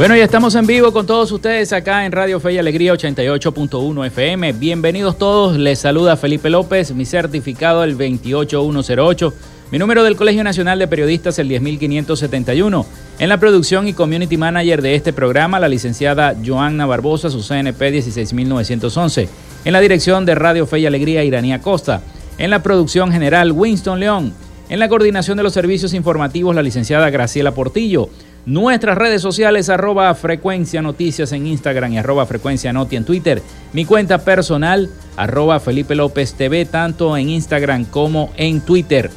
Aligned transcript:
Bueno, 0.00 0.16
ya 0.16 0.24
estamos 0.24 0.54
en 0.54 0.66
vivo 0.66 0.94
con 0.94 1.04
todos 1.04 1.30
ustedes 1.30 1.74
acá 1.74 2.06
en 2.06 2.12
Radio 2.12 2.40
Fe 2.40 2.54
y 2.54 2.58
Alegría 2.58 2.94
88.1 2.94 4.06
FM. 4.06 4.54
Bienvenidos 4.54 5.18
todos. 5.18 5.58
Les 5.58 5.78
saluda 5.78 6.16
Felipe 6.16 6.48
López, 6.48 6.94
mi 6.94 7.04
certificado 7.04 7.84
el 7.84 7.96
28108, 7.98 9.34
mi 9.70 9.78
número 9.78 10.02
del 10.02 10.16
Colegio 10.16 10.42
Nacional 10.42 10.78
de 10.78 10.88
Periodistas 10.88 11.38
el 11.38 11.48
10571. 11.48 12.86
En 13.18 13.28
la 13.28 13.36
producción 13.38 13.88
y 13.88 13.92
community 13.92 14.38
manager 14.38 14.80
de 14.80 14.94
este 14.94 15.12
programa, 15.12 15.60
la 15.60 15.68
licenciada 15.68 16.34
Joanna 16.42 16.86
Barbosa, 16.86 17.28
su 17.28 17.42
CNP 17.42 17.90
16911. 17.90 19.28
En 19.66 19.72
la 19.74 19.82
dirección 19.82 20.24
de 20.24 20.34
Radio 20.34 20.66
Fe 20.66 20.78
y 20.78 20.86
Alegría, 20.86 21.24
Iranía 21.24 21.60
Costa. 21.60 22.00
En 22.38 22.48
la 22.48 22.62
producción 22.62 23.12
general, 23.12 23.52
Winston 23.52 24.00
León. 24.00 24.32
En 24.70 24.78
la 24.78 24.88
coordinación 24.88 25.36
de 25.36 25.42
los 25.42 25.52
servicios 25.52 25.92
informativos, 25.92 26.54
la 26.54 26.62
licenciada 26.62 27.10
Graciela 27.10 27.52
Portillo. 27.52 28.08
Nuestras 28.46 28.96
redes 28.96 29.20
sociales, 29.20 29.68
arroba 29.68 30.14
frecuencia 30.14 30.80
noticias 30.80 31.32
en 31.32 31.46
Instagram 31.46 31.92
y 31.92 31.98
arroba 31.98 32.24
frecuencia 32.24 32.72
noti 32.72 32.96
en 32.96 33.04
Twitter. 33.04 33.42
Mi 33.72 33.84
cuenta 33.84 34.24
personal, 34.24 34.88
arroba 35.16 35.60
Felipe 35.60 35.94
López 35.94 36.32
TV, 36.34 36.64
tanto 36.64 37.16
en 37.16 37.28
Instagram 37.28 37.84
como 37.84 38.32
en 38.36 38.62
Twitter. 38.62 39.10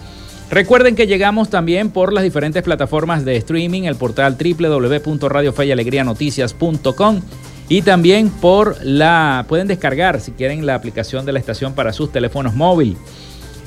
Recuerden 0.51 0.95
que 0.95 1.07
llegamos 1.07 1.49
también 1.49 1.89
por 1.89 2.13
las 2.13 2.23
diferentes 2.23 2.61
plataformas 2.63 3.25
de 3.25 3.37
streaming, 3.37 3.83
el 3.83 3.95
portal 3.95 4.37
www.radiofeyalegrianoticias.com 4.37 7.21
y 7.69 7.81
también 7.81 8.29
por 8.29 8.75
la, 8.83 9.45
pueden 9.47 9.67
descargar 9.67 10.19
si 10.19 10.33
quieren 10.33 10.65
la 10.65 10.75
aplicación 10.75 11.25
de 11.25 11.31
la 11.31 11.39
estación 11.39 11.73
para 11.73 11.93
sus 11.93 12.11
teléfonos 12.11 12.53
móviles. 12.53 12.97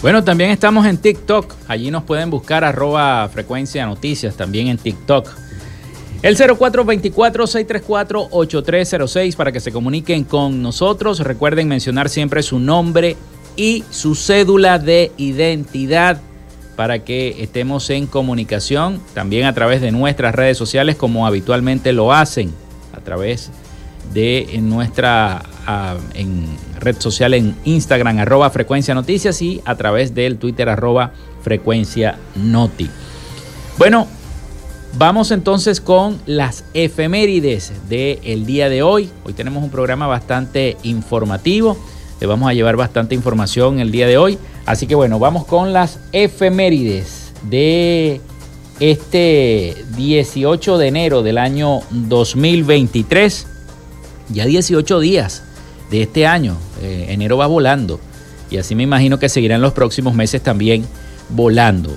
Bueno, 0.00 0.22
también 0.22 0.50
estamos 0.50 0.86
en 0.86 0.98
TikTok. 0.98 1.52
Allí 1.66 1.90
nos 1.90 2.04
pueden 2.04 2.30
buscar 2.30 2.62
arroba 2.62 3.28
frecuencia 3.32 3.84
noticias 3.84 4.36
también 4.36 4.68
en 4.68 4.78
TikTok. 4.78 5.28
El 6.22 6.36
0424-634-8306 6.36 9.34
para 9.34 9.50
que 9.50 9.58
se 9.58 9.72
comuniquen 9.72 10.22
con 10.22 10.62
nosotros. 10.62 11.18
Recuerden 11.20 11.66
mencionar 11.66 12.08
siempre 12.08 12.44
su 12.44 12.60
nombre 12.60 13.16
y 13.56 13.82
su 13.90 14.14
cédula 14.14 14.78
de 14.78 15.10
identidad 15.16 16.20
para 16.76 17.00
que 17.00 17.42
estemos 17.42 17.90
en 17.90 18.06
comunicación 18.06 19.02
también 19.14 19.46
a 19.46 19.54
través 19.54 19.80
de 19.80 19.90
nuestras 19.90 20.32
redes 20.32 20.56
sociales 20.56 20.94
como 20.94 21.26
habitualmente 21.26 21.92
lo 21.92 22.12
hacen, 22.12 22.52
a 22.92 23.00
través 23.00 23.50
de 24.14 24.60
nuestra 24.62 25.42
en 26.14 26.46
red 26.80 26.96
social 26.98 27.34
en 27.34 27.54
Instagram 27.64 28.18
arroba 28.18 28.48
frecuencia 28.50 28.94
noticias 28.94 29.42
y 29.42 29.60
a 29.64 29.74
través 29.76 30.14
del 30.14 30.38
Twitter 30.38 30.68
arroba 30.68 31.12
frecuencia 31.42 32.18
noti. 32.34 32.88
Bueno, 33.76 34.06
vamos 34.96 35.30
entonces 35.30 35.80
con 35.80 36.18
las 36.26 36.64
efemérides 36.72 37.72
del 37.88 38.46
día 38.46 38.68
de 38.70 38.82
hoy. 38.82 39.10
Hoy 39.24 39.34
tenemos 39.34 39.62
un 39.62 39.70
programa 39.70 40.06
bastante 40.06 40.76
informativo. 40.84 41.76
Le 42.20 42.26
vamos 42.26 42.48
a 42.48 42.54
llevar 42.54 42.76
bastante 42.76 43.14
información 43.14 43.78
el 43.78 43.90
día 43.90 44.06
de 44.06 44.16
hoy. 44.16 44.38
Así 44.64 44.86
que 44.86 44.94
bueno, 44.94 45.18
vamos 45.18 45.44
con 45.44 45.72
las 45.72 46.00
efemérides 46.12 47.32
de 47.42 48.20
este 48.80 49.76
18 49.96 50.78
de 50.78 50.88
enero 50.88 51.22
del 51.22 51.36
año 51.36 51.80
2023. 51.90 53.46
Ya 54.30 54.46
18 54.46 55.00
días 55.00 55.42
de 55.90 56.02
este 56.02 56.26
año. 56.26 56.56
Eh, 56.82 57.06
enero 57.10 57.36
va 57.36 57.46
volando. 57.46 58.00
Y 58.50 58.58
así 58.58 58.74
me 58.74 58.82
imagino 58.82 59.18
que 59.18 59.28
seguirán 59.28 59.60
los 59.60 59.72
próximos 59.72 60.14
meses 60.14 60.42
también 60.42 60.84
volando. 61.30 61.96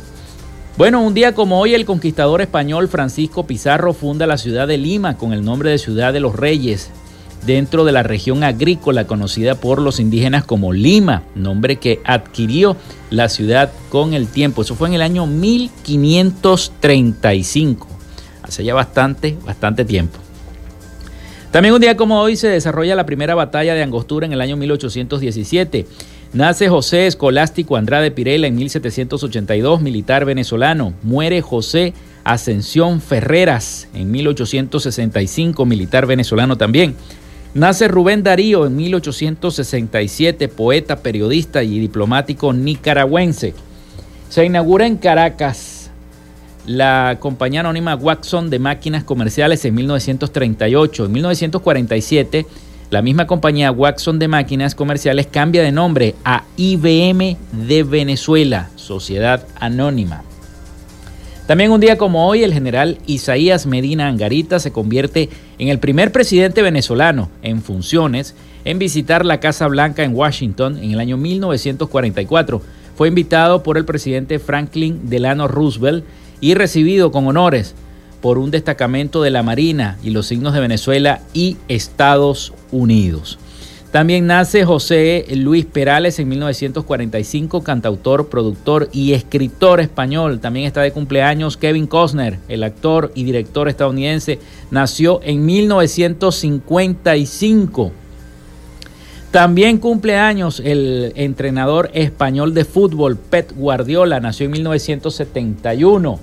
Bueno, 0.77 1.01
un 1.01 1.13
día 1.13 1.35
como 1.35 1.59
hoy 1.59 1.73
el 1.73 1.85
conquistador 1.85 2.41
español 2.41 2.87
Francisco 2.87 3.45
Pizarro 3.45 3.93
funda 3.93 4.25
la 4.25 4.37
ciudad 4.37 4.67
de 4.67 4.77
Lima 4.77 5.17
con 5.17 5.33
el 5.33 5.43
nombre 5.43 5.69
de 5.69 5.77
Ciudad 5.77 6.13
de 6.13 6.21
los 6.21 6.35
Reyes 6.35 6.89
dentro 7.45 7.85
de 7.85 7.91
la 7.91 8.01
región 8.03 8.43
agrícola 8.43 9.05
conocida 9.05 9.55
por 9.55 9.81
los 9.81 9.99
indígenas 9.99 10.45
como 10.45 10.73
Lima, 10.73 11.23
nombre 11.35 11.77
que 11.77 11.99
adquirió 12.05 12.77
la 13.09 13.29
ciudad 13.29 13.71
con 13.89 14.13
el 14.13 14.27
tiempo. 14.27 14.61
Eso 14.61 14.75
fue 14.75 14.89
en 14.89 14.93
el 14.93 15.01
año 15.01 15.25
1535, 15.27 17.87
hace 18.43 18.63
ya 18.63 18.73
bastante, 18.73 19.37
bastante 19.45 19.83
tiempo. 19.85 20.20
También 21.51 21.75
un 21.75 21.81
día 21.81 21.97
como 21.97 22.21
hoy 22.21 22.37
se 22.37 22.47
desarrolla 22.47 22.95
la 22.95 23.05
primera 23.05 23.35
batalla 23.35 23.73
de 23.73 23.83
Angostura 23.83 24.25
en 24.25 24.31
el 24.31 24.39
año 24.39 24.55
1817. 24.55 25.85
Nace 26.31 26.69
José 26.69 27.07
Escolástico 27.07 27.75
Andrade 27.75 28.09
Pirela 28.09 28.47
en 28.47 28.55
1782, 28.55 29.81
militar 29.81 30.23
venezolano. 30.23 30.93
Muere 31.03 31.41
José 31.41 31.93
Ascensión 32.23 33.01
Ferreras 33.01 33.89
en 33.93 34.11
1865, 34.11 35.65
militar 35.65 36.05
venezolano 36.05 36.57
también. 36.57 36.95
Nace 37.53 37.89
Rubén 37.89 38.23
Darío 38.23 38.65
en 38.65 38.77
1867, 38.77 40.47
poeta, 40.47 40.99
periodista 40.99 41.63
y 41.63 41.79
diplomático 41.79 42.53
nicaragüense. 42.53 43.53
Se 44.29 44.45
inaugura 44.45 44.87
en 44.87 44.95
Caracas 44.95 45.80
la 46.65 47.17
compañía 47.19 47.61
anónima 47.61 47.95
Watson 47.95 48.49
de 48.49 48.59
máquinas 48.59 49.03
comerciales 49.03 49.65
en 49.65 49.75
1938. 49.75 51.05
En 51.05 51.11
1947, 51.11 52.45
la 52.89 53.01
misma 53.01 53.25
compañía 53.25 53.71
Watson 53.71 54.19
de 54.19 54.27
máquinas 54.27 54.75
comerciales 54.75 55.27
cambia 55.27 55.63
de 55.63 55.71
nombre 55.71 56.15
a 56.23 56.43
IBM 56.57 57.37
de 57.51 57.83
Venezuela, 57.83 58.69
Sociedad 58.75 59.45
Anónima. 59.59 60.23
También 61.47 61.71
un 61.71 61.81
día 61.81 61.97
como 61.97 62.27
hoy, 62.27 62.43
el 62.43 62.53
general 62.53 62.99
Isaías 63.07 63.65
Medina 63.65 64.07
Angarita 64.07 64.59
se 64.59 64.71
convierte 64.71 65.29
en 65.57 65.69
el 65.69 65.79
primer 65.79 66.11
presidente 66.11 66.61
venezolano 66.61 67.29
en 67.41 67.61
funciones 67.61 68.35
en 68.63 68.77
visitar 68.77 69.25
la 69.25 69.39
Casa 69.39 69.67
Blanca 69.67 70.03
en 70.03 70.15
Washington 70.15 70.77
en 70.77 70.91
el 70.91 70.99
año 70.99 71.17
1944. 71.17 72.61
Fue 72.95 73.07
invitado 73.07 73.63
por 73.63 73.77
el 73.77 73.85
presidente 73.85 74.37
Franklin 74.37 75.09
Delano 75.09 75.47
Roosevelt 75.47 76.05
y 76.41 76.55
recibido 76.55 77.11
con 77.11 77.27
honores 77.27 77.75
por 78.19 78.37
un 78.37 78.51
destacamento 78.51 79.21
de 79.21 79.31
la 79.31 79.43
Marina 79.43 79.97
y 80.03 80.09
los 80.09 80.27
signos 80.27 80.53
de 80.53 80.59
Venezuela 80.59 81.21
y 81.33 81.57
Estados 81.69 82.53
Unidos. 82.71 83.39
También 83.91 84.25
nace 84.25 84.63
José 84.63 85.25
Luis 85.35 85.65
Perales 85.65 86.17
en 86.19 86.29
1945, 86.29 87.61
cantautor, 87.61 88.29
productor 88.29 88.87
y 88.93 89.11
escritor 89.11 89.81
español. 89.81 90.39
También 90.39 90.65
está 90.65 90.81
de 90.81 90.93
cumpleaños 90.93 91.57
Kevin 91.57 91.87
Costner, 91.87 92.39
el 92.47 92.63
actor 92.63 93.11
y 93.15 93.25
director 93.25 93.67
estadounidense. 93.67 94.39
Nació 94.69 95.19
en 95.23 95.45
1955. 95.45 97.91
También 99.31 99.77
cumple 99.77 100.17
años 100.17 100.61
el 100.63 101.13
entrenador 101.15 101.89
español 101.93 102.53
de 102.53 102.65
fútbol 102.65 103.15
Pep 103.17 103.53
Guardiola. 103.55 104.19
Nació 104.19 104.45
en 104.47 104.51
1971. 104.51 106.19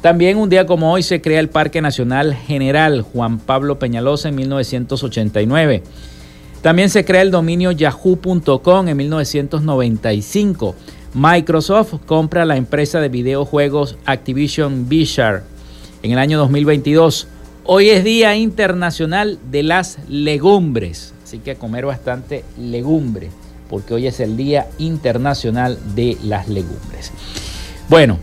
También 0.00 0.38
un 0.38 0.48
día 0.48 0.64
como 0.64 0.90
hoy 0.90 1.02
se 1.02 1.20
crea 1.20 1.38
el 1.38 1.50
Parque 1.50 1.82
Nacional 1.82 2.34
General 2.34 3.02
Juan 3.02 3.38
Pablo 3.38 3.78
Peñalosa 3.78 4.30
en 4.30 4.36
1989. 4.36 5.82
También 6.62 6.88
se 6.88 7.04
crea 7.04 7.20
el 7.20 7.30
dominio 7.30 7.72
yahoo.com 7.72 8.88
en 8.88 8.96
1995. 8.96 10.74
Microsoft 11.12 11.94
compra 12.06 12.46
la 12.46 12.56
empresa 12.56 13.00
de 13.00 13.10
videojuegos 13.10 13.96
Activision 14.06 14.88
Blizzard 14.88 15.42
en 16.02 16.12
el 16.12 16.18
año 16.18 16.38
2022. 16.38 17.28
Hoy 17.64 17.90
es 17.90 18.02
Día 18.02 18.34
Internacional 18.34 19.38
de 19.50 19.62
las 19.62 19.98
Legumbres, 20.08 21.12
así 21.28 21.40
que 21.40 21.56
comer 21.56 21.84
bastante 21.84 22.42
legumbre, 22.58 23.28
porque 23.68 23.92
hoy 23.92 24.06
es 24.06 24.18
el 24.18 24.38
Día 24.38 24.66
Internacional 24.78 25.78
de 25.94 26.16
las 26.24 26.48
Legumbres. 26.48 27.12
Bueno, 27.90 28.16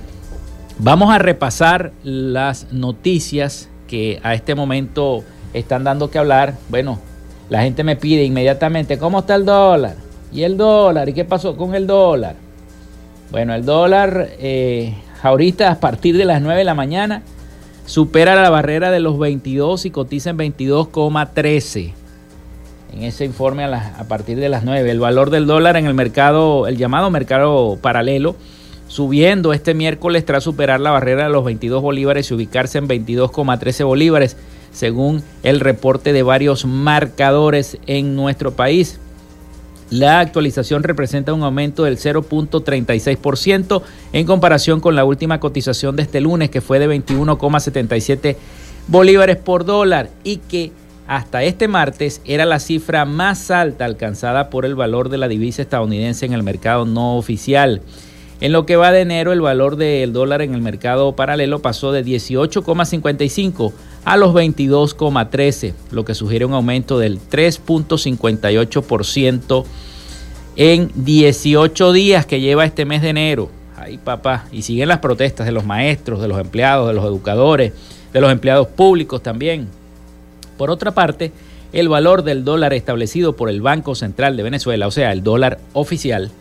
vamos 0.80 1.14
a 1.14 1.20
repasar 1.20 1.92
las 2.04 2.74
noticias 2.74 3.70
que 3.88 4.20
a 4.24 4.34
este 4.34 4.56
momento 4.56 5.24
están 5.54 5.84
dando 5.84 6.10
que 6.10 6.18
hablar. 6.18 6.56
Bueno, 6.70 6.98
la 7.52 7.62
gente 7.62 7.84
me 7.84 7.96
pide 7.96 8.24
inmediatamente, 8.24 8.98
¿cómo 8.98 9.20
está 9.20 9.36
el 9.36 9.46
dólar? 9.46 9.98
¿Y 10.34 10.42
el 10.42 10.58
dólar? 10.58 11.08
¿Y 11.08 11.14
qué 11.14 11.26
pasó 11.26 11.56
con 11.56 11.76
el 11.76 11.86
dólar? 11.86 12.36
Bueno, 13.30 13.54
el 13.54 13.66
dólar 13.66 14.30
eh, 14.40 14.96
ahorita 15.22 15.70
a 15.70 15.80
partir 15.80 16.18
de 16.18 16.26
las 16.26 16.42
9 16.42 16.58
de 16.58 16.66
la 16.66 16.74
mañana 16.74 17.22
supera 17.86 18.34
la 18.34 18.50
barrera 18.50 18.90
de 18.90 19.00
los 19.00 19.20
22 19.20 19.86
y 19.86 19.92
cotiza 19.92 20.32
en 20.32 20.40
22,13. 20.40 22.05
En 22.96 23.04
ese 23.04 23.26
informe 23.26 23.66
a, 23.66 24.06
partir 24.08 24.38
de 24.38 24.48
las 24.48 24.64
9, 24.64 24.90
el 24.90 25.00
valor 25.02 25.30
del 25.30 25.48
dólar 25.48 25.76
en 25.76 25.86
el 25.86 25.94
mercado, 25.94 26.66
el 26.66 26.78
llamado 26.78 27.12
mercado 27.12 27.78
paralelo, 27.82 28.38
subiendo 28.88 29.52
este 29.52 29.74
miércoles 29.74 30.26
tras 30.26 30.46
superar 30.46 30.80
la 30.80 30.92
barrera 30.92 31.26
de 31.26 31.30
los 31.30 31.44
22 31.44 31.82
bolívares 31.82 32.32
y 32.32 32.36
ubicarse 32.36 32.78
en 32.78 32.88
22,13 32.88 33.86
bolívares 33.86 34.38
según 34.72 35.24
el 35.44 35.60
reporte 35.60 36.14
de 36.14 36.24
varios 36.24 36.64
marcadores 36.66 37.78
en 37.86 38.16
nuestro 38.16 38.52
país. 38.52 39.00
La 39.90 40.22
actualización 40.22 40.84
representa 40.84 41.34
un 41.34 41.44
aumento 41.44 41.84
del 41.84 41.98
0.36% 41.98 43.82
en 44.14 44.26
comparación 44.26 44.80
con 44.80 44.96
la 44.96 45.04
última 45.04 45.42
cotización 45.42 45.98
de 45.98 46.04
este 46.04 46.22
lunes, 46.22 46.50
que 46.50 46.62
fue 46.62 46.80
de 46.80 46.88
21,77 46.88 48.38
bolívares 48.88 49.36
por 49.36 49.66
dólar 49.66 50.10
y 50.24 50.38
que 50.38 50.72
hasta 51.08 51.44
este 51.44 51.68
martes 51.68 52.22
era 52.26 52.46
la 52.46 52.60
cifra 52.60 53.06
más 53.06 53.52
alta 53.52 53.86
alcanzada 53.86 54.50
por 54.50 54.66
el 54.66 54.74
valor 54.76 55.10
de 55.10 55.18
la 55.18 55.28
divisa 55.28 55.62
estadounidense 55.62 56.26
en 56.26 56.34
el 56.34 56.42
mercado 56.44 56.86
no 56.86 57.18
oficial. 57.18 57.82
En 58.42 58.52
lo 58.52 58.66
que 58.66 58.76
va 58.76 58.92
de 58.92 59.00
enero, 59.02 59.32
el 59.32 59.40
valor 59.40 59.78
del 59.78 60.12
dólar 60.12 60.42
en 60.42 60.54
el 60.54 60.62
mercado 60.62 61.16
paralelo 61.16 61.60
pasó 61.60 61.94
de 61.94 62.04
18,55 62.04 63.72
a 64.04 64.18
los 64.18 64.34
22,13, 64.34 65.74
lo 65.92 66.04
que 66.04 66.16
sugiere 66.16 66.44
un 66.46 66.54
aumento 66.54 67.00
del 67.00 67.18
3.58% 67.20 69.64
en 70.58 70.92
18 70.96 71.94
días 71.94 72.26
que 72.26 72.42
lleva 72.42 72.66
este 72.66 72.84
mes 72.86 73.02
de 73.02 73.10
enero. 73.10 73.50
Ay, 73.78 73.98
papá, 73.98 74.46
y 74.52 74.64
siguen 74.64 74.90
las 74.90 75.00
protestas 75.00 75.46
de 75.46 75.52
los 75.52 75.66
maestros, 75.66 76.22
de 76.22 76.28
los 76.28 76.40
empleados, 76.40 76.88
de 76.88 76.94
los 76.94 77.06
educadores, 77.06 77.74
de 78.12 78.22
los 78.22 78.32
empleados 78.32 78.68
públicos 78.68 79.24
también. 79.24 79.70
Por 80.58 80.72
otra 80.72 80.92
parte, 80.92 81.34
el 81.74 81.90
valor 81.90 82.24
del 82.24 82.46
dólar 82.46 82.74
establecido 82.74 83.36
por 83.36 83.50
el 83.50 83.62
Banco 83.62 83.96
Central 83.96 84.38
de 84.38 84.44
Venezuela, 84.44 84.88
o 84.88 84.92
sea, 84.92 85.12
el 85.12 85.24
dólar 85.24 85.60
oficial, 85.74 86.32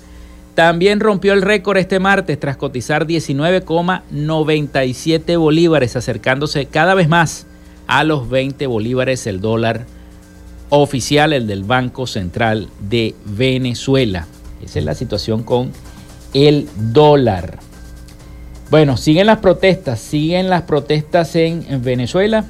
también 0.54 1.00
rompió 1.00 1.32
el 1.32 1.42
récord 1.42 1.78
este 1.78 1.98
martes 1.98 2.38
tras 2.38 2.56
cotizar 2.56 3.04
19,97 3.06 5.36
bolívares, 5.36 5.96
acercándose 5.96 6.66
cada 6.66 6.94
vez 6.94 7.08
más 7.08 7.48
a 7.86 8.02
los 8.04 8.30
20 8.30 8.66
bolívares 8.68 9.26
el 9.26 9.40
dólar 9.40 9.86
oficial, 10.68 11.32
el 11.32 11.46
del 11.46 11.64
Banco 11.64 12.06
Central 12.06 12.68
de 12.80 13.14
Venezuela. 13.24 14.26
Esa 14.64 14.78
es 14.78 14.84
la 14.84 14.94
situación 14.94 15.42
con 15.42 15.72
el 16.32 16.68
dólar. 16.76 17.58
Bueno, 18.70 18.96
siguen 18.96 19.26
las 19.26 19.38
protestas, 19.38 20.00
siguen 20.00 20.48
las 20.48 20.62
protestas 20.62 21.36
en, 21.36 21.82
Venezuela 21.82 22.44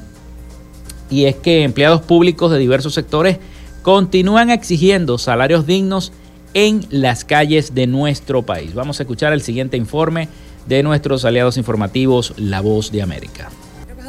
y 1.14 1.26
es 1.26 1.37
que 1.37 1.62
empleados 1.62 2.02
públicos 2.02 2.50
de 2.50 2.59
diversos 2.59 2.92
sectores 2.92 3.38
continúan 3.83 4.50
exigiendo 4.50 5.16
salarios 5.16 5.66
dignos 5.66 6.12
en 6.54 6.87
las 6.90 7.25
calles 7.25 7.75
de 7.75 7.87
nuestro 7.87 8.42
país. 8.42 8.75
Vamos 8.75 8.99
a 8.99 9.04
escuchar 9.04 9.33
el 9.33 9.40
siguiente 9.40 9.76
informe 9.76 10.28
de 10.66 10.83
nuestros 10.83 11.25
aliados 11.25 11.56
informativos, 11.56 12.35
La 12.37 12.61
Voz 12.61 12.90
de 12.90 13.02
América 13.02 13.50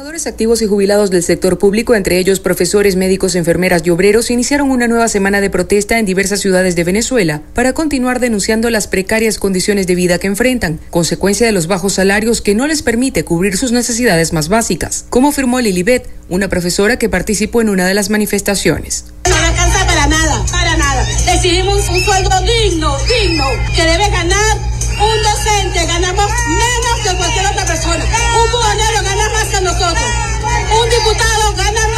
activos 0.06 0.62
y 0.62 0.66
jubilados 0.66 1.10
del 1.10 1.22
sector 1.22 1.58
público, 1.58 1.94
entre 1.94 2.18
ellos 2.18 2.38
profesores, 2.38 2.94
médicos, 2.94 3.34
enfermeras 3.34 3.82
y 3.84 3.90
obreros, 3.90 4.30
iniciaron 4.30 4.70
una 4.70 4.86
nueva 4.86 5.08
semana 5.08 5.40
de 5.40 5.50
protesta 5.50 5.98
en 5.98 6.06
diversas 6.06 6.40
ciudades 6.40 6.76
de 6.76 6.84
Venezuela 6.84 7.42
para 7.54 7.72
continuar 7.72 8.20
denunciando 8.20 8.70
las 8.70 8.86
precarias 8.86 9.38
condiciones 9.38 9.86
de 9.86 9.96
vida 9.96 10.18
que 10.18 10.28
enfrentan, 10.28 10.78
consecuencia 10.90 11.44
de 11.44 11.52
los 11.52 11.66
bajos 11.66 11.94
salarios 11.94 12.40
que 12.40 12.54
no 12.54 12.68
les 12.68 12.82
permite 12.82 13.24
cubrir 13.24 13.56
sus 13.56 13.72
necesidades 13.72 14.32
más 14.32 14.48
básicas, 14.48 15.04
como 15.10 15.30
afirmó 15.30 15.60
Lilibet, 15.60 16.08
una 16.28 16.48
profesora 16.48 16.98
que 16.98 17.08
participó 17.08 17.60
en 17.60 17.68
una 17.68 17.86
de 17.86 17.94
las 17.94 18.08
manifestaciones. 18.08 19.06
No 19.28 19.34
alcanza 19.34 19.86
para 19.86 20.06
nada, 20.06 20.46
para 20.50 20.76
nada. 20.76 21.06
Exigimos 21.34 21.88
un 21.90 22.00
sueldo 22.00 22.30
digno, 22.42 22.96
digno, 23.08 23.44
que 23.74 23.82
debe 23.82 24.08
ganar 24.08 24.76
un 25.00 25.22
docente 25.22 25.84
ganamos 25.84 26.30
menos 26.48 27.00
que 27.04 27.16
cualquier 27.16 27.46
otra 27.46 27.66
persona. 27.66 28.02
Un 28.02 28.50
buhonero 28.50 29.05
más 29.32 29.44
que 29.44 29.60
nosotros. 29.60 30.04
Un 30.82 30.90
diputado 30.90 31.54
gana 31.54 31.88
más 31.88 31.95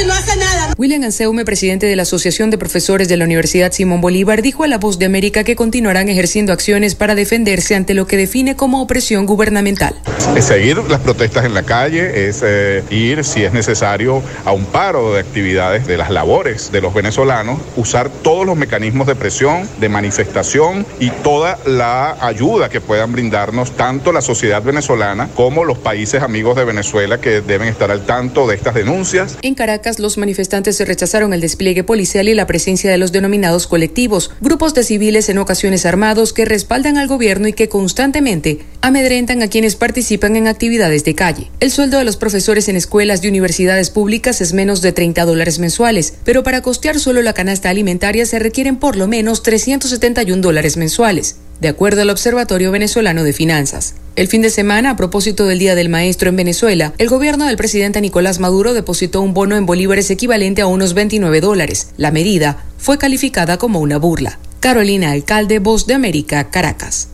y 0.00 0.06
no 0.06 0.12
hace 0.12 0.36
nada. 0.36 0.74
William 0.76 1.04
Anseume, 1.04 1.44
presidente 1.44 1.86
de 1.86 1.94
la 1.94 2.02
Asociación 2.02 2.50
de 2.50 2.58
Profesores 2.58 3.08
de 3.08 3.16
la 3.16 3.24
Universidad 3.24 3.70
Simón 3.72 4.00
Bolívar, 4.00 4.42
dijo 4.42 4.64
a 4.64 4.66
La 4.66 4.78
Voz 4.78 4.98
de 4.98 5.06
América 5.06 5.44
que 5.44 5.54
continuarán 5.54 6.08
ejerciendo 6.08 6.52
acciones 6.52 6.94
para 6.94 7.14
defenderse 7.14 7.76
ante 7.76 7.94
lo 7.94 8.06
que 8.06 8.16
define 8.16 8.56
como 8.56 8.82
opresión 8.82 9.26
gubernamental. 9.26 9.94
Es 10.36 10.46
seguir 10.46 10.78
las 10.88 11.00
protestas 11.00 11.44
en 11.44 11.54
la 11.54 11.62
calle, 11.62 12.28
es 12.28 12.42
eh, 12.44 12.82
ir, 12.90 13.24
si 13.24 13.44
es 13.44 13.52
necesario, 13.52 14.22
a 14.44 14.52
un 14.52 14.64
paro 14.64 15.14
de 15.14 15.20
actividades 15.20 15.86
de 15.86 15.96
las 15.96 16.10
labores 16.10 16.72
de 16.72 16.80
los 16.80 16.92
venezolanos, 16.92 17.60
usar 17.76 18.10
todos 18.10 18.44
los 18.44 18.56
mecanismos 18.56 19.06
de 19.06 19.14
presión, 19.14 19.68
de 19.78 19.88
manifestación 19.88 20.84
y 20.98 21.10
toda 21.10 21.58
la 21.66 22.16
ayuda 22.20 22.68
que 22.68 22.80
puedan 22.80 23.12
brindarnos 23.12 23.76
tanto 23.76 24.12
la 24.12 24.22
sociedad 24.22 24.62
venezolana 24.62 25.28
como 25.34 25.64
los 25.64 25.78
países 25.78 26.22
amigos 26.22 26.56
de 26.56 26.64
Venezuela 26.64 27.20
que 27.20 27.40
deben 27.42 27.68
estar 27.68 27.92
al 27.92 28.04
tanto 28.04 28.48
de 28.48 28.56
estas 28.56 28.74
denuncias. 28.74 29.38
En 29.42 29.54
Caracas, 29.54 29.83
los 29.98 30.16
manifestantes 30.16 30.80
rechazaron 30.80 31.34
el 31.34 31.40
despliegue 31.40 31.84
policial 31.84 32.28
y 32.28 32.34
la 32.34 32.46
presencia 32.46 32.90
de 32.90 32.96
los 32.96 33.12
denominados 33.12 33.66
colectivos, 33.66 34.30
grupos 34.40 34.72
de 34.72 34.82
civiles 34.82 35.28
en 35.28 35.38
ocasiones 35.38 35.84
armados 35.84 36.32
que 36.32 36.46
respaldan 36.46 36.96
al 36.96 37.06
gobierno 37.06 37.48
y 37.48 37.52
que 37.52 37.68
constantemente 37.68 38.60
amedrentan 38.80 39.42
a 39.42 39.48
quienes 39.48 39.76
participan 39.76 40.36
en 40.36 40.48
actividades 40.48 41.04
de 41.04 41.14
calle. 41.14 41.50
El 41.60 41.70
sueldo 41.70 41.98
de 41.98 42.04
los 42.04 42.16
profesores 42.16 42.68
en 42.68 42.76
escuelas 42.76 43.22
y 43.22 43.28
universidades 43.28 43.90
públicas 43.90 44.40
es 44.40 44.54
menos 44.54 44.80
de 44.80 44.92
30 44.92 45.24
dólares 45.24 45.58
mensuales, 45.58 46.14
pero 46.24 46.42
para 46.42 46.62
costear 46.62 46.98
solo 46.98 47.20
la 47.20 47.34
canasta 47.34 47.68
alimentaria 47.68 48.24
se 48.24 48.38
requieren 48.38 48.76
por 48.76 48.96
lo 48.96 49.06
menos 49.06 49.42
371 49.42 50.40
dólares 50.40 50.76
mensuales 50.76 51.36
de 51.60 51.68
acuerdo 51.68 52.02
al 52.02 52.10
Observatorio 52.10 52.70
Venezolano 52.70 53.24
de 53.24 53.32
Finanzas. 53.32 53.94
El 54.16 54.28
fin 54.28 54.42
de 54.42 54.50
semana, 54.50 54.90
a 54.90 54.96
propósito 54.96 55.46
del 55.46 55.58
Día 55.58 55.74
del 55.74 55.88
Maestro 55.88 56.28
en 56.28 56.36
Venezuela, 56.36 56.92
el 56.98 57.08
gobierno 57.08 57.46
del 57.46 57.56
presidente 57.56 58.00
Nicolás 58.00 58.38
Maduro 58.38 58.74
depositó 58.74 59.20
un 59.20 59.34
bono 59.34 59.56
en 59.56 59.66
bolívares 59.66 60.10
equivalente 60.10 60.62
a 60.62 60.66
unos 60.66 60.94
29 60.94 61.40
dólares. 61.40 61.88
La 61.96 62.10
medida 62.10 62.64
fue 62.78 62.98
calificada 62.98 63.56
como 63.56 63.80
una 63.80 63.98
burla. 63.98 64.38
Carolina 64.60 65.10
Alcalde, 65.10 65.58
Voz 65.58 65.86
de 65.86 65.94
América, 65.94 66.50
Caracas. 66.50 67.08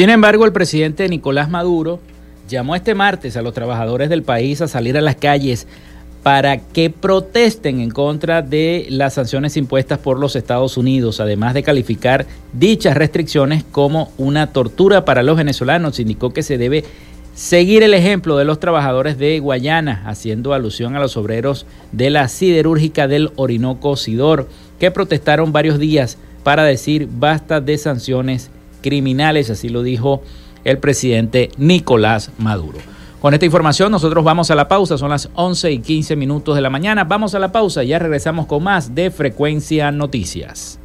Sin 0.00 0.08
embargo, 0.08 0.46
el 0.46 0.52
presidente 0.54 1.06
Nicolás 1.10 1.50
Maduro 1.50 2.00
llamó 2.48 2.74
este 2.74 2.94
martes 2.94 3.36
a 3.36 3.42
los 3.42 3.52
trabajadores 3.52 4.08
del 4.08 4.22
país 4.22 4.62
a 4.62 4.66
salir 4.66 4.96
a 4.96 5.02
las 5.02 5.16
calles 5.16 5.66
para 6.22 6.56
que 6.56 6.88
protesten 6.88 7.80
en 7.80 7.90
contra 7.90 8.40
de 8.40 8.86
las 8.88 9.12
sanciones 9.12 9.58
impuestas 9.58 9.98
por 9.98 10.18
los 10.18 10.36
Estados 10.36 10.78
Unidos, 10.78 11.20
además 11.20 11.52
de 11.52 11.62
calificar 11.62 12.24
dichas 12.54 12.96
restricciones 12.96 13.62
como 13.62 14.10
una 14.16 14.54
tortura 14.54 15.04
para 15.04 15.22
los 15.22 15.36
venezolanos. 15.36 16.00
Indicó 16.00 16.32
que 16.32 16.42
se 16.42 16.56
debe 16.56 16.82
seguir 17.34 17.82
el 17.82 17.92
ejemplo 17.92 18.38
de 18.38 18.46
los 18.46 18.58
trabajadores 18.58 19.18
de 19.18 19.38
Guayana, 19.38 20.04
haciendo 20.06 20.54
alusión 20.54 20.96
a 20.96 21.00
los 21.00 21.18
obreros 21.18 21.66
de 21.92 22.08
la 22.08 22.26
siderúrgica 22.28 23.06
del 23.06 23.32
Orinoco 23.36 23.98
Sidor, 23.98 24.48
que 24.78 24.90
protestaron 24.90 25.52
varios 25.52 25.78
días 25.78 26.16
para 26.42 26.64
decir 26.64 27.06
basta 27.06 27.60
de 27.60 27.76
sanciones 27.76 28.50
criminales, 28.80 29.50
así 29.50 29.68
lo 29.68 29.82
dijo 29.82 30.22
el 30.64 30.78
presidente 30.78 31.50
Nicolás 31.56 32.30
Maduro. 32.38 32.78
Con 33.20 33.34
esta 33.34 33.44
información 33.44 33.92
nosotros 33.92 34.24
vamos 34.24 34.50
a 34.50 34.54
la 34.54 34.66
pausa, 34.66 34.96
son 34.96 35.10
las 35.10 35.28
11 35.34 35.72
y 35.72 35.78
15 35.80 36.16
minutos 36.16 36.54
de 36.54 36.62
la 36.62 36.70
mañana, 36.70 37.04
vamos 37.04 37.34
a 37.34 37.38
la 37.38 37.52
pausa, 37.52 37.82
ya 37.82 37.98
regresamos 37.98 38.46
con 38.46 38.62
más 38.62 38.94
de 38.94 39.10
Frecuencia 39.10 39.90
Noticias. 39.92 40.78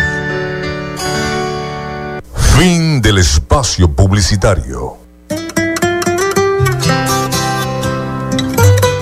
Fin 2.59 3.00
del 3.00 3.17
espacio 3.17 3.91
publicitario. 3.91 4.99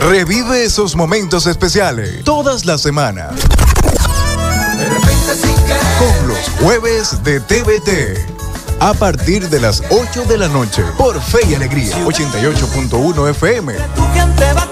Revive 0.00 0.64
esos 0.64 0.94
momentos 0.94 1.48
especiales 1.48 2.22
todas 2.22 2.64
las 2.64 2.80
semanas 2.80 3.32
con 5.98 6.28
los 6.28 6.38
jueves 6.60 7.22
de 7.24 7.40
TVT. 7.40 8.80
A 8.80 8.94
partir 8.94 9.48
de 9.48 9.60
las 9.60 9.82
8 9.90 10.24
de 10.24 10.38
la 10.38 10.48
noche 10.48 10.84
por 10.96 11.20
Fe 11.20 11.40
y 11.48 11.54
Alegría 11.54 11.96
88.1 12.04 13.30
FM. 13.30 13.74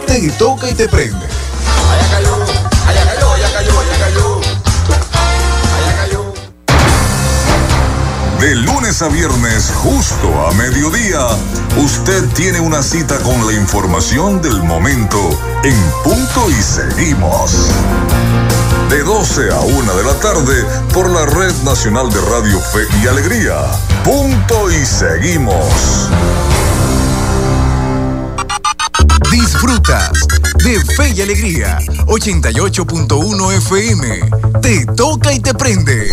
Te 0.06 0.30
toca 0.30 0.71
y 0.71 0.75
te 0.75 0.88
prende. 0.88 1.26
De 8.40 8.54
lunes 8.54 9.02
a 9.02 9.09
viernes, 9.09 9.73
justo 9.75 10.47
a 10.47 10.52
mediodía, 10.52 11.26
usted 11.78 12.25
tiene 12.35 12.61
una 12.61 12.83
cita 12.83 13.18
con 13.18 13.47
la 13.47 13.52
información 13.54 14.40
del 14.42 14.62
momento 14.62 15.18
en 15.64 15.76
punto 16.04 16.50
y 16.50 16.62
seguimos 16.62 17.71
de 18.91 19.03
12 19.03 19.51
a 19.53 19.61
1 19.61 19.97
de 19.97 20.05
la 20.05 20.15
tarde 20.21 20.65
por 20.93 21.11
la 21.11 21.27
Red 21.27 21.55
Nacional 21.65 22.11
de 22.11 22.21
Radio 22.23 22.61
Fe 22.61 22.87
y 23.03 23.07
Alegría. 23.07 23.57
Punto 24.05 24.71
y 24.71 24.85
seguimos. 24.85 26.11
Disfrutas 29.31 30.11
de 30.65 30.85
Fe 30.95 31.11
y 31.15 31.23
Alegría 31.23 31.79
88.1 32.07 33.53
FM. 33.59 34.61
Te 34.63 34.87
toca 34.87 35.33
y 35.33 35.41
te 35.41 35.55
prende. 35.55 36.13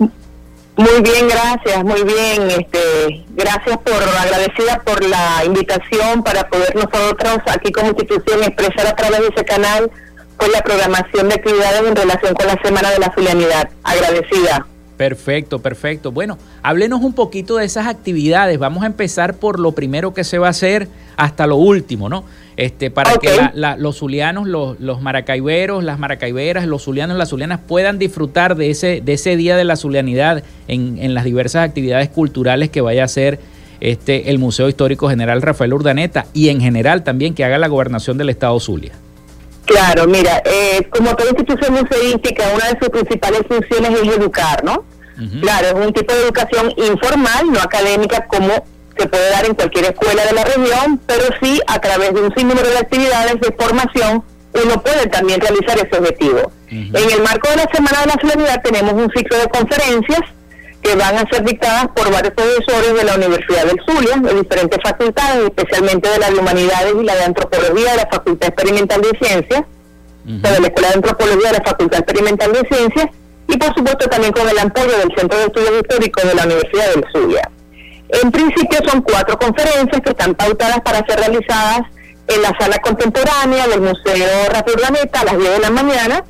Muy 0.78 1.02
bien, 1.02 1.28
gracias, 1.28 1.84
muy 1.84 2.04
bien. 2.04 2.50
Este, 2.50 3.26
gracias 3.32 3.78
por 3.78 3.94
agradecida 3.94 4.82
por 4.84 5.04
la 5.04 5.44
invitación 5.46 6.24
para 6.24 6.48
poder 6.50 6.76
nosotros 6.76 7.40
aquí 7.48 7.72
como 7.72 7.90
institución 7.90 8.44
expresar 8.44 8.88
a 8.88 8.96
través 8.96 9.20
de 9.20 9.28
ese 9.28 9.46
canal 9.46 9.92
con 10.38 10.52
la 10.52 10.62
programación 10.62 11.30
de 11.30 11.36
actividades 11.36 11.84
en 11.86 11.96
relación 11.96 12.34
con 12.34 12.48
la 12.48 12.58
Semana 12.64 12.90
de 12.90 13.00
la 13.00 13.14
Zulianidad. 13.14 13.70
Agradecida. 13.84 14.66
Perfecto, 14.98 15.60
perfecto. 15.60 16.12
Bueno, 16.12 16.38
háblenos 16.64 17.02
un 17.02 17.14
poquito 17.14 17.58
de 17.58 17.66
esas 17.66 17.88
actividades. 17.88 18.58
Vamos 18.58 18.84
a 18.84 18.88
empezar 18.88 19.36
por 19.36 19.60
lo 19.60 19.74
primero 19.74 20.14
que 20.14 20.24
se 20.24 20.38
va 20.38 20.48
a 20.48 20.52
hacer 20.52 20.88
hasta 21.18 21.48
lo 21.48 21.58
último, 21.58 22.08
¿no? 22.08 22.24
Este, 22.62 22.92
para 22.92 23.16
que 23.18 23.32
los 23.80 23.98
zulianos, 23.98 24.48
los, 24.48 24.80
los, 24.80 25.02
maracaiberos, 25.02 25.84
las 25.84 25.98
maracaiberas, 25.98 26.68
los 26.68 26.84
zulianos, 26.84 27.18
las 27.18 27.30
zulianas 27.30 27.60
puedan 27.68 27.98
disfrutar 27.98 28.56
de 28.56 28.70
ese, 28.70 29.02
de 29.02 29.14
ese 29.14 29.36
día 29.36 29.58
de 29.58 29.64
la 29.64 29.76
zulianidad 29.76 30.44
en, 30.68 31.00
en 31.00 31.16
las 31.16 31.24
diversas 31.24 31.68
actividades 31.68 32.10
culturales 32.10 32.70
que 32.70 32.82
vaya 32.82 33.02
a 33.02 33.06
hacer 33.06 33.40
este, 33.80 34.30
el 34.30 34.38
Museo 34.38 34.70
Histórico 34.70 35.10
General 35.10 35.42
Rafael 35.42 35.74
Urdaneta 35.74 36.28
y 36.36 36.50
en 36.50 36.62
general 36.62 37.04
también 37.04 37.34
que 37.34 37.44
haga 37.44 37.58
la 37.58 37.68
gobernación 37.68 38.20
del 38.20 38.30
Estado 38.30 38.60
Zulia. 38.60 38.92
Claro, 39.66 40.06
mira, 40.06 40.44
eh, 40.46 40.88
como 40.92 41.16
toda 41.16 41.32
institución 41.32 41.74
museística, 41.74 42.44
una 42.54 42.68
de 42.68 42.78
sus 42.80 42.90
principales 42.90 43.42
funciones 43.48 43.92
es 44.04 44.18
educar, 44.18 44.64
¿no? 44.64 44.86
Claro, 45.42 45.80
es 45.80 45.86
un 45.88 45.94
tipo 45.94 46.14
de 46.14 46.22
educación 46.22 46.74
informal, 46.78 47.52
no 47.52 47.60
académica, 47.60 48.28
como 48.28 48.66
se 49.02 49.08
puede 49.08 49.30
dar 49.32 49.46
en 49.46 49.56
cualquier 49.56 49.86
escuela 49.86 50.24
de 50.26 50.34
la 50.34 50.44
región, 50.44 51.00
pero 51.08 51.24
sí 51.42 51.60
a 51.68 51.80
través 51.80 52.14
de 52.14 52.22
un 52.22 52.34
sinnúmero 52.36 52.70
de 52.70 52.78
actividades 52.78 53.40
de 53.42 53.52
formación 53.58 54.24
uno 54.54 54.84
puede 54.84 55.08
también 55.08 55.40
realizar 55.40 55.78
ese 55.78 55.98
objetivo. 55.98 56.52
En 56.70 56.96
el 56.96 57.22
marco 57.22 57.50
de 57.50 57.56
la 57.58 57.70
Semana 57.74 58.02
de 58.02 58.08
la 58.08 58.18
Solidaridad 58.22 58.62
tenemos 58.62 58.94
un 58.94 59.10
ciclo 59.16 59.38
de 59.38 59.48
conferencias 59.48 60.22
que 60.82 60.96
van 60.96 61.16
a 61.16 61.30
ser 61.30 61.44
dictadas 61.44 61.88
por 61.96 62.12
varios 62.12 62.34
profesores 62.34 62.94
de 62.94 63.04
la 63.04 63.16
Universidad 63.16 63.66
del 63.66 63.80
Zulia, 63.86 64.18
de 64.18 64.42
diferentes 64.42 64.80
facultades, 64.84 65.46
especialmente 65.46 66.10
de 66.10 66.20
la 66.20 66.30
de 66.30 66.40
Humanidades 66.40 66.94
y 67.00 67.04
la 67.04 67.16
de 67.16 67.24
Antropología 67.24 67.92
de 67.92 67.98
la 67.98 68.10
Facultad 68.12 68.50
Experimental 68.50 69.02
de 69.02 69.18
Ciencias, 69.20 69.64
de 70.24 70.60
la 70.60 70.68
Escuela 70.68 70.90
de 70.90 70.96
Antropología 70.96 71.52
de 71.52 71.58
la 71.58 71.64
Facultad 71.64 72.00
Experimental 72.00 72.52
de 72.54 72.68
Ciencias, 72.68 73.06
y 73.48 73.58
por 73.58 73.74
supuesto 73.76 74.08
también 74.10 74.34
con 74.34 74.48
el 74.50 74.60
apoyo 74.60 74.98
del 74.98 75.12
Centro 75.16 75.38
de 75.38 75.46
Estudios 75.46 75.82
Históricos 75.82 76.24
de 76.24 76.36
la 76.36 76.44
Universidad 76.44 76.94
del 76.94 77.06
Zulia. 77.12 77.52
En 78.12 78.32
principio 78.32 78.80
son 78.88 79.02
cuatro 79.02 79.38
conferencias 79.40 80.02
que 80.02 80.10
están 80.10 80.36
pautadas 80.36 80.82
para 80.82 81.06
ser 81.06 81.20
realizadas 81.20 81.82
en 82.28 82.42
la 82.42 82.54
sala 82.60 82.78
contemporánea 82.80 83.68
del 83.68 83.82
Museo 83.82 84.50
Rafael 84.50 84.78
Urdaneta 84.78 85.22
a 85.22 85.26
las 85.26 85.38
10 85.38 85.52
de 85.52 85.60
la 85.60 85.70
mañana, 85.70 86.24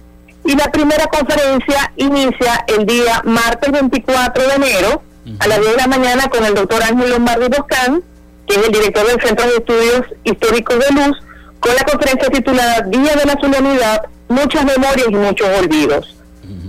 y 0.43 0.55
la 0.55 0.71
primera 0.71 1.05
conferencia 1.07 1.91
inicia 1.97 2.65
el 2.67 2.85
día 2.85 3.21
martes 3.23 3.71
24 3.71 4.47
de 4.47 4.53
enero 4.55 5.01
a 5.39 5.47
las 5.47 5.59
10 5.59 5.71
de 5.71 5.77
la 5.77 5.87
mañana 5.87 6.29
con 6.29 6.43
el 6.45 6.55
doctor 6.55 6.81
Ángel 6.83 7.11
Lombardi 7.11 7.47
Boscán, 7.47 8.03
que 8.47 8.55
es 8.55 8.65
el 8.65 8.71
director 8.71 9.05
del 9.05 9.21
Centro 9.21 9.47
de 9.47 9.57
Estudios 9.57 10.01
Históricos 10.23 10.79
de 10.79 10.93
Luz, 10.93 11.17
con 11.59 11.75
la 11.75 11.83
conferencia 11.83 12.29
titulada 12.29 12.81
Día 12.81 13.15
de 13.15 13.25
la 13.25 13.39
Solemnidad, 13.39 14.01
muchas 14.29 14.65
memorias 14.65 15.07
y 15.09 15.15
muchos 15.15 15.47
olvidos. 15.59 16.15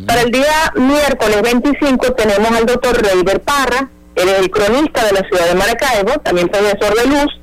Para 0.06 0.22
el 0.22 0.30
día 0.30 0.72
miércoles 0.74 1.42
25 1.42 2.12
tenemos 2.12 2.52
al 2.52 2.66
doctor 2.66 3.02
Reiber 3.02 3.40
Parra, 3.40 3.88
el 4.16 4.50
cronista 4.50 5.04
de 5.06 5.12
la 5.12 5.28
ciudad 5.28 5.46
de 5.48 5.54
Maracaibo, 5.54 6.12
también 6.20 6.48
profesor 6.48 6.94
de 6.94 7.06
luz, 7.06 7.40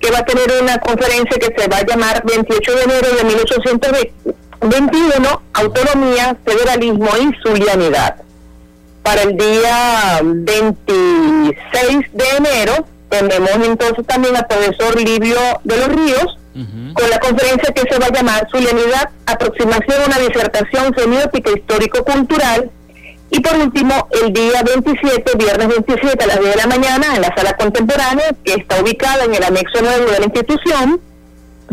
que 0.00 0.10
va 0.10 0.18
a 0.18 0.24
tener 0.24 0.62
una 0.62 0.78
conferencia 0.78 1.38
que 1.38 1.54
se 1.56 1.68
va 1.68 1.78
a 1.78 1.86
llamar 1.86 2.22
28 2.24 2.74
de 2.74 2.82
enero 2.82 3.08
de 3.16 3.24
1820 3.24 4.12
21, 4.60 5.42
autonomía, 5.52 6.36
federalismo 6.44 7.08
y 7.20 7.32
zulianidad. 7.42 8.16
Para 9.02 9.22
el 9.22 9.36
día 9.36 10.20
26 10.22 12.06
de 12.12 12.24
enero 12.36 12.86
tenemos 13.08 13.66
entonces 13.66 14.06
también 14.06 14.36
al 14.36 14.46
profesor 14.46 15.00
Livio 15.00 15.38
de 15.64 15.76
los 15.76 15.88
Ríos 15.88 16.38
con 16.94 17.08
la 17.08 17.20
conferencia 17.20 17.72
que 17.72 17.82
se 17.88 17.98
va 18.00 18.06
a 18.06 18.12
llamar 18.12 18.48
Zulianidad, 18.50 19.10
aproximación 19.26 20.02
a 20.02 20.06
una 20.06 20.18
disertación 20.18 20.92
semiótica 20.96 21.52
histórico-cultural. 21.52 22.70
Y 23.30 23.40
por 23.40 23.56
último, 23.56 24.08
el 24.22 24.32
día 24.32 24.62
27, 24.62 25.32
viernes 25.36 25.68
27 25.68 26.24
a 26.24 26.26
las 26.26 26.40
10 26.40 26.50
de 26.50 26.56
la 26.56 26.66
mañana, 26.66 27.14
en 27.14 27.20
la 27.22 27.32
sala 27.36 27.56
contemporánea, 27.56 28.34
que 28.42 28.54
está 28.54 28.80
ubicada 28.80 29.24
en 29.24 29.34
el 29.34 29.44
anexo 29.44 29.80
9 29.82 30.10
de 30.10 30.18
la 30.18 30.24
institución, 30.24 31.00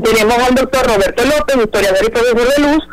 tenemos 0.04 0.38
al 0.38 0.54
doctor 0.56 0.86
Roberto 0.86 1.24
López, 1.24 1.56
historiador 1.58 2.04
y 2.04 2.10
profesor 2.10 2.56
de 2.56 2.62
luz, 2.62 2.84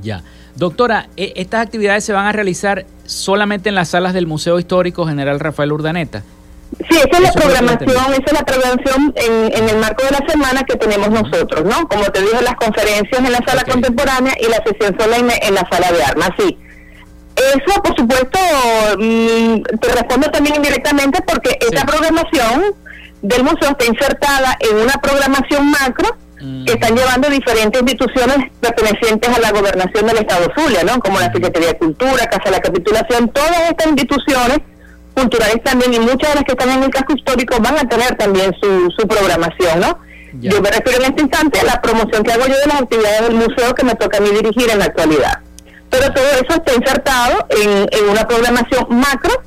Ya. 0.02 0.24
Doctora, 0.56 1.08
¿e-, 1.16 1.34
¿estas 1.38 1.66
actividades 1.66 2.04
se 2.04 2.14
van 2.14 2.26
a 2.26 2.32
realizar 2.32 2.86
solamente 3.06 3.70
en 3.70 3.76
las 3.76 3.90
salas 3.90 4.14
del 4.14 4.28
Museo 4.28 4.60
Histórico 4.60 5.06
General 5.06 5.40
Rafael 5.40 5.72
Urdaneta? 5.72 6.24
Sí, 6.90 6.98
esa 6.98 7.18
es 7.18 7.22
la 7.22 7.32
programación, 7.32 7.90
esa 7.92 8.26
es 8.26 8.34
la 8.34 8.46
programación 8.46 9.14
en, 9.16 9.70
el 9.70 9.78
marco 9.78 10.04
de 10.04 10.12
la 10.12 10.28
semana 10.28 10.64
que 10.64 10.76
tenemos 10.76 11.10
nosotros, 11.10 11.66
¿no? 11.66 11.88
Como 11.88 12.06
te 12.06 12.22
dije, 12.22 12.42
las 12.42 12.56
conferencias 12.56 13.20
en 13.20 13.32
la 13.32 13.42
sala 13.46 13.64
contemporánea 13.64 14.34
y 14.40 14.50
la 14.50 14.58
sesión 14.66 14.96
solemne 15.00 15.40
en 15.44 15.54
la 15.54 15.68
sala 15.72 15.92
de 15.92 16.04
armas, 16.04 16.30
sí. 16.40 16.58
Eso, 17.36 17.82
por 17.82 17.96
supuesto, 17.96 18.40
mm, 18.98 19.62
te 19.80 19.88
respondo 19.90 20.32
también 20.32 20.56
indirectamente 20.56 21.22
porque 21.28 21.58
esta 21.60 21.86
programación 21.86 22.76
del 23.22 23.44
museo 23.44 23.70
está 23.72 23.86
insertada 23.86 24.58
en 24.60 24.78
una 24.78 24.94
programación 24.94 25.70
macro 25.72 26.18
que 26.66 26.74
están 26.74 26.96
llevando 26.96 27.30
diferentes 27.30 27.82
instituciones 27.82 28.52
pertenecientes 28.60 29.30
a 29.30 29.40
la 29.40 29.52
gobernación 29.52 30.06
del 30.08 30.18
Estado 30.18 30.48
Zulia, 30.56 30.84
¿no? 30.84 31.00
Como 31.00 31.20
la 31.20 31.32
Secretaría 31.32 31.70
de 31.70 31.78
Cultura, 31.78 32.26
Casa 32.28 32.44
de 32.46 32.52
la 32.52 32.60
Capitulación, 32.60 33.30
todas 33.30 33.70
estas 33.70 33.88
instituciones 33.88 34.60
culturales 35.14 35.64
también 35.64 35.94
y 35.94 36.00
muchas 36.00 36.30
de 36.30 36.36
las 36.36 36.44
que 36.44 36.52
están 36.52 36.70
en 36.72 36.84
el 36.84 36.90
casco 36.90 37.14
histórico 37.16 37.58
van 37.62 37.78
a 37.78 37.88
tener 37.88 38.16
también 38.16 38.54
su, 38.62 38.92
su 38.98 39.08
programación, 39.08 39.80
¿no? 39.80 40.00
Yo 40.34 40.60
me 40.62 40.72
refiero 40.72 41.04
en 41.04 41.12
este 41.12 41.22
instante 41.22 41.60
a 41.60 41.64
la 41.64 41.82
promoción 41.82 42.24
que 42.24 42.32
hago 42.34 42.48
yo 42.48 42.56
de 42.56 42.66
las 42.68 42.82
actividades 42.82 43.22
del 43.22 43.36
museo 43.36 43.76
que 43.76 43.86
me 43.86 43.94
toca 43.94 44.18
a 44.18 44.22
mí 44.22 44.32
dirigir 44.32 44.70
en 44.72 44.80
la 44.80 44.86
actualidad. 44.86 45.40
Pero 45.92 46.12
todo 46.12 46.26
eso 46.26 46.56
está 46.56 46.74
insertado 46.74 47.46
en, 47.50 47.88
en 47.92 48.10
una 48.10 48.28
programación 48.28 48.88
macro 48.90 49.44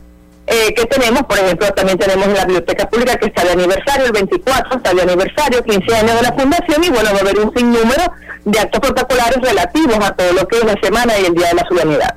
eh, 0.46 0.74
que 0.74 0.86
tenemos, 0.86 1.24
por 1.24 1.38
ejemplo, 1.38 1.66
también 1.72 1.98
tenemos 1.98 2.28
la 2.28 2.44
biblioteca 2.44 2.88
pública 2.88 3.16
que 3.16 3.26
está 3.26 3.44
de 3.44 3.52
aniversario, 3.52 4.06
el 4.06 4.12
24 4.12 4.76
está 4.76 4.94
de 4.94 5.02
aniversario, 5.02 5.62
15 5.64 5.94
años 5.96 6.16
de 6.16 6.22
la 6.22 6.32
fundación 6.32 6.84
y 6.84 6.88
bueno, 6.90 7.10
va 7.12 7.18
a 7.18 7.20
haber 7.20 7.38
un 7.40 7.52
sinnúmero 7.56 8.12
de 8.44 8.58
actos 8.60 8.80
protocolares 8.80 9.38
relativos 9.42 9.98
a 10.00 10.14
todo 10.14 10.32
lo 10.32 10.46
que 10.46 10.58
es 10.58 10.64
la 10.64 10.76
semana 10.80 11.18
y 11.18 11.24
el 11.24 11.34
Día 11.34 11.48
de 11.48 11.54
la 11.54 11.66
Ciudadanía. 11.66 12.16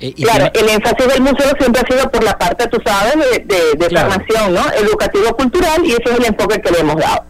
Eh, 0.00 0.14
claro, 0.14 0.50
el 0.54 0.68
énfasis 0.70 1.08
del 1.08 1.20
museo 1.20 1.52
siempre 1.58 1.82
ha 1.82 1.92
sido 1.92 2.10
por 2.10 2.24
la 2.24 2.38
parte, 2.38 2.66
tú 2.68 2.78
sabes, 2.82 3.14
de, 3.16 3.44
de, 3.76 3.90
formación, 3.90 4.54
¿no? 4.54 4.62
Educativo-cultural 4.72 5.84
y 5.84 5.92
ese 5.92 6.04
es 6.04 6.18
el 6.18 6.24
enfoque 6.24 6.58
que 6.62 6.70
le 6.70 6.80
hemos 6.80 6.96
dado. 6.96 7.24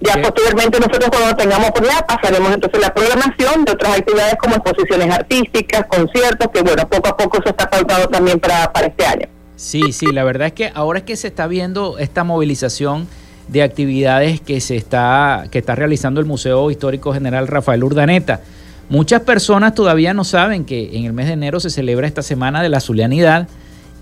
Ya 0.00 0.20
posteriormente 0.20 0.78
nosotros 0.78 1.08
cuando 1.10 1.36
tengamos 1.36 1.68
oportunidad 1.68 2.06
pasaremos 2.06 2.52
entonces 2.52 2.80
la 2.80 2.92
programación 2.92 3.64
de 3.64 3.72
otras 3.72 3.98
actividades 3.98 4.34
como 4.36 4.56
exposiciones 4.56 5.14
artísticas, 5.14 5.86
conciertos, 5.86 6.48
que 6.52 6.62
bueno, 6.62 6.88
poco 6.88 7.08
a 7.08 7.16
poco 7.16 7.38
se 7.42 7.50
está 7.50 7.70
pautado 7.70 8.08
también 8.08 8.40
para, 8.40 8.72
para 8.72 8.88
este 8.88 9.06
año. 9.06 9.28
Sí, 9.56 9.92
sí, 9.92 10.06
la 10.06 10.24
verdad 10.24 10.48
es 10.48 10.52
que 10.52 10.72
ahora 10.74 10.98
es 10.98 11.04
que 11.04 11.16
se 11.16 11.28
está 11.28 11.46
viendo 11.46 11.98
esta 11.98 12.24
movilización 12.24 13.06
de 13.48 13.62
actividades 13.62 14.40
que 14.40 14.60
se 14.60 14.76
está 14.76 15.46
que 15.50 15.58
está 15.58 15.74
realizando 15.74 16.20
el 16.20 16.26
Museo 16.26 16.70
Histórico 16.70 17.12
General 17.12 17.46
Rafael 17.46 17.84
Urdaneta. 17.84 18.40
Muchas 18.88 19.22
personas 19.22 19.74
todavía 19.74 20.12
no 20.12 20.24
saben 20.24 20.64
que 20.64 20.96
en 20.96 21.04
el 21.04 21.12
mes 21.12 21.26
de 21.26 21.32
enero 21.32 21.60
se 21.60 21.70
celebra 21.70 22.06
esta 22.06 22.22
semana 22.22 22.62
de 22.62 22.68
la 22.68 22.80
Zulianidad 22.80 23.48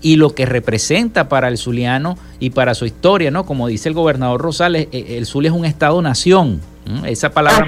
y 0.03 0.17
lo 0.17 0.35
que 0.35 0.45
representa 0.45 1.29
para 1.29 1.47
el 1.47 1.57
zuliano 1.57 2.17
y 2.39 2.51
para 2.51 2.75
su 2.75 2.85
historia, 2.85 3.31
¿no? 3.31 3.45
Como 3.45 3.67
dice 3.67 3.87
el 3.89 3.95
gobernador 3.95 4.41
Rosales, 4.41 4.89
eh, 4.91 5.17
el 5.17 5.25
Zulia 5.25 5.49
es 5.49 5.55
un 5.55 5.65
estado-nación. 5.65 6.59
Esa 7.05 7.31
palabra 7.31 7.65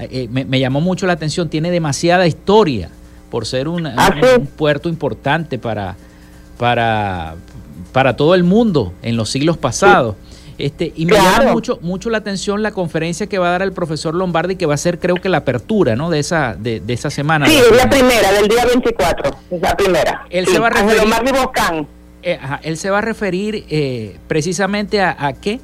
eh, 0.00 0.28
me, 0.28 0.58
llamó 0.58 0.80
mucho 0.80 1.06
la 1.06 1.12
atención, 1.12 1.48
tiene 1.48 1.70
demasiada 1.70 2.26
historia 2.26 2.90
por 3.30 3.46
ser 3.46 3.68
un, 3.68 3.88
puerto 4.56 4.88
importante 4.88 5.56
para, 5.56 5.94
para, 6.58 7.36
para 7.92 8.16
todo 8.16 8.34
el 8.34 8.42
mundo 8.42 8.92
en 9.02 9.16
los 9.16 9.30
siglos 9.30 9.56
pasados. 9.56 10.16
Este, 10.56 10.92
y 10.94 11.06
me 11.06 11.16
llama 11.16 11.52
mucho, 11.52 11.78
mucho 11.82 12.10
la 12.10 12.18
atención 12.18 12.62
la 12.62 12.70
conferencia 12.70 13.26
que 13.26 13.38
va 13.38 13.48
a 13.48 13.50
dar 13.52 13.62
el 13.62 13.72
profesor 13.72 14.14
Lombardi, 14.14 14.56
que 14.56 14.66
va 14.66 14.74
a 14.74 14.78
ser 14.78 14.98
creo 14.98 15.16
que 15.16 15.28
la 15.28 15.38
apertura 15.38 15.96
¿no? 15.96 16.10
de, 16.10 16.20
esa, 16.20 16.54
de, 16.54 16.80
de 16.80 16.92
esa 16.92 17.10
semana. 17.10 17.46
Sí, 17.46 17.56
es 17.56 17.76
la 17.76 17.90
primera, 17.90 18.32
del 18.32 18.48
día 18.48 18.64
24, 18.64 19.36
es 19.50 19.60
la 19.60 19.76
primera. 19.76 20.26
Él 20.30 20.46
se 20.46 20.58
va 20.58 20.68
a 20.68 20.70
referir, 20.70 21.02
Lombardi 21.02 21.30
eh, 22.22 22.38
él 22.62 22.78
se 22.78 22.88
va 22.88 22.98
a 22.98 23.00
referir 23.02 23.66
eh, 23.68 24.16
precisamente 24.28 25.00
a, 25.02 25.32
qué. 25.40 25.60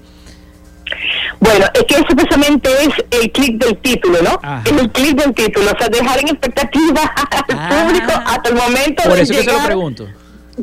Bueno, 1.38 1.64
es 1.72 1.85
que 1.85 1.94
eso 1.94 2.14
precisamente 2.14 2.68
es 2.83 3.20
el 3.22 3.31
clic 3.31 3.64
del 3.64 3.79
título, 3.79 4.18
¿no? 4.22 4.62
Es 4.64 4.72
el 4.72 4.90
clic 4.90 5.16
del 5.16 5.33
título, 5.33 5.70
o 5.72 5.79
sea, 5.79 5.88
dejar 5.88 6.20
en 6.20 6.29
expectativa 6.29 7.03
al 7.48 7.57
ah. 7.59 7.68
público 7.70 8.12
hasta 8.26 8.48
el 8.50 8.57
momento 8.57 9.03
Por 9.05 9.18
eso 9.18 9.33
que 9.33 9.44
se 9.44 9.53
lo 9.53 9.64
pregunto. 9.64 10.09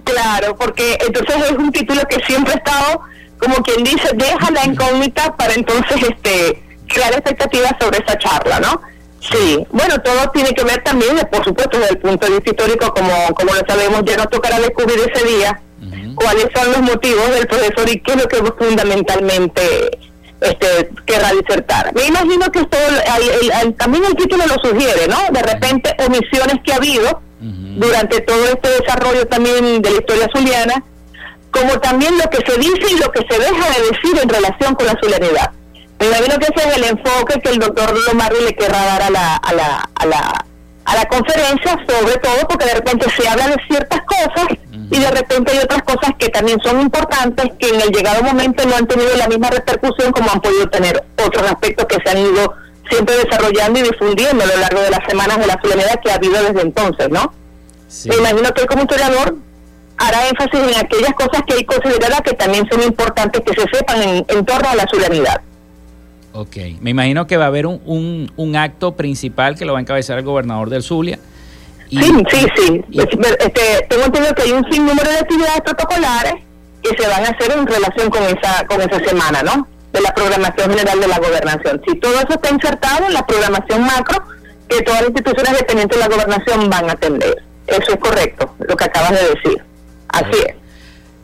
Claro, 0.03 0.55
porque 0.55 0.97
entonces 1.05 1.35
es 1.49 1.57
un 1.57 1.71
título 1.71 2.01
que 2.07 2.19
siempre 2.25 2.53
ha 2.53 2.57
estado 2.57 3.01
como 3.39 3.55
quien 3.63 3.83
dice, 3.83 4.09
deja 4.13 4.51
la 4.51 4.65
incógnita 4.65 5.35
para 5.35 5.53
entonces 5.53 5.97
este 6.09 6.63
crear 6.87 7.13
expectativas 7.13 7.73
sobre 7.79 7.99
esa 7.99 8.17
charla, 8.17 8.59
¿no? 8.59 8.81
Sí, 9.19 9.65
bueno, 9.71 9.99
todo 10.01 10.29
tiene 10.31 10.51
que 10.51 10.63
ver 10.63 10.83
también, 10.83 11.17
por 11.31 11.43
supuesto, 11.43 11.77
desde 11.77 11.93
el 11.93 11.97
punto 11.99 12.27
de 12.27 12.33
vista 12.33 12.51
histórico, 12.51 12.93
como, 12.93 13.11
como 13.35 13.53
lo 13.53 13.61
sabemos, 13.67 14.03
ya 14.05 14.15
nos 14.15 14.29
tocará 14.29 14.59
descubrir 14.59 14.99
ese 14.99 15.25
día 15.25 15.61
cuáles 16.15 16.47
son 16.55 16.71
los 16.71 16.81
motivos 16.81 17.29
del 17.31 17.45
profesor 17.47 17.89
y 17.89 17.99
qué 17.99 18.13
es 18.13 18.17
lo 18.17 18.27
que 18.27 18.37
fundamentalmente 18.57 19.61
este, 20.41 20.89
querrá 21.05 21.31
disertar. 21.31 21.93
Me 21.93 22.05
imagino 22.05 22.51
que 22.51 22.59
esto, 22.59 22.77
también 23.77 24.05
el 24.05 24.15
título 24.15 24.43
lo 24.47 24.55
sugiere, 24.63 25.07
¿no? 25.07 25.17
De 25.31 25.41
repente, 25.41 25.95
omisiones 26.05 26.55
que 26.63 26.73
ha 26.73 26.77
habido 26.77 27.21
durante 27.39 28.21
todo 28.21 28.45
este 28.45 28.69
desarrollo 28.81 29.27
también 29.27 29.81
de 29.81 29.91
la 29.91 29.97
historia 29.97 30.27
zuliana, 30.35 30.83
como 31.59 31.79
también 31.79 32.17
lo 32.17 32.29
que 32.29 32.37
se 32.45 32.57
dice 32.57 32.91
y 32.91 32.99
lo 32.99 33.11
que 33.11 33.25
se 33.29 33.39
deja 33.39 33.69
de 33.69 33.81
decir 33.91 34.19
en 34.21 34.29
relación 34.29 34.75
con 34.75 34.85
la 34.85 34.95
solemnidad. 35.01 35.51
Me 35.99 36.07
imagino 36.07 36.37
que 36.37 36.47
ese 36.53 36.69
es 36.69 36.77
el 36.77 36.83
enfoque 36.83 37.39
que 37.41 37.49
el 37.49 37.59
doctor 37.59 37.93
Lomarri 38.07 38.41
le 38.43 38.55
querrá 38.55 38.85
dar 38.85 39.01
a 39.03 39.09
la, 39.09 39.35
a 39.35 39.53
la, 39.53 39.89
a 39.95 40.05
la, 40.05 40.45
a 40.85 40.95
la 40.95 41.05
conferencia, 41.05 41.77
sobre 41.87 42.17
todo 42.17 42.47
porque 42.47 42.65
de 42.65 42.75
repente 42.75 43.07
se 43.09 43.27
habla 43.27 43.47
de 43.47 43.55
ciertas 43.67 44.01
cosas 44.01 44.47
y 44.89 44.99
de 44.99 45.11
repente 45.11 45.51
hay 45.51 45.57
otras 45.57 45.81
cosas 45.83 46.11
que 46.17 46.29
también 46.29 46.59
son 46.63 46.79
importantes 46.79 47.51
que 47.59 47.69
en 47.69 47.81
el 47.81 47.89
llegado 47.89 48.23
momento 48.23 48.65
no 48.65 48.75
han 48.75 48.87
tenido 48.87 49.15
la 49.17 49.27
misma 49.27 49.49
repercusión 49.49 50.11
como 50.11 50.31
han 50.31 50.39
podido 50.39 50.69
tener 50.69 51.03
otros 51.25 51.43
aspectos 51.51 51.85
que 51.87 51.97
se 52.03 52.09
han 52.09 52.19
ido 52.19 52.53
siempre 52.89 53.15
desarrollando 53.17 53.79
y 53.79 53.83
difundiendo 53.83 54.43
a 54.43 54.47
lo 54.47 54.57
largo 54.57 54.81
de 54.81 54.91
las 54.91 55.01
semanas 55.09 55.39
de 55.39 55.47
la 55.47 55.59
solemnidad 55.61 55.99
que 56.01 56.11
ha 56.11 56.15
habido 56.15 56.41
desde 56.41 56.61
entonces, 56.61 57.09
¿no? 57.09 57.33
Me 58.05 58.15
imagino 58.15 58.53
que 58.53 58.65
como 58.65 58.83
historiador 58.83 59.35
hará 59.97 60.27
énfasis 60.27 60.59
en 60.59 60.85
aquellas 60.85 61.13
cosas 61.13 61.43
que 61.47 61.55
él 61.55 61.65
considerará 61.65 62.21
que 62.21 62.33
también 62.33 62.67
son 62.69 62.81
importantes 62.83 63.41
que 63.41 63.53
se 63.53 63.67
sepan 63.71 64.01
en, 64.27 64.45
torno 64.45 64.69
a 64.69 64.75
la 64.75 64.85
solemnidad. 64.87 65.41
Ok, 66.33 66.57
me 66.81 66.91
imagino 66.91 67.25
que 67.25 67.37
va 67.37 67.45
a 67.45 67.47
haber 67.47 67.65
un, 67.65 68.31
un, 68.35 68.55
acto 68.55 68.95
principal 68.95 69.57
que 69.57 69.65
lo 69.65 69.73
va 69.73 69.79
a 69.79 69.81
encabezar 69.81 70.19
el 70.19 70.25
gobernador 70.25 70.69
del 70.69 70.83
Zulia. 70.83 71.17
sí, 71.89 71.99
sí, 72.29 72.45
sí. 72.55 72.83
Este, 72.91 73.87
tengo 73.89 74.05
entendido 74.05 74.35
que 74.35 74.43
hay 74.43 74.51
un 74.51 74.71
sinnúmero 74.71 75.09
de 75.09 75.17
actividades 75.17 75.61
protocolares 75.61 76.35
que 76.83 77.01
se 77.01 77.09
van 77.09 77.25
a 77.25 77.29
hacer 77.29 77.57
en 77.57 77.65
relación 77.65 78.09
con 78.09 78.21
esa, 78.23 78.67
con 78.67 78.81
esa 78.81 78.99
semana, 78.99 79.41
¿no? 79.41 79.67
De 79.91 80.01
la 80.01 80.13
programación 80.13 80.69
general 80.69 80.99
de 80.99 81.07
la 81.07 81.17
gobernación. 81.17 81.81
Si 81.87 81.95
todo 81.95 82.13
eso 82.13 82.29
está 82.29 82.51
insertado 82.51 83.07
en 83.07 83.13
la 83.13 83.25
programación 83.25 83.81
macro 83.81 84.23
que 84.69 84.81
todas 84.83 85.01
las 85.01 85.09
instituciones 85.09 85.57
dependientes 85.57 85.97
de 85.97 86.07
la 86.07 86.15
gobernación 86.15 86.69
van 86.69 86.89
a 86.89 86.93
atender. 86.93 87.43
Eso 87.65 87.93
es 87.93 87.97
correcto, 87.97 88.53
lo 88.59 88.75
que 88.75 88.83
acabas 88.83 89.11
de 89.11 89.29
decir. 89.29 89.63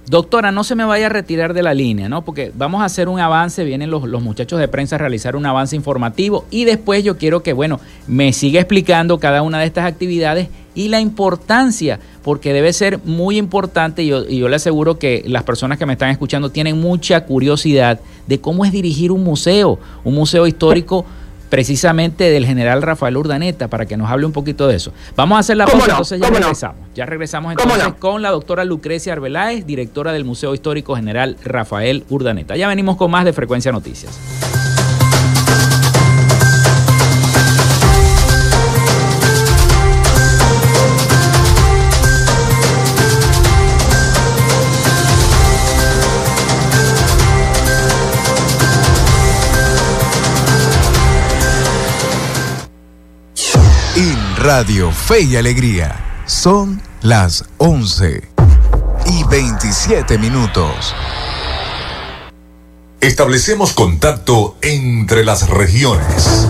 Doctora, 0.05 0.51
no 0.51 0.65
se 0.65 0.75
me 0.75 0.83
vaya 0.83 1.05
a 1.05 1.09
retirar 1.09 1.53
de 1.53 1.63
la 1.63 1.73
línea, 1.73 2.09
¿no? 2.09 2.25
Porque 2.25 2.51
vamos 2.53 2.81
a 2.81 2.85
hacer 2.85 3.07
un 3.07 3.21
avance, 3.21 3.63
vienen 3.63 3.89
los, 3.89 4.03
los, 4.03 4.21
muchachos 4.21 4.59
de 4.59 4.67
prensa 4.67 4.95
a 4.95 4.99
realizar 4.99 5.37
un 5.37 5.45
avance 5.45 5.77
informativo 5.77 6.45
y 6.51 6.65
después 6.65 7.05
yo 7.05 7.17
quiero 7.17 7.41
que, 7.41 7.53
bueno, 7.53 7.79
me 8.05 8.33
siga 8.33 8.59
explicando 8.59 9.17
cada 9.17 9.41
una 9.41 9.59
de 9.59 9.65
estas 9.65 9.85
actividades 9.85 10.49
y 10.75 10.89
la 10.89 10.99
importancia, 10.99 11.99
porque 12.21 12.51
debe 12.51 12.73
ser 12.73 12.99
muy 13.05 13.37
importante 13.37 14.03
y 14.03 14.07
yo, 14.07 14.25
y 14.27 14.39
yo 14.39 14.49
le 14.49 14.57
aseguro 14.57 14.99
que 14.99 15.23
las 15.25 15.43
personas 15.43 15.77
que 15.77 15.85
me 15.85 15.93
están 15.93 16.09
escuchando 16.09 16.51
tienen 16.51 16.81
mucha 16.81 17.25
curiosidad 17.25 18.01
de 18.27 18.41
cómo 18.41 18.65
es 18.65 18.73
dirigir 18.73 19.11
un 19.11 19.23
museo, 19.23 19.79
un 20.03 20.15
museo 20.15 20.47
histórico 20.47 21.05
precisamente 21.53 22.31
del 22.31 22.47
general 22.47 22.81
Rafael 22.81 23.15
Urdaneta 23.15 23.67
para 23.67 23.85
que 23.85 23.95
nos 23.95 24.09
hable 24.09 24.25
un 24.25 24.31
poquito 24.31 24.67
de 24.67 24.75
eso. 24.75 24.91
Vamos 25.15 25.35
a 25.35 25.39
hacer 25.41 25.55
la 25.55 25.67
pausa, 25.67 25.91
entonces 25.91 26.19
ya 26.19 26.31
regresamos. 26.31 26.77
Ya 26.95 27.05
regresamos 27.05 27.51
entonces 27.51 27.93
con 27.99 28.23
la 28.23 28.31
doctora 28.31 28.65
Lucrecia 28.65 29.13
Arbeláez, 29.13 29.63
directora 29.63 30.13
del 30.13 30.25
Museo 30.25 30.55
Histórico 30.55 30.95
General 30.95 31.37
Rafael 31.43 32.05
Urdaneta. 32.09 32.55
Ya 32.55 32.67
venimos 32.67 32.97
con 32.97 33.11
más 33.11 33.23
de 33.23 33.33
Frecuencia 33.33 33.71
Noticias. 33.71 34.62
Radio 54.43 54.91
Fe 54.91 55.21
y 55.21 55.37
Alegría. 55.37 55.95
Son 56.25 56.81
las 57.01 57.45
11 57.59 58.29
y 59.05 59.23
27 59.23 60.17
minutos. 60.17 60.93
Establecemos 62.99 63.71
contacto 63.71 64.57
entre 64.61 65.23
las 65.23 65.47
regiones. 65.47 66.49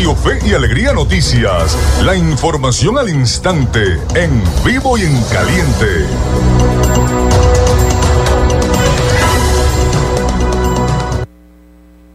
Fe 0.00 0.38
y 0.46 0.54
Alegría 0.54 0.94
Noticias. 0.94 1.76
La 2.02 2.16
información 2.16 2.98
al 2.98 3.10
instante, 3.10 3.98
en 4.14 4.42
vivo 4.64 4.96
y 4.96 5.02
en 5.02 5.22
caliente. 5.24 6.06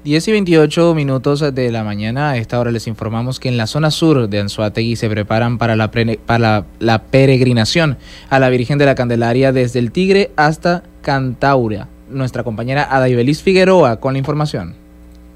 Diez 0.03 0.27
y 0.27 0.31
28 0.31 0.95
minutos 0.95 1.41
de 1.53 1.71
la 1.71 1.83
mañana. 1.83 2.31
A 2.31 2.37
esta 2.37 2.59
hora 2.59 2.71
les 2.71 2.87
informamos 2.87 3.39
que 3.39 3.49
en 3.49 3.57
la 3.57 3.67
zona 3.67 3.91
sur 3.91 4.27
de 4.29 4.39
Anzuategui 4.39 4.95
se 4.95 5.07
preparan 5.07 5.59
para 5.59 5.75
la, 5.75 5.91
para 5.91 6.65
la 6.79 7.03
peregrinación 7.03 7.97
a 8.31 8.39
la 8.39 8.49
Virgen 8.49 8.79
de 8.79 8.85
la 8.85 8.95
Candelaria 8.95 9.51
desde 9.51 9.77
el 9.77 9.91
Tigre 9.91 10.31
hasta 10.35 10.81
Cantaura. 11.01 11.87
Nuestra 12.09 12.43
compañera 12.43 12.87
Adaibelis 12.89 13.43
Figueroa 13.43 13.99
con 13.99 14.13
la 14.13 14.19
información. 14.19 14.84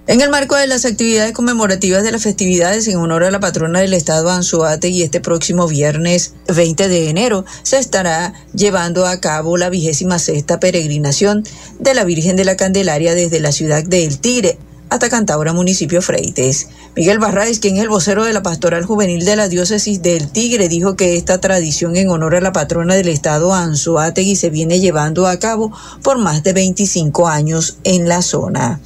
En 0.09 0.21
el 0.21 0.31
marco 0.31 0.55
de 0.55 0.65
las 0.65 0.85
actividades 0.85 1.33
conmemorativas 1.33 2.01
de 2.01 2.11
las 2.11 2.23
festividades 2.23 2.87
en 2.87 2.97
honor 2.97 3.23
a 3.23 3.29
la 3.29 3.39
patrona 3.39 3.79
del 3.79 3.93
estado 3.93 4.31
Anzuate 4.31 5.03
este 5.03 5.21
próximo 5.21 5.67
viernes 5.67 6.33
20 6.47 6.87
de 6.87 7.09
enero 7.11 7.45
se 7.61 7.77
estará 7.77 8.33
llevando 8.55 9.05
a 9.05 9.21
cabo 9.21 9.55
la 9.55 9.69
vigésima 9.69 10.17
sexta 10.17 10.59
peregrinación 10.59 11.43
de 11.77 11.93
la 11.93 12.05
Virgen 12.05 12.35
de 12.37 12.43
la 12.43 12.57
Candelaria 12.57 13.13
desde 13.13 13.39
la 13.39 13.51
ciudad 13.51 13.83
de 13.83 14.03
El 14.03 14.17
Tigre 14.17 14.57
hasta 14.89 15.09
Cantabria, 15.09 15.53
municipio 15.53 16.01
Freites. 16.01 16.69
Miguel 16.95 17.19
Barraes, 17.19 17.59
quien 17.59 17.77
es 17.77 17.83
el 17.83 17.89
vocero 17.89 18.25
de 18.25 18.33
la 18.33 18.41
Pastoral 18.41 18.85
Juvenil 18.85 19.23
de 19.25 19.35
la 19.35 19.47
Diócesis 19.47 20.01
del 20.01 20.31
Tigre, 20.31 20.69
dijo 20.69 20.95
que 20.95 21.17
esta 21.17 21.39
tradición 21.39 21.95
en 21.95 22.09
honor 22.09 22.35
a 22.35 22.41
la 22.41 22.51
patrona 22.51 22.95
del 22.95 23.09
estado 23.09 23.53
Anzuategui 23.53 24.35
se 24.35 24.49
viene 24.49 24.79
llevando 24.79 25.27
a 25.27 25.37
cabo 25.37 25.71
por 26.01 26.17
más 26.17 26.41
de 26.41 26.53
25 26.53 27.27
años 27.27 27.77
en 27.83 28.09
la 28.09 28.23
zona. 28.23 28.81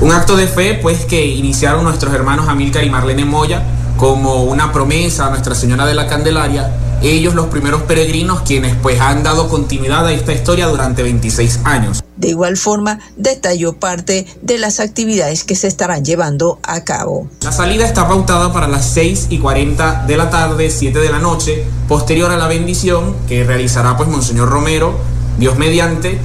Un 0.00 0.12
acto 0.12 0.34
de 0.34 0.46
fe, 0.46 0.78
pues, 0.80 1.04
que 1.04 1.26
iniciaron 1.26 1.84
nuestros 1.84 2.14
hermanos 2.14 2.48
Amílcar 2.48 2.84
y 2.84 2.90
Marlene 2.90 3.26
Moya 3.26 3.62
como 3.98 4.44
una 4.44 4.72
promesa 4.72 5.26
a 5.26 5.30
Nuestra 5.30 5.54
Señora 5.54 5.84
de 5.84 5.92
la 5.92 6.06
Candelaria. 6.06 6.72
Ellos 7.02 7.34
los 7.34 7.48
primeros 7.48 7.82
peregrinos 7.82 8.40
quienes 8.40 8.74
pues 8.76 8.98
han 8.98 9.22
dado 9.22 9.50
continuidad 9.50 10.06
a 10.06 10.12
esta 10.12 10.32
historia 10.32 10.68
durante 10.68 11.02
26 11.02 11.60
años. 11.64 12.02
De 12.16 12.28
igual 12.28 12.56
forma, 12.56 12.98
detalló 13.16 13.74
parte 13.74 14.26
de 14.40 14.56
las 14.56 14.80
actividades 14.80 15.44
que 15.44 15.54
se 15.54 15.66
estarán 15.66 16.02
llevando 16.02 16.58
a 16.62 16.82
cabo. 16.82 17.28
La 17.42 17.52
salida 17.52 17.84
está 17.84 18.08
pautada 18.08 18.54
para 18.54 18.68
las 18.68 18.86
6 18.86 19.26
y 19.28 19.38
40 19.38 20.06
de 20.06 20.16
la 20.16 20.30
tarde, 20.30 20.70
7 20.70 20.98
de 20.98 21.10
la 21.10 21.18
noche, 21.18 21.62
posterior 21.88 22.30
a 22.30 22.38
la 22.38 22.46
bendición 22.46 23.14
que 23.28 23.44
realizará 23.44 23.98
pues 23.98 24.08
Monseñor 24.08 24.48
Romero, 24.48 24.94
Dios 25.38 25.58
mediante, 25.58 26.18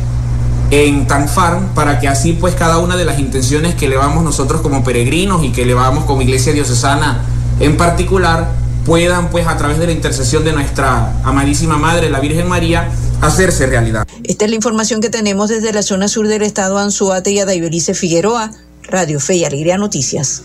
en 0.71 1.08
Tanfarm 1.08 1.73
para 1.73 1.99
que 1.99 2.08
así 2.08 2.34
pues 2.34 2.56
cada 2.56 2.80
una 2.80 2.95
de 2.97 3.06
las 3.06 3.19
intenciones 3.19 3.75
que 3.75 3.86
elevamos 3.86 4.23
nosotros 4.23 4.62
como 4.62 4.84
peregrinos 4.84 5.43
y 5.43 5.51
que 5.51 5.63
elevamos 5.63 6.06
como 6.06 6.21
iglesia 6.21 6.54
diocesana 6.54 7.23
en 7.60 7.78
particular 7.78 8.49
puedan 8.86 9.30
pues 9.30 9.47
a 9.47 9.58
través 9.58 9.80
de 9.80 9.88
la 9.88 9.91
intercesión 9.91 10.43
de 10.43 10.54
nuestra 10.54 11.13
amadísima 11.23 11.78
Madre, 11.78 12.10
la 12.10 12.19
Virgen 12.19 12.47
María, 12.47 12.89
hacerse 13.21 13.65
realidad. 13.65 14.08
Esta 14.23 14.45
es 14.45 14.51
la 14.51 14.56
información 14.56 15.01
que 15.01 15.10
tenemos 15.10 15.49
desde 15.49 15.73
la 15.73 15.82
zona 15.82 16.08
sur 16.08 16.28
del 16.28 16.43
estado 16.43 16.78
Anzuate 16.78 17.32
y 17.32 17.39
Adaibelice 17.39 17.93
Figueroa, 17.93 18.51
Radio 18.84 19.19
Fe 19.19 19.38
y 19.38 19.45
Alegría 19.45 19.78
Noticias. 19.78 20.43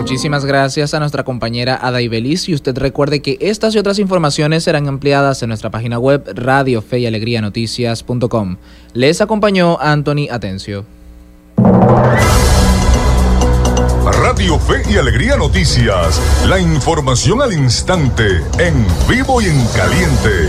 Muchísimas 0.00 0.46
gracias 0.46 0.94
a 0.94 0.98
nuestra 0.98 1.24
compañera 1.24 1.78
Ada 1.80 2.00
Ibeliz 2.00 2.48
y 2.48 2.54
usted 2.54 2.76
recuerde 2.78 3.20
que 3.20 3.36
estas 3.38 3.74
y 3.74 3.78
otras 3.78 3.98
informaciones 3.98 4.64
serán 4.64 4.88
ampliadas 4.88 5.42
en 5.42 5.50
nuestra 5.50 5.68
página 5.68 5.98
web 5.98 6.24
radio 6.34 6.80
fe 6.80 7.00
y 7.00 7.06
alegría 7.06 7.42
noticias.com. 7.42 8.56
Les 8.94 9.20
acompañó 9.20 9.78
Anthony 9.78 10.28
Atencio. 10.30 10.86
Radio 14.02 14.58
Fe 14.58 14.82
y 14.90 14.96
Alegría 14.96 15.36
Noticias, 15.36 16.18
la 16.48 16.58
información 16.58 17.42
al 17.42 17.52
instante, 17.52 18.38
en 18.58 18.86
vivo 19.06 19.42
y 19.42 19.46
en 19.46 19.66
caliente. 19.76 20.48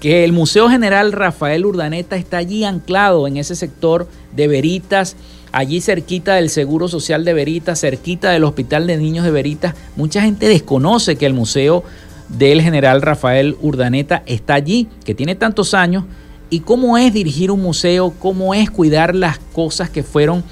que 0.00 0.24
el 0.24 0.32
Museo 0.32 0.68
General 0.68 1.12
Rafael 1.12 1.66
Urdaneta 1.66 2.16
está 2.16 2.38
allí 2.38 2.64
anclado 2.64 3.26
en 3.26 3.36
ese 3.36 3.56
sector 3.56 4.08
de 4.34 4.48
Veritas, 4.48 5.16
allí 5.50 5.80
cerquita 5.80 6.34
del 6.34 6.50
Seguro 6.50 6.88
Social 6.88 7.24
de 7.24 7.34
Veritas, 7.34 7.80
cerquita 7.80 8.30
del 8.30 8.44
Hospital 8.44 8.86
de 8.86 8.96
Niños 8.96 9.24
de 9.24 9.30
Veritas. 9.30 9.74
Mucha 9.96 10.22
gente 10.22 10.48
desconoce 10.48 11.16
que 11.16 11.26
el 11.26 11.34
Museo 11.34 11.82
del 12.28 12.62
General 12.62 13.02
Rafael 13.02 13.56
Urdaneta 13.60 14.22
está 14.26 14.54
allí, 14.54 14.88
que 15.04 15.14
tiene 15.14 15.34
tantos 15.34 15.74
años, 15.74 16.04
y 16.50 16.60
cómo 16.60 16.96
es 16.96 17.12
dirigir 17.12 17.50
un 17.50 17.62
museo, 17.62 18.14
cómo 18.18 18.54
es 18.54 18.70
cuidar 18.70 19.14
las 19.14 19.38
cosas 19.38 19.90
que 19.90 20.02
fueron 20.02 20.44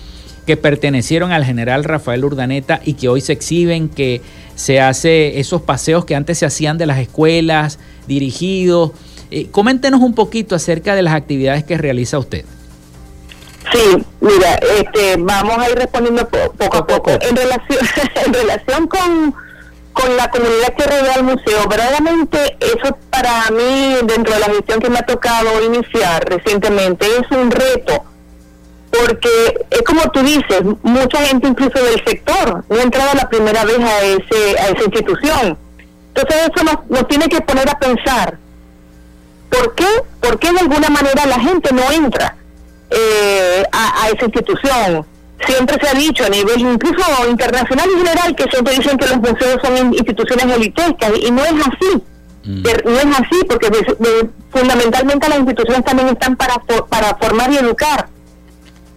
que 0.46 0.56
pertenecieron 0.56 1.32
al 1.32 1.44
general 1.44 1.82
Rafael 1.82 2.24
Urdaneta 2.24 2.80
y 2.84 2.94
que 2.94 3.08
hoy 3.08 3.20
se 3.20 3.32
exhiben, 3.32 3.88
que 3.88 4.22
se 4.54 4.80
hace 4.80 5.40
esos 5.40 5.60
paseos 5.62 6.04
que 6.04 6.14
antes 6.14 6.38
se 6.38 6.46
hacían 6.46 6.78
de 6.78 6.86
las 6.86 7.00
escuelas, 7.00 7.80
dirigidos, 8.06 8.92
eh, 9.30 9.48
coméntenos 9.50 10.00
un 10.00 10.14
poquito 10.14 10.54
acerca 10.54 10.94
de 10.94 11.02
las 11.02 11.14
actividades 11.14 11.64
que 11.64 11.76
realiza 11.76 12.18
usted. 12.18 12.44
Sí, 13.72 14.04
mira, 14.20 14.54
este, 14.78 15.16
vamos 15.18 15.58
a 15.58 15.68
ir 15.70 15.76
respondiendo 15.76 16.28
poco 16.28 16.76
a 16.76 16.86
poco. 16.86 17.10
En 17.10 17.34
relación, 17.34 17.78
en 18.26 18.32
relación 18.32 18.86
con, 18.86 19.34
con 19.92 20.16
la 20.16 20.30
comunidad 20.30 20.74
que 20.76 20.84
rodea 20.84 21.14
el 21.14 21.24
museo, 21.24 21.66
verdaderamente 21.68 22.56
eso 22.60 22.96
para 23.10 23.50
mí, 23.50 23.96
dentro 24.04 24.34
de 24.34 24.40
la 24.40 24.46
gestión 24.46 24.80
que 24.80 24.90
me 24.90 24.98
ha 24.98 25.06
tocado 25.06 25.62
iniciar 25.64 26.24
recientemente, 26.28 27.06
es 27.06 27.36
un 27.36 27.50
reto, 27.50 28.04
porque 28.90 29.66
es 29.70 29.82
como 29.82 30.02
tú 30.12 30.20
dices, 30.22 30.62
mucha 30.82 31.18
gente 31.26 31.48
incluso 31.48 31.82
del 31.82 32.02
sector 32.04 32.64
no 32.68 32.78
ha 32.78 32.82
entrado 32.82 33.10
la 33.14 33.28
primera 33.28 33.64
vez 33.64 33.80
a, 33.80 34.02
ese, 34.04 34.58
a 34.60 34.68
esa 34.68 34.84
institución. 34.84 35.58
Entonces 36.14 36.50
eso 36.54 36.64
nos, 36.64 36.88
nos 36.88 37.08
tiene 37.08 37.28
que 37.28 37.40
poner 37.40 37.68
a 37.68 37.78
pensar 37.78 38.38
¿Por 39.58 39.74
qué? 39.74 39.86
¿Por 40.20 40.38
qué 40.38 40.52
de 40.52 40.60
alguna 40.60 40.88
manera 40.88 41.26
la 41.26 41.38
gente 41.40 41.72
no 41.72 41.90
entra 41.92 42.36
eh, 42.90 43.64
a, 43.72 44.08
esa 44.08 44.24
institución? 44.24 45.06
Siempre 45.46 45.78
se 45.80 45.88
ha 45.88 45.94
dicho 45.94 46.24
a 46.24 46.28
nivel 46.28 46.60
incluso 46.60 47.04
internacional 47.28 47.88
y 47.94 47.98
general 47.98 48.34
que 48.34 48.44
siempre 48.50 48.74
dicen 48.74 48.96
que 48.96 49.06
los 49.06 49.18
museos 49.18 49.60
son 49.62 49.94
instituciones 49.94 50.56
elitescas 50.56 51.12
y 51.20 51.30
no 51.30 51.44
es 51.44 51.52
así. 51.52 52.02
Mm. 52.44 52.62
No 52.62 52.98
es 52.98 53.20
así 53.20 53.44
porque 53.48 53.68
fundamentalmente 54.50 55.28
las 55.28 55.38
instituciones 55.38 55.84
también 55.84 56.08
están 56.08 56.36
para, 56.36 56.54
para 56.88 57.14
formar 57.16 57.52
y 57.52 57.58
educar 57.58 58.08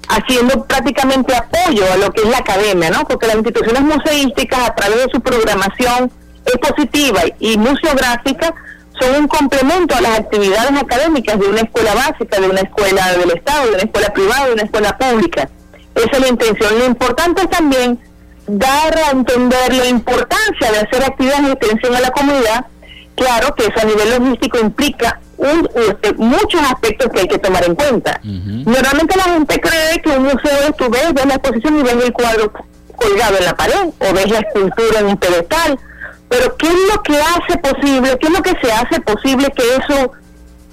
haciendo 0.08 0.66
prácticamente 0.66 1.36
apoyo 1.36 1.84
a 1.92 1.98
lo 1.98 2.12
que 2.12 2.22
es 2.22 2.30
la 2.30 2.40
academia, 2.40 2.90
¿no? 2.90 3.08
Porque 3.08 3.28
las 3.28 3.36
instituciones 3.36 3.82
museísticas 3.84 4.70
a 4.70 4.76
través 4.76 5.06
de 5.06 5.12
su 5.12 5.22
programación 5.22 6.12
expositiva 6.46 7.22
y 7.40 7.58
museográfica 7.58 8.56
son 9.00 9.16
un 9.22 9.28
complemento 9.28 9.96
a 9.96 10.02
las 10.02 10.20
actividades 10.20 10.72
académicas 10.72 11.40
de 11.40 11.48
una 11.48 11.62
escuela 11.62 11.94
básica, 11.96 12.40
de 12.40 12.50
una 12.50 12.62
escuela 12.62 13.12
del 13.18 13.32
Estado, 13.32 13.68
de 13.68 13.74
una 13.74 13.84
escuela 13.84 14.14
privada, 14.14 14.46
de 14.48 14.54
una 14.54 14.64
escuela 14.64 14.98
pública. 14.98 15.50
Esa 15.96 16.12
es 16.12 16.20
la 16.20 16.28
intención. 16.28 16.80
Lo 16.80 16.86
importante 16.86 17.42
es 17.42 17.50
también 17.50 18.00
dar 18.48 18.98
a 18.98 19.12
entender 19.12 19.74
la 19.74 19.86
importancia 19.88 20.72
de 20.72 20.80
hacer 20.80 21.04
actividades 21.04 21.46
de 21.46 21.52
extensión 21.54 21.96
a 21.96 22.00
la 22.00 22.12
comunidad. 22.12 22.66
Claro 23.16 23.54
que 23.56 23.66
eso 23.66 23.80
a 23.82 23.84
nivel 23.84 24.10
logístico 24.12 24.60
implica 24.60 25.20
este, 25.76 26.14
muchos 26.14 26.62
aspectos 26.62 27.10
que 27.12 27.20
hay 27.22 27.28
que 27.28 27.38
tomar 27.38 27.66
en 27.66 27.76
cuenta. 27.76 28.20
Normalmente 28.24 29.18
la 29.18 29.24
gente 29.24 29.60
cree 29.60 30.02
que 30.02 30.10
un 30.10 30.24
museo 30.24 30.72
tú 30.78 30.90
ves, 30.90 31.14
ves 31.14 31.26
la 31.26 31.36
exposición 31.36 31.80
y 31.80 31.84
ves 31.84 31.96
el 32.04 32.14
cuadro 32.14 32.52
colgado 32.96 33.38
en 33.38 33.46
la 33.46 33.56
pared 33.56 33.90
o 34.00 34.14
ves 34.14 34.30
la 34.30 34.40
escultura 34.40 35.00
en 35.00 35.06
un 35.08 35.18
pedestal 35.18 35.80
pero 36.30 36.56
¿qué 36.58 36.68
es 36.68 36.94
lo 36.94 37.02
que 37.02 37.18
hace 37.18 37.58
posible, 37.58 38.18
qué 38.20 38.28
es 38.28 38.34
lo 38.34 38.44
que 38.44 38.56
se 38.62 38.72
hace 38.72 39.02
posible 39.02 39.52
que 39.56 39.64
eso 39.64 40.12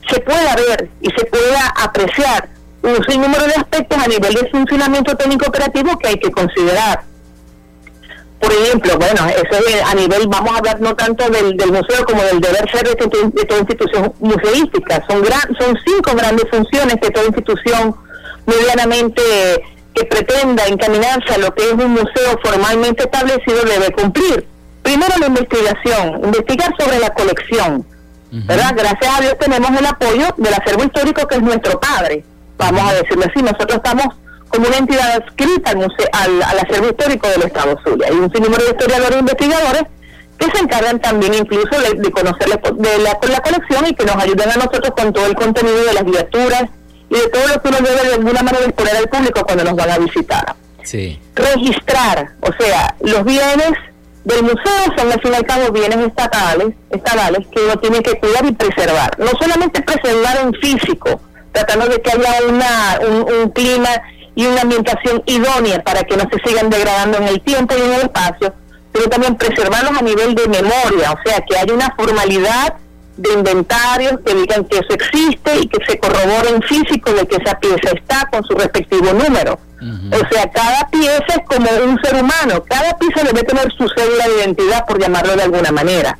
se 0.08 0.20
pueda 0.20 0.54
ver 0.54 0.88
y 1.00 1.08
se 1.16 1.24
pueda 1.24 1.72
apreciar? 1.82 2.48
Un 2.82 3.02
sinnúmero 3.08 3.46
de 3.46 3.54
aspectos 3.54 3.98
a 3.98 4.06
nivel 4.06 4.34
de 4.34 4.48
funcionamiento 4.50 5.16
técnico 5.16 5.46
operativo 5.48 5.98
que 5.98 6.08
hay 6.08 6.18
que 6.20 6.30
considerar. 6.30 7.02
Por 8.38 8.52
ejemplo, 8.52 8.96
bueno, 8.98 9.26
eso 9.28 9.60
a 9.86 9.94
nivel, 9.94 10.28
vamos 10.28 10.52
a 10.52 10.58
hablar 10.58 10.80
no 10.80 10.94
tanto 10.94 11.28
del, 11.30 11.56
museo 11.72 12.04
como 12.06 12.22
del 12.22 12.38
deber 12.38 12.70
ser 12.70 12.86
de, 12.86 12.94
toda 12.94 13.60
institución 13.60 14.12
museística. 14.20 15.02
Son, 15.08 15.22
gran, 15.22 15.40
son 15.58 15.76
cinco 15.84 16.14
grandes 16.14 16.44
funciones 16.50 16.96
que 17.00 17.10
toda 17.10 17.26
institución 17.26 17.96
medianamente 18.44 19.22
que 19.94 20.04
pretenda 20.04 20.66
encaminarse 20.66 21.34
a 21.34 21.38
lo 21.38 21.54
que 21.54 21.64
es 21.64 21.72
un 21.72 21.92
museo 21.92 22.38
formalmente 22.44 23.04
establecido 23.04 23.62
debe 23.64 23.90
cumplir. 23.92 24.46
Primero 24.86 25.18
la 25.18 25.26
investigación, 25.26 26.24
investigar 26.24 26.72
sobre 26.78 27.00
la 27.00 27.10
colección. 27.10 27.84
¿verdad? 28.30 28.72
Gracias 28.76 29.18
a 29.18 29.20
Dios 29.20 29.36
tenemos 29.36 29.68
el 29.76 29.84
apoyo 29.84 30.26
del 30.36 30.54
acervo 30.54 30.84
histórico 30.84 31.26
que 31.26 31.34
es 31.34 31.42
nuestro 31.42 31.80
padre, 31.80 32.24
vamos 32.56 32.88
a 32.88 32.94
decirlo 32.94 33.24
así. 33.24 33.42
Nosotros 33.42 33.78
estamos 33.78 34.06
como 34.46 34.68
una 34.68 34.76
entidad 34.76 35.10
adscrita 35.10 35.72
al, 35.72 36.42
al, 36.42 36.58
acervo 36.60 36.86
histórico 36.90 37.28
del 37.28 37.42
Estado 37.42 37.76
Zulia. 37.82 38.06
Hay 38.06 38.14
un 38.14 38.30
sinnúmero 38.30 38.62
de 38.62 38.70
historiadores 38.70 39.16
e 39.16 39.18
investigadores 39.18 39.82
que 40.38 40.50
se 40.52 40.58
encargan 40.62 41.00
también 41.00 41.34
incluso 41.34 41.80
de, 41.80 42.10
conocer 42.12 42.46
de 42.46 42.98
la, 42.98 43.18
la 43.28 43.40
colección 43.40 43.88
y 43.88 43.94
que 43.94 44.04
nos 44.04 44.22
ayuden 44.22 44.50
a 44.52 44.54
nosotros 44.54 44.92
con 44.96 45.12
todo 45.12 45.26
el 45.26 45.34
contenido 45.34 45.84
de 45.84 45.94
las 45.94 46.04
guiaturas 46.04 46.66
y 47.10 47.14
de 47.16 47.28
todo 47.30 47.44
lo 47.48 47.60
que 47.60 47.68
uno 47.70 47.78
debe 47.78 48.08
de 48.08 48.14
alguna 48.14 48.42
manera 48.44 48.64
exponer 48.64 48.96
al 48.98 49.08
público 49.08 49.44
cuando 49.44 49.64
nos 49.64 49.74
van 49.74 49.90
a 49.90 49.98
visitar. 49.98 50.54
Sí. 50.84 51.18
Registrar, 51.34 52.34
o 52.40 52.52
sea, 52.62 52.94
los 53.00 53.24
bienes 53.24 53.72
del 54.26 54.42
museo 54.42 54.84
son 54.96 55.12
al 55.12 55.20
fin 55.20 55.32
y 55.32 55.36
al 55.36 55.46
cabo 55.46 55.70
bienes 55.70 55.98
estatales, 55.98 56.74
estatales 56.90 57.46
que 57.46 57.60
uno 57.60 57.76
tiene 57.76 58.02
que 58.02 58.18
cuidar 58.18 58.44
y 58.44 58.52
preservar. 58.52 59.16
No 59.18 59.30
solamente 59.40 59.80
preservar 59.82 60.38
en 60.42 60.52
físico, 60.54 61.20
tratando 61.52 61.86
de 61.86 62.02
que 62.02 62.10
haya 62.10 62.44
una, 62.48 62.98
un, 63.08 63.50
clima 63.50 63.88
y 64.34 64.46
una 64.46 64.62
ambientación 64.62 65.22
idónea 65.26 65.80
para 65.84 66.02
que 66.02 66.16
no 66.16 66.24
se 66.28 66.40
sigan 66.44 66.68
degradando 66.68 67.18
en 67.18 67.28
el 67.28 67.40
tiempo 67.40 67.76
y 67.78 67.82
en 67.82 67.92
el 67.92 68.00
espacio, 68.02 68.52
pero 68.90 69.08
también 69.08 69.36
preservarlos 69.36 69.96
a 69.96 70.02
nivel 70.02 70.34
de 70.34 70.48
memoria, 70.48 71.12
o 71.12 71.18
sea, 71.24 71.40
que 71.48 71.56
haya 71.56 71.72
una 71.72 71.94
formalidad 71.96 72.74
de 73.16 73.32
inventarios 73.32 74.14
que 74.24 74.34
digan 74.34 74.64
que 74.64 74.78
eso 74.78 74.92
existe 74.92 75.58
y 75.60 75.68
que 75.68 75.84
se 75.86 75.98
corrobore 75.98 76.50
en 76.50 76.62
físico 76.62 77.12
de 77.12 77.26
que 77.26 77.36
esa 77.36 77.58
pieza 77.58 77.90
está 77.94 78.28
con 78.30 78.44
su 78.44 78.54
respectivo 78.54 79.12
número. 79.12 79.58
O 80.10 80.34
sea, 80.34 80.50
cada 80.50 80.88
pieza 80.90 81.24
es 81.28 81.42
como 81.46 81.68
un 81.84 81.98
ser 82.02 82.14
humano, 82.14 82.62
cada 82.68 82.96
pieza 82.98 83.22
debe 83.24 83.42
tener 83.42 83.70
su 83.72 83.86
cédula 83.88 84.26
de 84.26 84.38
identidad, 84.38 84.86
por 84.86 85.00
llamarlo 85.00 85.36
de 85.36 85.42
alguna 85.42 85.70
manera. 85.70 86.18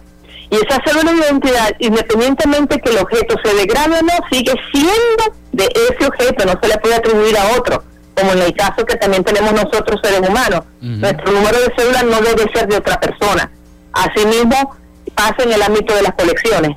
Y 0.51 0.57
esa 0.57 0.81
cédula 0.85 1.13
de 1.13 1.19
identidad, 1.19 1.71
independientemente 1.79 2.81
que 2.81 2.91
el 2.91 2.99
objeto 2.99 3.37
se 3.43 3.55
degrade 3.55 3.99
o 3.99 4.03
no, 4.03 4.13
sigue 4.31 4.53
siendo 4.73 5.35
de 5.53 5.69
ese 5.91 6.07
objeto, 6.07 6.45
no 6.45 6.53
se 6.61 6.69
le 6.69 6.79
puede 6.79 6.95
atribuir 6.95 7.37
a 7.37 7.59
otro, 7.59 7.83
como 8.15 8.33
en 8.33 8.43
el 8.43 8.55
caso 8.55 8.85
que 8.85 8.97
también 8.97 9.25
tenemos 9.25 9.53
nosotros 9.53 10.01
seres 10.03 10.29
humanos. 10.29 10.61
Nuestro 10.81 11.33
número 11.33 11.59
de 11.59 11.75
cédula 11.77 12.03
no 12.03 12.21
debe 12.21 12.51
ser 12.55 12.69
de 12.69 12.77
otra 12.77 13.01
persona. 13.01 13.51
Asimismo, 13.93 14.77
pasa 15.15 15.43
en 15.43 15.53
el 15.53 15.63
ámbito 15.63 15.95
de 15.95 16.03
las 16.03 16.15
colecciones. 16.15 16.77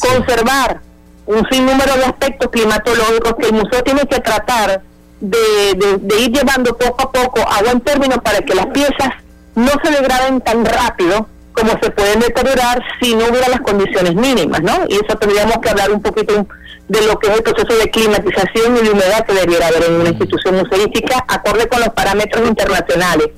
Conservar 0.00 0.80
un 1.26 1.46
sinnúmero 1.50 1.94
de 1.96 2.04
aspectos 2.04 2.48
climatológicos 2.50 3.34
que 3.38 3.46
el 3.46 3.52
museo 3.52 3.82
tiene 3.82 4.00
que 4.06 4.20
tratar 4.20 4.82
de, 5.20 6.00
ir 6.20 6.32
llevando 6.32 6.76
poco 6.76 7.02
a 7.02 7.12
poco 7.12 7.40
a 7.40 7.62
buen 7.62 7.80
término 7.80 8.20
para 8.22 8.40
que 8.40 8.54
las 8.54 8.66
piezas 8.66 9.10
no 9.54 9.72
se 9.82 9.90
degraden 9.90 10.40
tan 10.40 10.64
rápido 10.64 11.26
como 11.52 11.70
se 11.82 11.90
pueden 11.90 12.20
deteriorar 12.20 12.80
si 13.00 13.16
no 13.16 13.26
hubiera 13.26 13.48
las 13.48 13.60
condiciones 13.60 14.14
mínimas, 14.14 14.62
¿no? 14.62 14.84
Y 14.88 14.94
eso 14.94 15.18
tendríamos 15.18 15.58
que 15.58 15.68
hablar 15.68 15.90
un 15.90 16.00
poquito 16.00 16.46
de 16.86 17.02
lo 17.02 17.18
que 17.18 17.28
es 17.28 17.36
el 17.36 17.42
proceso 17.42 17.76
de 17.76 17.90
climatización 17.90 18.76
y 18.76 18.80
de 18.84 18.90
humedad 18.90 19.26
que 19.26 19.34
debiera 19.34 19.66
haber 19.66 19.84
en 19.84 19.94
una 19.94 20.08
institución 20.10 20.56
museística 20.56 21.24
acorde 21.26 21.68
con 21.68 21.80
los 21.80 21.90
parámetros 21.90 22.46
internacionales. 22.46 23.30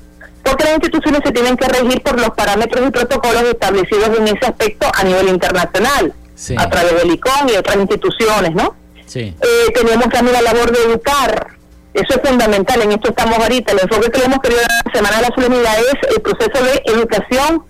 Porque 0.43 0.63
las 0.63 0.73
instituciones 0.73 1.21
se 1.25 1.31
tienen 1.31 1.57
que 1.57 1.67
regir 1.67 2.01
por 2.01 2.19
los 2.19 2.29
parámetros 2.31 2.87
y 2.87 2.91
protocolos 2.91 3.43
establecidos 3.43 4.17
en 4.17 4.27
ese 4.27 4.45
aspecto 4.45 4.87
a 4.93 5.03
nivel 5.03 5.29
internacional, 5.29 6.13
a 6.57 6.69
través 6.69 6.95
del 6.95 7.11
ICON 7.11 7.49
y 7.49 7.57
otras 7.57 7.77
instituciones, 7.77 8.53
¿no? 8.53 8.75
Sí. 9.05 9.35
Eh, 9.41 9.71
tenemos 9.73 10.09
también 10.09 10.33
la 10.33 10.41
labor 10.41 10.71
de 10.71 10.83
educar 10.83 11.61
eso 11.93 12.15
es 12.15 12.29
fundamental, 12.29 12.81
en 12.81 12.93
esto 12.93 13.09
estamos 13.09 13.37
ahorita. 13.37 13.73
El 13.73 13.79
enfoque 13.81 14.09
que 14.11 14.19
le 14.19 14.25
hemos 14.25 14.39
querido 14.39 14.61
dar 14.61 14.69
la 14.85 14.93
Semana 14.93 15.15
de 15.17 15.21
la 15.23 15.35
Solemnidad 15.35 15.73
es 15.79 16.15
el 16.15 16.21
proceso 16.21 16.63
de 16.63 16.81
educación, 16.85 17.63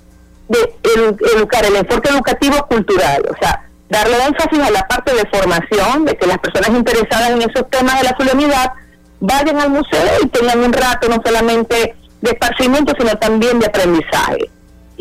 de 0.47 0.75
educar, 1.35 1.65
el 1.65 1.75
enfoque 1.77 2.09
educativo 2.09 2.67
cultural, 2.67 3.23
o 3.29 3.35
sea, 3.39 3.63
darle 3.89 4.23
énfasis 4.25 4.59
a 4.59 4.69
la 4.69 4.87
parte 4.87 5.13
de 5.13 5.27
formación, 5.27 6.05
de 6.05 6.15
que 6.17 6.27
las 6.27 6.37
personas 6.37 6.69
interesadas 6.69 7.31
en 7.31 7.41
esos 7.41 7.69
temas 7.69 7.99
de 7.99 8.09
la 8.09 8.15
solemnidad 8.17 8.73
vayan 9.21 9.59
al 9.59 9.69
museo 9.69 10.11
y 10.23 10.27
tengan 10.27 10.59
un 10.59 10.73
rato 10.73 11.07
no 11.09 11.21
solamente 11.25 11.95
de 12.21 12.31
esparcimiento, 12.31 12.93
sino 12.97 13.17
también 13.17 13.59
de 13.59 13.67
aprendizaje. 13.67 14.49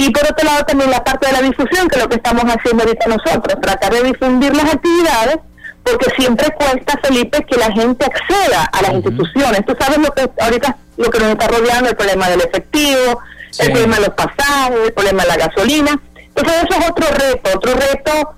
Y 0.00 0.08
por 0.10 0.22
otro 0.24 0.46
lado 0.46 0.64
también 0.64 0.90
la 0.90 1.04
parte 1.04 1.26
de 1.26 1.32
la 1.34 1.42
difusión, 1.42 1.86
que 1.86 1.96
es 1.96 2.02
lo 2.02 2.08
que 2.08 2.16
estamos 2.16 2.42
haciendo 2.44 2.84
ahorita 2.84 3.06
nosotros, 3.06 3.60
tratar 3.60 3.92
de 3.92 4.02
difundir 4.04 4.56
las 4.56 4.72
actividades 4.72 5.36
porque 5.82 6.10
siempre 6.16 6.54
cuesta, 6.54 6.98
Felipe, 7.02 7.44
que 7.44 7.58
la 7.58 7.70
gente 7.70 8.06
acceda 8.06 8.64
a 8.72 8.80
las 8.80 8.92
instituciones. 8.94 9.64
Tú 9.66 9.76
sabes 9.78 9.98
lo 9.98 10.10
que 10.12 10.30
ahorita 10.40 10.76
lo 10.96 11.10
que 11.10 11.18
nos 11.18 11.28
está 11.28 11.48
rodeando, 11.48 11.90
el 11.90 11.96
problema 11.96 12.30
del 12.30 12.40
efectivo, 12.40 13.20
el 13.58 13.72
problema 13.72 13.96
de 13.96 14.00
los 14.06 14.14
pasajes, 14.14 14.78
el 14.86 14.92
problema 14.94 15.22
de 15.22 15.28
la 15.28 15.36
gasolina. 15.36 16.00
Entonces 16.34 16.64
eso 16.64 16.80
es 16.80 16.90
otro 16.90 17.06
reto, 17.08 17.50
otro 17.54 17.74
reto 17.74 18.34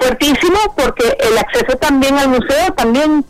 fuertísimo 0.00 0.58
porque 0.76 1.18
el 1.18 1.38
acceso 1.38 1.76
también 1.78 2.18
al 2.18 2.28
museo 2.28 2.72
también 2.76 3.24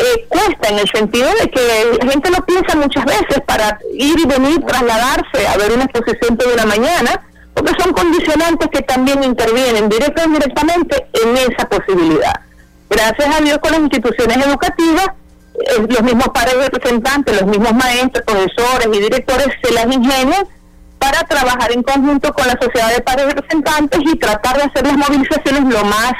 eh, 0.00 0.26
cuesta 0.28 0.68
en 0.70 0.78
el 0.78 0.88
sentido 0.88 1.28
de 1.40 1.50
que 1.50 1.60
la 2.00 2.10
gente 2.10 2.30
no 2.30 2.44
piensa 2.46 2.74
muchas 2.74 3.04
veces 3.04 3.40
para 3.46 3.78
ir 3.92 4.18
y 4.18 4.24
venir, 4.24 4.64
trasladarse 4.64 5.46
a 5.46 5.56
ver 5.58 5.72
una 5.72 5.84
exposición 5.84 6.38
toda 6.38 6.54
una 6.54 6.64
mañana, 6.64 7.22
porque 7.52 7.72
son 7.78 7.92
condicionantes 7.92 8.68
que 8.72 8.80
también 8.82 9.22
intervienen 9.22 9.90
directo 9.90 10.22
o 10.22 10.24
indirectamente 10.24 11.06
en 11.22 11.36
esa 11.36 11.68
posibilidad. 11.68 12.32
Gracias 12.88 13.36
a 13.36 13.42
Dios 13.42 13.58
con 13.58 13.72
las 13.72 13.80
instituciones 13.80 14.38
educativas, 14.38 15.08
eh, 15.54 15.86
los 15.86 16.02
mismos 16.02 16.28
padres 16.28 16.56
representantes, 16.56 17.38
los 17.38 17.50
mismos 17.50 17.74
maestros, 17.74 18.24
profesores 18.24 18.88
y 18.90 19.00
directores 19.00 19.48
se 19.62 19.72
las 19.74 19.84
ingenian 19.84 20.46
para 20.98 21.20
trabajar 21.24 21.72
en 21.72 21.82
conjunto 21.82 22.32
con 22.32 22.46
la 22.46 22.58
sociedad 22.60 22.94
de 22.94 23.02
padres 23.02 23.34
representantes 23.34 24.00
y 24.02 24.18
tratar 24.18 24.56
de 24.56 24.62
hacer 24.62 24.86
las 24.86 24.96
movilizaciones 24.96 25.62
lo 25.64 25.84
más 25.84 26.12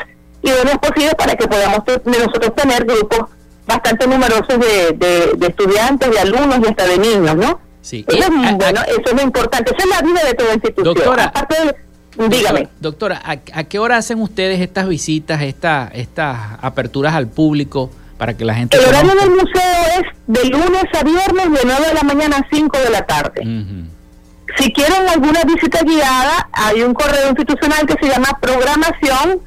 idóneas 0.43 0.78
posible 0.78 1.14
para 1.16 1.35
que 1.35 1.47
podamos 1.47 1.81
nosotros 2.05 2.55
tener 2.55 2.85
grupos 2.85 3.31
bastante 3.71 4.07
numerosos 4.07 4.59
de, 4.59 5.37
estudiantes, 5.47 6.11
de 6.11 6.18
alumnos 6.18 6.59
y 6.62 6.66
hasta 6.66 6.87
de 6.87 6.99
niños, 6.99 7.37
¿no? 7.37 7.61
Sí. 7.81 8.05
Eso, 8.07 8.18
es, 8.18 8.57
bueno, 8.57 8.81
eso 8.83 9.03
es 9.07 9.14
lo 9.14 9.23
importante, 9.23 9.73
esa 9.75 9.89
es 9.89 9.97
la 9.97 10.07
vida 10.07 10.25
de 10.25 10.35
toda 10.35 10.55
institución. 10.55 10.95
Doctora, 10.95 11.25
Aparte 11.25 11.57
de, 11.64 12.29
Dígame. 12.29 12.68
Doctora, 12.81 13.23
¿a, 13.25 13.64
qué 13.64 13.79
hora 13.79 13.97
hacen 13.97 14.21
ustedes 14.21 14.61
estas 14.61 14.89
visitas, 14.89 15.41
esta, 15.43 15.91
estas 15.95 16.37
aperturas 16.61 17.14
al 17.14 17.29
público 17.29 17.91
para 18.18 18.37
que 18.37 18.45
la 18.45 18.55
gente... 18.55 18.77
El 18.77 18.85
horario 18.85 19.14
del 19.14 19.31
museo 19.31 19.73
es 19.99 20.03
de 20.27 20.45
lunes 20.51 20.85
a 20.93 21.05
viernes 21.05 21.45
de 21.53 21.61
9 21.64 21.87
de 21.87 21.95
la 21.95 22.03
mañana 22.03 22.37
a 22.39 22.47
5 22.53 22.79
de 22.79 22.91
la 22.91 23.07
tarde. 23.07 23.43
Si 24.59 24.73
quieren 24.73 25.09
alguna 25.09 25.45
visita 25.45 25.83
guiada, 25.83 26.51
hay 26.53 26.83
un 26.83 26.93
correo 26.93 27.29
institucional 27.29 27.87
que 27.87 27.95
se 28.05 28.12
llama 28.12 28.37
programación 28.41 29.41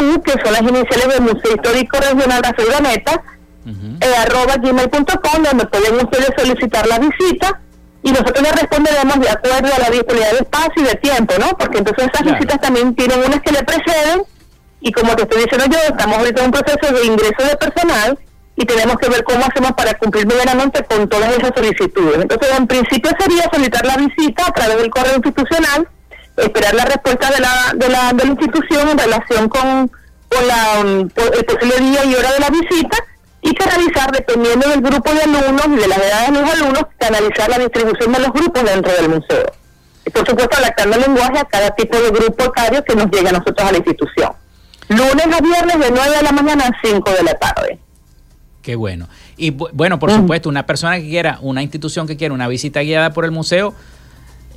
MHGRU, 0.00 0.22
que 0.22 0.32
son 0.32 0.52
las 0.52 0.62
iniciales 0.62 1.08
del 1.08 1.20
Museo 1.22 1.54
Histórico 1.54 1.98
Regional 1.98 2.42
de 2.42 2.64
Urdaneta, 2.64 3.22
eh, 3.66 4.14
arroba 4.18 4.56
gmail.com, 4.56 5.42
donde 5.42 5.66
pueden 5.66 5.94
ustedes 5.96 6.30
solicitar 6.36 6.86
la 6.86 6.98
visita 6.98 7.60
y 8.02 8.10
nosotros 8.10 8.42
le 8.42 8.52
responderemos 8.52 9.20
de 9.20 9.30
acuerdo 9.30 9.68
a 9.74 9.78
la 9.78 9.90
disponibilidad 9.90 10.32
de 10.32 10.38
espacio 10.38 10.82
y 10.82 10.84
de 10.84 10.94
tiempo, 10.96 11.34
¿no? 11.38 11.56
Porque 11.56 11.78
entonces 11.78 12.08
esas 12.12 12.32
visitas 12.32 12.60
también 12.60 12.94
tienen 12.96 13.20
unas 13.20 13.40
que 13.40 13.52
le 13.52 13.62
preceden 13.62 14.22
y 14.80 14.90
como 14.90 15.14
te 15.14 15.22
estoy 15.22 15.44
diciendo 15.44 15.66
yo, 15.70 15.78
estamos 15.78 16.18
ahorita 16.18 16.40
en 16.40 16.46
un 16.46 16.52
proceso 16.52 16.92
de 16.92 17.06
ingreso 17.06 17.48
de 17.48 17.56
personal 17.56 18.18
y 18.56 18.64
tenemos 18.64 18.96
que 18.96 19.08
ver 19.08 19.22
cómo 19.22 19.44
hacemos 19.44 19.72
para 19.72 19.94
cumplir 19.94 20.26
medianamente 20.26 20.84
con 20.84 21.08
todas 21.08 21.30
esas 21.30 21.52
solicitudes. 21.54 22.18
Entonces, 22.20 22.48
en 22.58 22.66
principio 22.66 23.10
sería 23.18 23.44
solicitar 23.52 23.86
la 23.86 23.96
visita 23.96 24.46
a 24.46 24.52
través 24.52 24.76
del 24.78 24.90
correo 24.90 25.14
institucional, 25.14 25.88
esperar 26.36 26.74
la 26.74 26.84
respuesta 26.84 27.30
de 27.30 27.40
la, 27.40 27.72
de 27.74 27.88
la, 27.88 28.12
de 28.12 28.24
la 28.24 28.30
institución 28.30 28.88
en 28.88 28.98
relación 28.98 29.48
con, 29.48 29.90
con 30.28 30.46
la, 30.46 30.80
el 30.80 31.44
posible 31.44 31.78
día 31.78 32.04
y 32.04 32.14
hora 32.14 32.32
de 32.32 32.40
la 32.40 32.50
visita 32.50 32.96
y 33.42 33.54
canalizar, 33.54 34.10
dependiendo 34.12 34.68
del 34.68 34.80
grupo 34.80 35.12
de 35.12 35.22
alumnos 35.22 35.66
y 35.66 35.80
de 35.80 35.88
las 35.88 35.98
edades 35.98 36.32
de 36.32 36.40
los 36.40 36.50
alumnos, 36.50 36.86
canalizar 36.98 37.50
la 37.50 37.58
distribución 37.58 38.12
de 38.12 38.18
los 38.20 38.32
grupos 38.32 38.62
dentro 38.64 38.92
del 38.92 39.08
museo. 39.08 39.52
Y 40.06 40.10
por 40.10 40.26
supuesto, 40.26 40.56
adaptando 40.56 40.96
el 40.96 41.02
lenguaje 41.02 41.38
a 41.38 41.44
cada 41.44 41.70
tipo 41.72 41.96
de 41.98 42.10
grupo 42.10 42.44
becario 42.44 42.84
que 42.84 42.94
nos 42.94 43.10
llega 43.10 43.30
a 43.30 43.32
nosotros 43.32 43.68
a 43.68 43.72
la 43.72 43.78
institución. 43.78 44.32
Lunes 44.88 45.26
a 45.26 45.40
viernes 45.40 45.78
de 45.78 45.90
9 45.90 46.16
de 46.16 46.22
la 46.22 46.32
mañana 46.32 46.64
a 46.66 46.88
5 46.88 47.10
de 47.10 47.22
la 47.22 47.34
tarde. 47.34 47.78
Qué 48.62 48.76
bueno. 48.76 49.08
Y 49.36 49.50
bueno, 49.50 49.98
por 49.98 50.12
supuesto, 50.12 50.48
una 50.48 50.66
persona 50.66 50.96
que 50.96 51.08
quiera, 51.08 51.38
una 51.40 51.62
institución 51.62 52.06
que 52.06 52.16
quiera 52.16 52.32
una 52.32 52.46
visita 52.46 52.80
guiada 52.80 53.12
por 53.12 53.24
el 53.24 53.32
museo, 53.32 53.74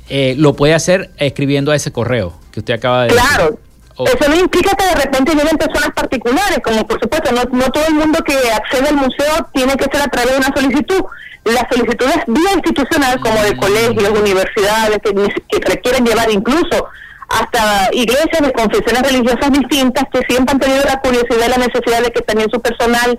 eh, 0.08 0.34
lo 0.36 0.54
puede 0.54 0.74
hacer 0.74 1.10
escribiendo 1.18 1.72
a 1.72 1.76
ese 1.76 1.92
correo 1.92 2.34
que 2.52 2.60
usted 2.60 2.74
acaba 2.74 3.02
de 3.02 3.08
decir. 3.08 3.22
Claro, 3.22 3.58
eso 4.04 4.28
no 4.28 4.36
implica 4.36 4.76
que 4.76 4.84
de 4.84 4.94
repente 4.94 5.34
vienen 5.34 5.56
personas 5.56 5.90
particulares, 5.94 6.58
como 6.62 6.86
por 6.86 7.00
supuesto 7.00 7.32
no, 7.32 7.42
no 7.44 7.70
todo 7.70 7.86
el 7.88 7.94
mundo 7.94 8.18
que 8.24 8.34
accede 8.50 8.88
al 8.88 8.96
museo 8.96 9.48
tiene 9.52 9.74
que 9.76 9.84
ser 9.84 10.02
a 10.02 10.08
través 10.08 10.32
de 10.32 10.38
una 10.38 10.52
solicitud. 10.54 11.04
La 11.44 11.66
solicitud 11.70 12.06
es 12.06 12.24
vía 12.26 12.52
institucional, 12.54 13.20
como 13.20 13.42
de 13.42 13.54
mm. 13.54 13.58
colegios, 13.58 14.18
universidades, 14.18 14.98
que, 15.02 15.12
que 15.12 15.70
requieren 15.70 16.04
llevar 16.04 16.30
incluso 16.30 16.88
hasta 17.28 17.88
iglesias 17.92 18.40
de 18.40 18.52
confesiones 18.52 19.02
religiosas 19.02 19.52
distintas 19.52 20.04
que 20.12 20.20
siempre 20.28 20.52
han 20.52 20.60
tenido 20.60 20.84
la 20.84 21.00
curiosidad 21.00 21.46
y 21.46 21.50
la 21.50 21.66
necesidad 21.66 22.02
de 22.02 22.10
que 22.10 22.22
también 22.22 22.50
su 22.50 22.60
personal 22.60 23.18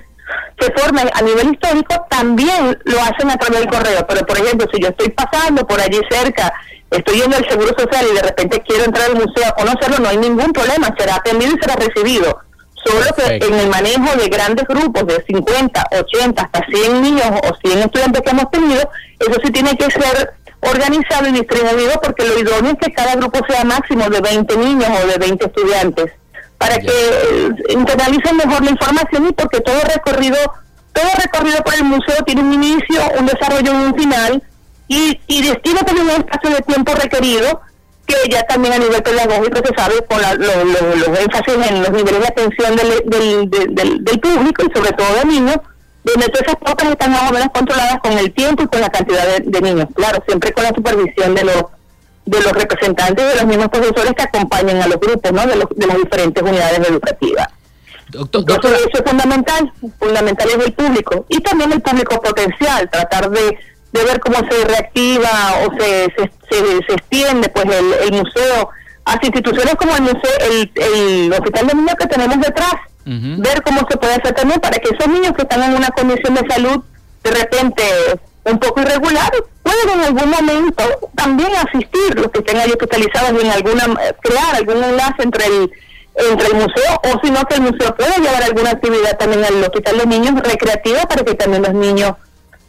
se 0.59 0.71
forme 0.73 1.01
a 1.13 1.21
nivel 1.21 1.53
histórico, 1.53 2.05
también 2.09 2.77
lo 2.85 3.01
hacen 3.01 3.29
a 3.29 3.37
través 3.37 3.61
del 3.61 3.69
correo. 3.69 4.05
Pero, 4.07 4.25
por 4.25 4.37
ejemplo, 4.37 4.67
si 4.73 4.81
yo 4.81 4.89
estoy 4.89 5.09
pasando 5.09 5.65
por 5.65 5.79
allí 5.79 5.99
cerca 6.09 6.53
estoy 6.91 7.19
yendo 7.19 7.37
al 7.37 7.49
Seguro 7.49 7.75
Social 7.77 8.05
y 8.09 8.15
de 8.15 8.21
repente 8.21 8.63
quiero 8.65 8.85
entrar 8.85 9.09
al 9.09 9.15
museo 9.15 9.45
a 9.47 9.55
conocerlo, 9.55 9.99
no 9.99 10.09
hay 10.09 10.17
ningún 10.17 10.53
problema, 10.53 10.93
será 10.97 11.15
atendido 11.15 11.53
y 11.53 11.61
será 11.61 11.75
recibido. 11.75 12.39
Solo 12.85 13.05
que 13.17 13.45
en 13.45 13.53
el 13.53 13.67
manejo 13.67 14.15
de 14.17 14.29
grandes 14.29 14.65
grupos 14.67 15.05
de 15.07 15.23
50, 15.27 15.83
80, 15.91 16.41
hasta 16.41 16.65
100 16.65 17.01
niños 17.01 17.25
o 17.43 17.55
100 17.67 17.79
estudiantes 17.79 18.21
que 18.21 18.29
hemos 18.29 18.49
tenido, 18.49 18.89
eso 19.19 19.39
sí 19.43 19.51
tiene 19.51 19.75
que 19.75 19.91
ser 19.91 20.33
organizado 20.61 21.27
y 21.27 21.33
distribuido 21.33 21.99
porque 22.01 22.25
lo 22.25 22.39
idóneo 22.39 22.71
es 22.71 22.77
que 22.79 22.93
cada 22.93 23.15
grupo 23.15 23.39
sea 23.47 23.63
máximo 23.63 24.09
de 24.09 24.21
20 24.21 24.57
niños 24.57 24.89
o 25.03 25.07
de 25.07 25.17
20 25.17 25.45
estudiantes 25.45 26.11
para 26.57 26.77
que 26.77 26.87
eh, 26.87 27.49
internalicen 27.69 28.37
mejor 28.37 28.63
la 28.63 28.71
información 28.71 29.27
y 29.27 29.31
porque 29.33 29.61
todo 29.61 29.79
recorrido 29.81 30.37
todo 30.93 31.09
recorrido 31.21 31.63
por 31.63 31.75
el 31.75 31.83
museo 31.83 32.23
tiene 32.25 32.41
un 32.41 32.53
inicio, 32.53 33.01
un 33.19 33.27
desarrollo 33.27 33.71
y 33.71 33.75
un 33.75 33.95
final 33.95 34.43
y, 34.87 35.19
y 35.27 35.47
destina 35.47 35.81
también 35.81 36.07
un 36.07 36.13
espacio 36.13 36.49
de 36.49 36.61
tiempo 36.61 36.93
requerido 36.95 37.61
que 38.07 38.29
ya 38.29 38.41
también 38.43 38.73
a 38.73 38.77
nivel 38.77 39.03
pedagógico 39.03 39.59
se 39.63 39.75
sabe 39.75 39.95
con 40.09 40.19
los 40.19 41.19
énfasis 41.19 41.69
en 41.69 41.83
los 41.83 41.91
niveles 41.91 42.21
de 42.21 42.27
atención 42.27 42.75
del, 42.75 43.03
del, 43.05 44.03
del, 44.03 44.19
público 44.19 44.63
y 44.65 44.75
sobre 44.75 44.91
todo 44.93 45.13
de 45.13 45.25
niños, 45.25 45.57
donde 46.05 46.27
todas 46.27 46.47
esas 46.47 46.55
pautas 46.55 46.89
están 46.89 47.11
más 47.11 47.29
o 47.29 47.33
menos 47.33 47.49
controladas 47.53 47.99
con 47.99 48.13
el 48.13 48.33
tiempo 48.33 48.63
y 48.63 48.67
con 48.67 48.79
la 48.79 48.89
cantidad 48.89 49.37
de, 49.39 49.61
niños. 49.61 49.87
Claro, 49.93 50.23
siempre 50.25 50.53
con 50.53 50.63
la 50.63 50.69
supervisión 50.69 51.35
de 51.35 51.43
los 51.43 51.63
de 52.27 52.41
los 52.41 52.51
representantes 52.51 53.25
de 53.25 53.35
los 53.35 53.45
mismos 53.45 53.69
profesores 53.69 54.13
que 54.13 54.23
acompañan 54.23 54.81
a 54.81 54.87
los 54.87 54.99
grupos, 54.99 55.31
¿no? 55.31 55.47
De, 55.47 55.55
los, 55.55 55.67
de 55.75 55.87
las 55.87 55.97
diferentes 55.97 56.43
unidades 56.43 56.89
educativas. 56.89 57.47
Doctor, 58.09 58.43
eso 58.47 59.03
es 59.03 59.03
fundamental, 59.05 59.71
fundamental 59.99 60.47
es 60.49 60.65
el 60.65 60.73
público 60.73 61.25
y 61.29 61.39
también 61.41 61.73
el 61.73 61.81
público 61.81 62.21
potencial, 62.21 62.89
tratar 62.89 63.29
de, 63.29 63.57
de 63.91 64.03
ver 64.03 64.19
cómo 64.21 64.37
se 64.49 64.65
reactiva 64.65 65.29
o 65.65 65.73
se, 65.77 66.05
se, 66.15 66.31
se, 66.87 66.93
extiende 66.93 67.49
pues 67.49 67.65
el, 67.65 67.93
el, 68.05 68.11
museo 68.13 68.69
a 69.03 69.19
instituciones 69.21 69.75
como 69.75 69.93
el 69.95 70.03
museo, 70.03 70.31
el, 70.49 70.71
el 70.75 71.33
hospital 71.33 71.67
de 71.67 71.75
niños 71.75 71.95
que 71.99 72.07
tenemos 72.07 72.39
detrás, 72.39 72.75
ver 73.05 73.61
cómo 73.63 73.85
se 73.89 73.97
puede 73.97 74.15
hacer 74.15 74.33
también 74.33 74.59
para 74.59 74.77
que 74.79 74.89
esos 74.89 75.07
niños 75.07 75.33
que 75.33 75.43
están 75.43 75.63
en 75.63 75.75
una 75.75 75.89
condición 75.89 76.33
de 76.35 76.45
salud 76.49 76.83
de 77.23 77.31
repente 77.31 77.83
un 78.47 78.59
poco 78.59 78.81
irregular 78.81 79.31
pueden 79.61 79.89
en 79.89 79.99
algún 80.05 80.29
momento 80.29 80.83
también 81.15 81.49
asistir 81.55 82.15
los 82.15 82.31
que 82.31 82.39
estén 82.39 82.57
ahí 82.57 82.71
hospitalizados 82.71 83.41
en 83.41 83.51
alguna 83.51 83.85
crear 84.21 84.55
algún 84.55 84.83
enlace 84.83 85.23
entre 85.23 85.45
el 85.45 85.71
entre 86.15 86.47
el 86.47 86.53
museo 86.55 87.01
o 87.03 87.19
si 87.23 87.29
no 87.29 87.43
que 87.45 87.55
el 87.55 87.61
museo 87.61 87.95
pueda 87.95 88.17
llevar 88.17 88.43
alguna 88.43 88.71
actividad 88.71 89.17
también 89.17 89.45
al 89.45 89.63
hospital 89.63 89.99
de 89.99 90.05
niños 90.07 90.41
recreativa 90.41 91.01
para 91.03 91.23
que 91.23 91.35
también 91.35 91.63
los 91.63 91.73
niños 91.73 92.13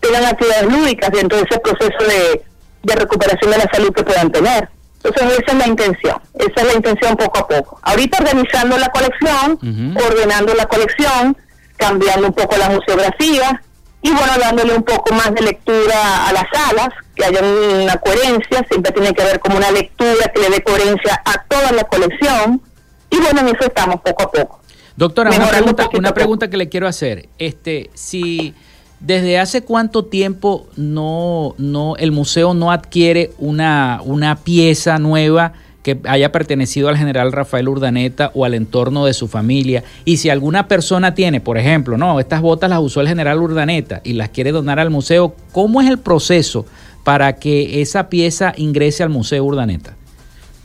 tengan 0.01 0.25
actividades 0.27 0.65
lúdicas 0.65 1.11
dentro 1.11 1.39
de 1.39 1.45
ese 1.49 1.59
proceso 1.61 2.05
de, 2.07 2.43
de 2.83 2.95
recuperación 2.95 3.51
de 3.51 3.59
la 3.59 3.71
salud 3.73 3.93
que 3.93 4.05
puedan 4.05 4.31
tener. 4.31 4.69
Entonces 5.03 5.39
esa 5.39 5.53
es 5.53 5.59
la 5.59 5.67
intención, 5.67 6.21
esa 6.35 6.61
es 6.61 6.67
la 6.67 6.73
intención 6.75 7.17
poco 7.17 7.39
a 7.39 7.49
poco. 7.49 7.81
Ahorita 7.83 8.19
organizando 8.19 8.77
la 8.77 8.89
colección, 8.89 9.97
ordenando 10.07 10.55
la 10.55 10.67
colección, 10.67 11.37
cambiando 11.77 12.27
un 12.27 12.35
poco 12.35 12.57
la 12.57 12.69
museografía 12.69 13.63
y 14.01 14.11
bueno, 14.11 14.33
dándole 14.41 14.75
un 14.75 14.83
poco 14.83 15.13
más 15.15 15.35
de 15.35 15.43
lectura 15.43 16.29
a 16.29 16.33
las 16.33 16.45
salas, 16.53 16.89
que 17.15 17.25
haya 17.25 17.41
una 17.43 17.97
coherencia, 17.97 18.65
siempre 18.69 18.93
tiene 18.93 19.13
que 19.13 19.23
haber 19.23 19.41
como 19.41 19.57
una 19.57 19.71
lectura 19.71 20.31
que 20.33 20.41
le 20.41 20.51
dé 20.51 20.63
coherencia 20.63 21.21
a 21.25 21.43
toda 21.45 21.73
la 21.73 21.85
colección 21.85 22.63
y 23.11 23.17
bueno, 23.17 23.41
en 23.41 23.49
eso 23.49 23.67
estamos 23.67 24.01
poco 24.01 24.23
a 24.23 24.31
poco. 24.31 24.61
Doctora, 24.97 25.31
una 25.31 25.49
pregunta, 25.49 25.89
una 25.95 26.15
pregunta 26.15 26.51
que 26.51 26.57
le 26.57 26.69
quiero 26.69 26.89
hacer. 26.89 27.29
Este, 27.39 27.91
si 27.95 28.55
desde 29.01 29.39
hace 29.39 29.63
cuánto 29.63 30.05
tiempo 30.05 30.67
no, 30.77 31.55
no, 31.57 31.97
el 31.97 32.13
museo 32.13 32.55
no 32.55 32.73
adquiere 32.73 33.33
una, 33.39 34.01
una 34.05 34.37
pieza 34.37 34.99
nueva 34.99 35.53
que 35.83 35.99
haya 36.05 36.33
pertenecido 36.33 36.89
al 36.89 36.97
general 36.97 37.33
Rafael 37.33 37.69
Urdaneta 37.69 38.31
o 38.35 38.45
al 38.45 38.55
entorno 38.55 39.07
de 39.07 39.15
su 39.15 39.29
familia. 39.29 39.85
Y 40.05 40.19
si 40.19 40.29
alguna 40.31 40.69
persona 40.69 41.15
tiene, 41.15 41.41
por 41.41 41.57
ejemplo, 41.57 41.97
no, 41.97 42.21
estas 42.21 42.41
botas 42.41 42.71
las 42.71 42.81
usó 42.81 43.01
el 43.01 43.09
general 43.09 43.41
Urdaneta 43.41 44.01
y 44.05 44.15
las 44.15 44.31
quiere 44.31 44.53
donar 44.53 44.79
al 44.81 44.91
museo, 44.91 45.35
¿cómo 45.53 45.81
es 45.81 45.89
el 45.89 45.99
proceso 45.99 46.67
para 47.05 47.37
que 47.37 47.81
esa 47.81 48.09
pieza 48.09 48.53
ingrese 48.57 49.03
al 49.03 49.09
Museo 49.09 49.45
Urdaneta? 49.45 49.95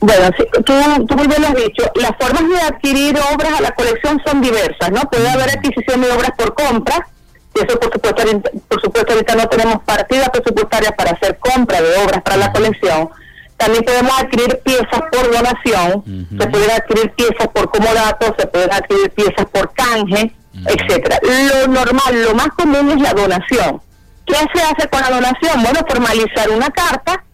Bueno, 0.00 0.28
tú, 0.66 1.16
muy 1.16 1.26
bien 1.26 1.40
lo 1.40 1.48
has 1.48 1.54
dicho. 1.54 1.90
Las 1.94 2.12
formas 2.20 2.46
de 2.46 2.60
adquirir 2.60 3.16
obras 3.32 3.54
a 3.54 3.62
la 3.62 3.70
colección 3.70 4.20
son 4.26 4.42
diversas, 4.42 4.90
¿no? 4.92 5.00
Puede 5.10 5.26
haber 5.30 5.48
adquisición 5.48 6.02
de 6.02 6.10
obras 6.10 6.32
por 6.36 6.52
compra, 6.52 7.06
y 7.54 7.64
eso 7.64 7.80
por 7.80 7.90
supuesto, 7.90 8.22
por 8.68 8.80
supuesto 8.82 9.12
ahorita 9.14 9.34
no 9.36 9.48
tenemos 9.48 9.82
partidas 9.84 10.28
presupuestarias 10.28 10.92
para 10.92 11.12
hacer 11.12 11.38
compra 11.38 11.80
de 11.80 11.88
obras 12.04 12.22
para 12.22 12.36
la 12.36 12.52
colección. 12.52 13.08
También 13.56 13.84
podemos 13.84 14.12
adquirir 14.20 14.58
piezas 14.64 15.02
por 15.12 15.32
donación, 15.32 16.28
se 16.38 16.46
pueden 16.48 16.70
adquirir 16.70 17.10
piezas 17.12 17.48
por 17.48 17.70
comodato, 17.70 18.34
se 18.38 18.46
pueden 18.48 18.72
adquirir 18.72 19.10
piezas 19.10 19.46
por 19.52 19.72
canje, 19.72 20.32
etcétera. 20.66 21.18
Lo 21.22 21.68
normal, 21.68 22.22
lo 22.24 22.34
más 22.34 22.48
común 22.48 22.90
es 22.90 23.00
la 23.00 23.12
donación. 23.12 23.80
¿Qué 24.26 24.34
se 24.34 24.62
hace 24.62 24.88
con 24.88 25.00
la 25.02 25.10
donación? 25.10 25.62
Bueno, 25.62 25.80
formalizar 25.86 26.50
una 26.50 26.68
carta 26.70 27.24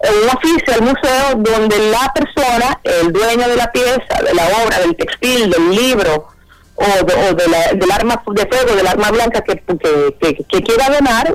un 0.00 0.28
oficio 0.28 0.74
al 0.74 0.82
museo 0.82 1.34
donde 1.36 1.90
la 1.90 2.12
persona, 2.14 2.80
el 2.84 3.12
dueño 3.12 3.48
de 3.48 3.56
la 3.56 3.70
pieza, 3.72 4.22
de 4.24 4.34
la 4.34 4.46
obra, 4.64 4.78
del 4.80 4.96
textil, 4.96 5.50
del 5.50 5.70
libro 5.70 6.28
o, 6.76 7.04
de, 7.04 7.48
la, 7.48 7.72
del 7.74 7.90
arma 7.90 8.22
de 8.32 8.46
fuego, 8.46 8.76
del 8.76 8.86
arma 8.86 9.10
blanca 9.10 9.40
que, 9.42 9.56
que, 9.58 10.62
quiera 10.62 10.88
donar, 10.90 11.34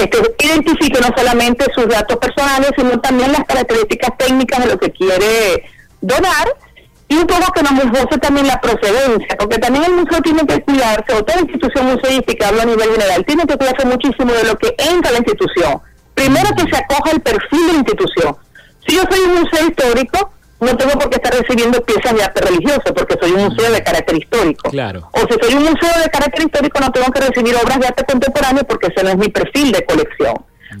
este, 0.00 0.18
identifique 0.38 1.00
no 1.00 1.08
solamente 1.16 1.66
sus 1.74 1.88
datos 1.88 2.16
personales, 2.18 2.70
sino 2.76 3.00
también 3.00 3.32
las 3.32 3.44
características 3.44 4.16
técnicas 4.18 4.64
de 4.64 4.70
lo 4.72 4.78
que 4.78 4.90
quiere 4.90 5.64
donar 6.00 6.48
y 7.08 7.16
un 7.16 7.26
poco 7.26 7.52
que 7.52 7.62
nos 7.62 7.72
esboce 7.72 8.18
también 8.18 8.46
la 8.46 8.60
procedencia, 8.60 9.36
porque 9.38 9.58
también 9.58 9.84
el 9.84 9.92
museo 9.92 10.20
tiene 10.22 10.46
que 10.46 10.62
cuidarse, 10.62 11.12
o 11.12 11.22
toda 11.22 11.40
institución 11.40 11.86
museística, 11.86 12.48
hablo 12.48 12.62
a 12.62 12.64
nivel 12.64 12.90
general, 12.90 13.24
tiene 13.26 13.44
que 13.44 13.56
cuidarse 13.56 13.86
muchísimo 13.86 14.32
de 14.32 14.44
lo 14.44 14.56
que 14.56 14.74
entra 14.78 15.10
a 15.10 15.12
la 15.12 15.18
institución 15.18 15.80
Primero 16.14 16.50
que 16.56 16.70
se 16.70 16.76
acoja 16.76 17.10
el 17.12 17.20
perfil 17.20 17.66
de 17.66 17.72
la 17.72 17.78
institución. 17.78 18.36
Si 18.86 18.96
yo 18.96 19.02
soy 19.10 19.20
un 19.20 19.40
museo 19.40 19.66
histórico, 19.66 20.32
no 20.62 20.76
tengo 20.76 20.92
por 20.92 21.10
qué 21.10 21.16
estar 21.16 21.34
recibiendo 21.34 21.82
piezas 21.82 22.14
de 22.14 22.22
arte 22.22 22.40
religioso, 22.40 22.94
porque 22.94 23.16
soy 23.20 23.32
un 23.32 23.44
museo 23.44 23.72
de 23.72 23.82
carácter 23.82 24.16
histórico. 24.16 24.70
Claro. 24.70 25.08
O 25.12 25.20
si 25.20 25.34
soy 25.40 25.54
un 25.54 25.64
museo 25.64 26.02
de 26.02 26.10
carácter 26.10 26.44
histórico, 26.44 26.80
no 26.80 26.92
tengo 26.92 27.10
que 27.10 27.20
recibir 27.20 27.56
obras 27.56 27.80
de 27.80 27.86
arte 27.86 28.04
contemporáneo 28.04 28.64
porque 28.64 28.88
ese 28.88 29.02
no 29.04 29.10
es 29.10 29.16
mi 29.16 29.28
perfil 29.28 29.72
de 29.72 29.84
colección. 29.84 30.34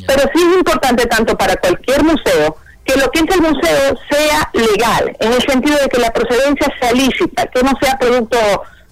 Pero 0.06 0.22
sí 0.34 0.40
es 0.40 0.56
importante 0.56 1.06
tanto 1.06 1.36
para 1.36 1.56
cualquier 1.56 2.02
museo 2.04 2.56
que 2.84 2.96
lo 2.96 3.10
que 3.10 3.20
entre 3.20 3.36
el 3.36 3.42
museo 3.42 3.96
sea 4.10 4.50
legal, 4.54 5.16
en 5.18 5.32
el 5.32 5.42
sentido 5.42 5.76
de 5.78 5.88
que 5.88 6.00
la 6.00 6.10
procedencia 6.12 6.68
sea 6.80 6.92
lícita, 6.92 7.46
que 7.46 7.62
no 7.62 7.72
sea 7.80 7.98
producto 7.98 8.38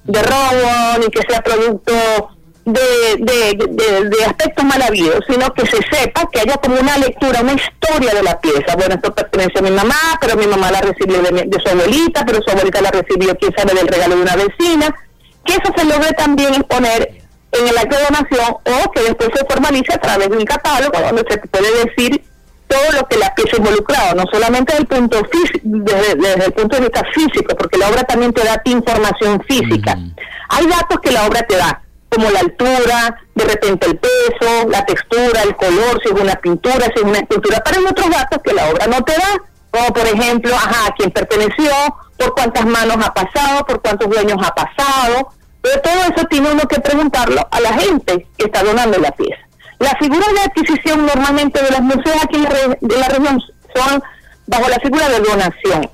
de 0.04 0.22
robo, 0.22 0.98
ni 1.00 1.06
que 1.06 1.22
sea 1.28 1.40
producto 1.40 1.92
de, 2.72 3.16
de, 3.18 4.08
de, 4.08 4.24
aspectos 4.24 4.64
mal 4.64 4.80
habidos, 4.82 5.24
sino 5.28 5.52
que 5.54 5.66
se 5.66 5.78
sepa, 5.90 6.28
que 6.30 6.40
haya 6.40 6.56
como 6.56 6.78
una 6.78 6.96
lectura, 6.98 7.40
una 7.40 7.52
historia 7.52 8.14
de 8.14 8.22
la 8.22 8.40
pieza. 8.40 8.76
Bueno, 8.76 8.94
esto 8.94 9.14
pertenece 9.14 9.58
a 9.58 9.62
mi 9.62 9.70
mamá, 9.70 10.18
pero 10.20 10.36
mi 10.36 10.46
mamá 10.46 10.70
la 10.70 10.80
recibió 10.80 11.22
de, 11.22 11.44
de 11.46 11.58
su 11.62 11.68
abuelita, 11.70 12.24
pero 12.24 12.40
su 12.42 12.50
abuelita 12.50 12.80
la 12.80 12.90
recibió, 12.90 13.36
quién 13.36 13.54
sabe, 13.56 13.74
del 13.74 13.88
regalo 13.88 14.16
de 14.16 14.22
una 14.22 14.36
vecina. 14.36 14.94
Que 15.44 15.52
eso 15.54 15.72
se 15.76 15.84
logre 15.84 16.12
también 16.12 16.54
exponer 16.54 17.20
en 17.52 17.68
el 17.68 17.78
acto 17.78 17.96
de 17.96 18.04
donación 18.04 18.56
o 18.64 18.90
que 18.92 19.02
después 19.02 19.30
se 19.34 19.44
formalice 19.46 19.94
a 19.94 19.98
través 19.98 20.28
de 20.30 20.36
un 20.36 20.44
catálogo 20.44 20.98
donde 21.00 21.24
se 21.28 21.38
puede 21.38 21.84
decir 21.84 22.22
todo 22.70 23.00
lo 23.00 23.08
que 23.08 23.18
la 23.18 23.34
pieza 23.34 23.56
involucrado, 23.56 24.14
no 24.14 24.24
solamente 24.32 24.72
desde 24.72 24.82
el 24.82 24.86
punto 24.86 25.20
desde, 25.62 26.14
desde, 26.14 26.44
el 26.46 26.52
punto 26.52 26.76
de 26.76 26.82
vista 26.82 27.02
físico, 27.12 27.56
porque 27.56 27.78
la 27.78 27.88
obra 27.88 28.04
también 28.04 28.32
te 28.32 28.44
da 28.44 28.62
información 28.64 29.42
física. 29.42 29.98
Hay 30.48 30.66
datos 30.66 31.00
que 31.00 31.10
la 31.10 31.26
obra 31.26 31.42
te 31.42 31.56
da, 31.56 31.82
como 32.10 32.30
la 32.30 32.40
altura, 32.40 33.16
de 33.34 33.44
repente 33.44 33.86
el 33.86 33.98
peso, 33.98 34.68
la 34.68 34.84
textura, 34.84 35.42
el 35.42 35.56
color, 35.56 36.00
si 36.02 36.12
es 36.12 36.20
una 36.20 36.34
pintura, 36.34 36.86
si 36.86 37.00
es 37.00 37.02
una 37.02 37.18
escultura, 37.18 37.62
pero 37.64 37.78
hay 37.78 37.86
otros 37.86 38.10
datos 38.10 38.40
que 38.42 38.52
la 38.52 38.68
obra 38.68 38.86
no 38.86 39.02
te 39.04 39.12
da, 39.12 39.38
como 39.70 39.92
por 39.92 40.06
ejemplo, 40.06 40.54
ajá, 40.54 40.88
a 40.88 40.94
quién 40.94 41.10
perteneció, 41.10 41.70
por 42.18 42.34
cuántas 42.34 42.66
manos 42.66 42.96
ha 43.04 43.14
pasado, 43.14 43.64
por 43.64 43.80
cuántos 43.80 44.10
dueños 44.10 44.38
ha 44.44 44.54
pasado, 44.54 45.32
pero 45.62 45.80
todo 45.80 46.00
eso 46.14 46.26
tiene 46.28 46.50
uno 46.50 46.62
que 46.62 46.80
preguntarlo 46.80 47.46
a 47.50 47.60
la 47.60 47.72
gente 47.74 48.26
que 48.36 48.46
está 48.46 48.62
donando 48.64 48.98
la 48.98 49.12
pieza. 49.12 49.40
Las 49.78 49.94
figuras 49.98 50.28
de 50.34 50.40
adquisición 50.40 51.06
normalmente 51.06 51.62
de 51.62 51.70
los 51.70 51.80
museos 51.80 52.16
aquí 52.22 52.38
la, 52.38 52.76
de 52.80 52.96
la 52.98 53.08
región 53.08 53.40
son 53.74 54.02
bajo 54.46 54.68
la 54.68 54.78
figura 54.80 55.08
de 55.08 55.20
donación. 55.20 55.90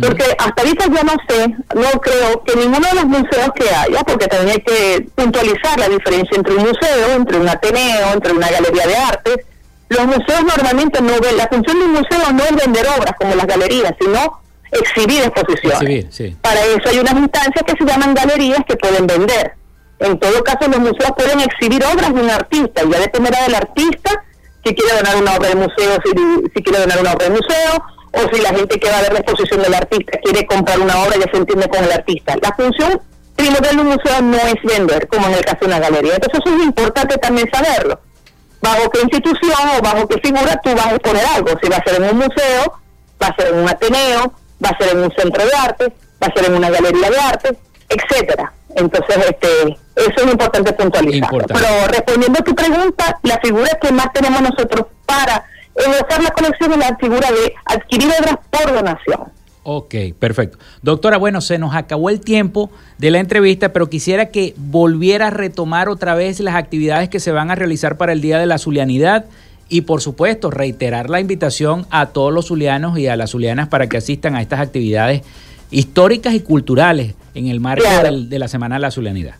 Porque 0.00 0.24
hasta 0.38 0.62
ahorita 0.62 0.86
yo 0.86 1.02
no 1.04 1.14
sé, 1.28 1.48
no 1.74 2.00
creo 2.00 2.42
que 2.44 2.56
ninguno 2.56 2.86
de 2.86 2.94
los 2.94 3.06
museos 3.06 3.50
que 3.54 3.68
haya, 3.74 4.02
porque 4.04 4.26
también 4.26 4.56
hay 4.56 4.62
que 4.62 5.06
puntualizar 5.14 5.78
la 5.78 5.88
diferencia 5.88 6.36
entre 6.36 6.54
un 6.54 6.64
museo, 6.64 7.12
entre 7.16 7.38
un 7.38 7.48
ateneo, 7.48 8.12
entre 8.12 8.32
una 8.32 8.50
galería 8.50 8.86
de 8.86 8.96
arte. 8.96 9.46
Los 9.88 10.06
museos 10.06 10.44
normalmente 10.44 11.00
no 11.00 11.18
ven, 11.20 11.36
la 11.36 11.48
función 11.48 11.78
de 11.78 11.84
un 11.84 11.92
museo 11.92 12.32
no 12.32 12.44
es 12.44 12.56
vender 12.56 12.86
obras 12.98 13.14
como 13.18 13.34
las 13.34 13.46
galerías, 13.46 13.94
sino 14.00 14.40
exhibir 14.70 15.22
exposiciones. 15.22 16.06
Para 16.40 16.60
eso 16.60 16.88
hay 16.88 16.98
unas 16.98 17.14
instancias 17.14 17.64
que 17.66 17.72
se 17.76 17.84
llaman 17.84 18.14
galerías 18.14 18.60
que 18.66 18.76
pueden 18.76 19.06
vender. 19.06 19.54
En 19.98 20.18
todo 20.18 20.42
caso, 20.44 20.68
los 20.68 20.78
museos 20.78 21.12
pueden 21.16 21.40
exhibir 21.40 21.82
obras 21.84 22.14
de 22.14 22.20
un 22.20 22.30
artista, 22.30 22.82
y 22.84 22.90
ya 22.90 23.00
dependerá 23.00 23.42
del 23.42 23.54
artista 23.54 24.24
si 24.64 24.74
quiere 24.74 24.96
donar 24.96 25.16
una 25.16 25.34
obra 25.36 25.48
de 25.48 25.54
museo, 25.56 25.98
si, 26.04 26.10
si 26.54 26.62
quiere 26.62 26.80
donar 26.80 27.00
una 27.00 27.12
obra 27.12 27.28
de 27.28 27.30
museo, 27.30 27.84
o 28.12 28.34
si 28.34 28.42
la 28.42 28.50
gente 28.50 28.78
que 28.78 28.90
va 28.90 28.98
a 28.98 29.02
ver 29.02 29.12
la 29.12 29.18
exposición 29.20 29.62
del 29.62 29.74
artista 29.74 30.18
quiere 30.22 30.46
comprar 30.46 30.80
una 30.80 30.98
obra 31.02 31.16
y 31.16 31.22
se 31.30 31.36
entiende 31.36 31.68
con 31.68 31.84
el 31.84 31.92
artista. 31.92 32.36
La 32.42 32.52
función 32.54 33.00
primordial 33.36 33.76
de 33.76 33.82
un 33.82 33.88
museo 33.88 34.22
no 34.22 34.36
es 34.36 34.56
vender, 34.62 35.08
como 35.08 35.26
en 35.26 35.34
el 35.34 35.44
caso 35.44 35.58
de 35.60 35.66
una 35.66 35.78
galería. 35.78 36.14
Entonces 36.14 36.40
eso 36.44 36.56
es 36.56 36.64
importante 36.64 37.16
también 37.18 37.48
saberlo. 37.52 38.00
Bajo 38.60 38.90
qué 38.90 39.00
institución 39.00 39.68
o 39.78 39.82
bajo 39.82 40.06
qué 40.08 40.18
figura 40.18 40.60
tú 40.62 40.74
vas 40.74 40.86
a 40.86 40.94
exponer 40.94 41.24
algo. 41.34 41.50
Si 41.62 41.68
va 41.68 41.76
a 41.76 41.84
ser 41.84 42.02
en 42.02 42.10
un 42.10 42.18
museo, 42.18 42.80
va 43.22 43.28
a 43.28 43.36
ser 43.36 43.54
en 43.54 43.58
un 43.60 43.68
ateneo, 43.68 44.32
va 44.62 44.68
a 44.68 44.78
ser 44.78 44.96
en 44.96 45.04
un 45.04 45.12
centro 45.12 45.44
de 45.44 45.52
arte, 45.54 45.92
va 46.22 46.26
a 46.26 46.32
ser 46.34 46.46
en 46.46 46.54
una 46.56 46.68
galería 46.68 47.10
de 47.10 47.18
arte, 47.18 47.58
etcétera. 47.88 48.52
Entonces, 48.74 49.16
este, 49.28 49.78
eso 49.96 50.26
es 50.26 50.32
importante 50.32 50.72
puntualizar. 50.72 51.30
Pero 51.30 51.88
respondiendo 51.88 52.38
a 52.38 52.44
tu 52.44 52.54
pregunta, 52.54 53.18
la 53.22 53.38
figura 53.38 53.70
que 53.80 53.92
más 53.92 54.12
tenemos 54.12 54.42
nosotros 54.42 54.86
para 55.06 55.44
en 55.84 56.24
la 56.24 56.30
colección 56.30 56.72
en 56.72 56.80
la 56.80 56.96
figura 56.96 57.28
de 57.30 57.54
adquirir 57.66 58.10
obras 58.20 58.38
por 58.50 58.74
donación. 58.74 59.40
Ok, 59.62 59.94
perfecto. 60.18 60.58
Doctora, 60.82 61.18
bueno, 61.18 61.40
se 61.40 61.58
nos 61.58 61.74
acabó 61.74 62.08
el 62.08 62.20
tiempo 62.20 62.70
de 62.98 63.10
la 63.10 63.18
entrevista, 63.18 63.72
pero 63.72 63.90
quisiera 63.90 64.30
que 64.30 64.54
volviera 64.56 65.26
a 65.26 65.30
retomar 65.30 65.88
otra 65.88 66.14
vez 66.14 66.40
las 66.40 66.54
actividades 66.54 67.08
que 67.08 67.20
se 67.20 67.30
van 67.30 67.50
a 67.50 67.54
realizar 67.54 67.96
para 67.98 68.12
el 68.12 68.20
Día 68.20 68.38
de 68.38 68.46
la 68.46 68.58
Zulianidad 68.58 69.26
y 69.68 69.82
por 69.82 70.00
supuesto 70.00 70.50
reiterar 70.50 71.10
la 71.10 71.20
invitación 71.20 71.86
a 71.90 72.06
todos 72.06 72.32
los 72.32 72.46
zulianos 72.46 72.98
y 72.98 73.06
a 73.06 73.16
las 73.16 73.30
zulianas 73.30 73.68
para 73.68 73.88
que 73.88 73.98
asistan 73.98 74.34
a 74.34 74.42
estas 74.42 74.60
actividades 74.60 75.22
históricas 75.70 76.34
y 76.34 76.40
culturales 76.40 77.14
en 77.34 77.46
el 77.46 77.60
marco 77.60 77.84
de 77.84 78.38
la 78.38 78.48
Semana 78.48 78.76
de 78.76 78.80
la 78.80 78.90
Zulianidad. 78.90 79.34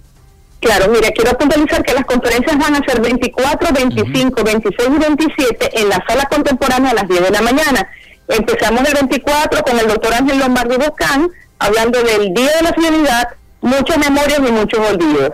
Claro, 0.60 0.88
mira, 0.92 1.10
quiero 1.12 1.36
puntualizar 1.38 1.82
que 1.82 1.94
las 1.94 2.04
conferencias 2.04 2.58
van 2.58 2.74
a 2.74 2.84
ser 2.84 3.00
24, 3.00 3.72
25, 3.72 4.44
26 4.44 4.88
y 4.94 4.98
27 4.98 5.80
en 5.80 5.88
la 5.88 6.04
sala 6.06 6.26
contemporánea 6.26 6.90
a 6.90 6.94
las 6.94 7.08
10 7.08 7.22
de 7.22 7.30
la 7.30 7.40
mañana. 7.40 7.88
Empezamos 8.28 8.86
el 8.86 8.94
24 8.94 9.62
con 9.62 9.78
el 9.78 9.88
doctor 9.88 10.12
Ángel 10.12 10.38
Lombardo 10.38 10.78
Bocán, 10.78 11.30
hablando 11.58 12.02
del 12.02 12.34
Día 12.34 12.50
de 12.56 12.62
la 12.62 12.74
Zulianidad, 12.74 13.28
muchas 13.62 13.96
memorias 13.98 14.38
y 14.38 14.52
muchos 14.52 14.80
olvidos. 14.86 15.30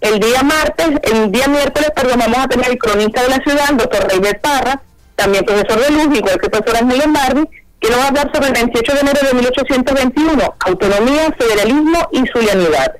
El 0.00 0.18
día 0.18 0.42
martes, 0.42 0.88
el 1.02 1.30
día 1.30 1.46
miércoles, 1.46 1.90
perdón, 1.94 2.20
vamos 2.20 2.38
a 2.38 2.48
tener 2.48 2.70
el 2.70 2.78
cronista 2.78 3.22
de 3.22 3.28
la 3.28 3.36
ciudad, 3.36 3.70
el 3.70 3.76
doctor 3.76 4.08
Reyber 4.08 4.40
Parra, 4.40 4.80
también 5.14 5.44
profesor 5.44 5.78
de 5.78 5.90
luz, 5.90 6.16
igual 6.16 6.38
que 6.40 6.46
el 6.46 6.52
profesor 6.52 6.76
Ángel 6.78 7.00
Lombardi, 7.00 7.42
que 7.80 7.90
nos 7.90 7.98
va 7.98 8.04
a 8.04 8.08
hablar 8.08 8.30
sobre 8.32 8.46
el 8.48 8.54
28 8.54 8.94
de 8.94 9.00
enero 9.00 9.18
de 9.26 9.34
1821, 9.34 10.54
autonomía, 10.60 11.34
federalismo 11.38 12.08
y 12.12 12.26
zulianidad. 12.28 12.94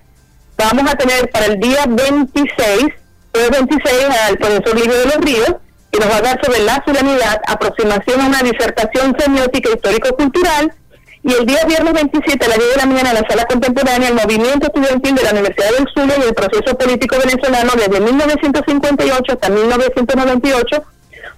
Vamos 0.61 0.93
a 0.93 0.95
tener 0.95 1.31
para 1.31 1.47
el 1.47 1.59
día 1.59 1.87
26, 1.89 2.93
el 3.33 3.51
26 3.51 3.97
al 4.29 4.37
profesor 4.37 4.79
Livio 4.79 4.99
de 4.99 5.05
los 5.07 5.17
Ríos, 5.17 5.55
que 5.91 5.99
nos 5.99 6.11
va 6.11 6.15
a 6.15 6.19
hablar 6.19 6.41
sobre 6.45 6.63
la 6.63 6.83
zulianidad, 6.85 7.41
aproximación 7.49 8.21
a 8.21 8.27
una 8.27 8.43
disertación 8.43 9.17
semiótica 9.19 9.71
histórico-cultural, 9.71 10.75
y 11.23 11.33
el 11.33 11.47
día 11.47 11.65
viernes 11.65 11.95
27 11.95 12.45
a 12.45 12.49
las 12.49 12.59
10 12.59 12.71
de 12.73 12.77
la 12.77 12.87
mañana 12.87 13.09
en 13.09 13.23
la 13.23 13.29
sala 13.29 13.47
contemporánea, 13.47 14.09
el 14.11 14.15
movimiento 14.17 14.67
estudiantil 14.67 15.15
de 15.15 15.23
la 15.23 15.31
Universidad 15.31 15.71
del 15.71 15.89
Zulia 15.95 16.17
y 16.19 16.29
el 16.29 16.35
proceso 16.35 16.77
político 16.77 17.17
venezolano 17.19 17.73
desde 17.77 17.99
1958 17.99 19.33
hasta 19.33 19.49
1998 19.49 20.85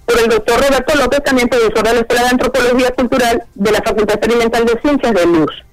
por 0.05 0.19
el 0.19 0.27
doctor 0.27 0.59
Roberto 0.59 0.97
López, 0.97 1.23
también 1.23 1.47
profesor 1.47 1.83
de 1.83 1.93
la 1.93 1.99
Escuela 2.01 2.23
de 2.23 2.29
Antropología 2.29 2.91
Cultural 2.91 3.43
de 3.55 3.71
la 3.71 3.81
Facultad 3.81 4.17
Experimental 4.17 4.65
de 4.65 4.81
Ciencias 4.81 5.13
de 5.13 5.25
Luz. 5.27 5.63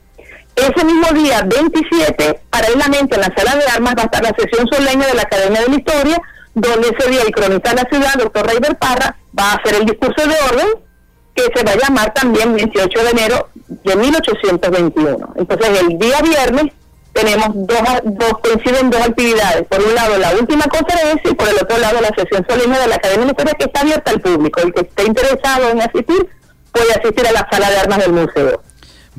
Ese 0.60 0.84
mismo 0.84 1.08
día, 1.14 1.42
27, 1.42 2.40
paralelamente 2.50 3.14
en 3.14 3.22
la 3.22 3.32
sala 3.34 3.56
de 3.56 3.64
armas 3.64 3.94
va 3.96 4.02
a 4.02 4.04
estar 4.04 4.22
la 4.22 4.34
sesión 4.36 4.68
solemne 4.70 5.06
de 5.06 5.14
la 5.14 5.22
Academia 5.22 5.62
de 5.62 5.68
la 5.68 5.76
Historia, 5.76 6.22
donde 6.54 6.88
ese 6.88 7.10
día 7.10 7.22
el 7.22 7.32
cronista 7.32 7.70
de 7.70 7.76
la 7.76 7.88
ciudad, 7.88 8.14
doctor 8.18 8.46
Reyber 8.46 8.76
Parra, 8.76 9.16
va 9.38 9.52
a 9.52 9.54
hacer 9.54 9.80
el 9.80 9.86
discurso 9.86 10.20
de 10.28 10.34
orden, 10.50 10.68
que 11.34 11.44
se 11.54 11.64
va 11.64 11.72
a 11.72 11.76
llamar 11.76 12.12
también 12.12 12.54
28 12.54 13.04
de 13.04 13.10
enero 13.10 13.48
de 13.68 13.96
1821. 13.96 15.32
Entonces, 15.36 15.80
el 15.80 15.98
día 15.98 16.20
viernes 16.20 16.72
tenemos 17.14 17.48
dos, 17.54 17.80
dos, 18.04 18.32
coinciden 18.42 18.90
dos 18.90 19.00
actividades. 19.00 19.66
Por 19.66 19.82
un 19.82 19.94
lado, 19.94 20.18
la 20.18 20.32
última 20.32 20.64
conferencia 20.64 21.30
y 21.30 21.34
por 21.34 21.48
el 21.48 21.54
otro 21.54 21.78
lado, 21.78 22.00
la 22.02 22.14
sesión 22.14 22.44
solemne 22.46 22.78
de 22.78 22.86
la 22.86 22.96
Academia 22.96 23.24
de 23.24 23.30
Historia 23.30 23.54
que 23.54 23.64
está 23.64 23.80
abierta 23.80 24.10
al 24.10 24.20
público. 24.20 24.60
El 24.60 24.74
que 24.74 24.82
esté 24.82 25.04
interesado 25.04 25.70
en 25.70 25.80
asistir 25.80 26.28
puede 26.70 26.92
asistir 26.92 27.26
a 27.26 27.32
la 27.32 27.48
sala 27.50 27.70
de 27.70 27.78
armas 27.78 27.98
del 27.98 28.12
museo. 28.12 28.62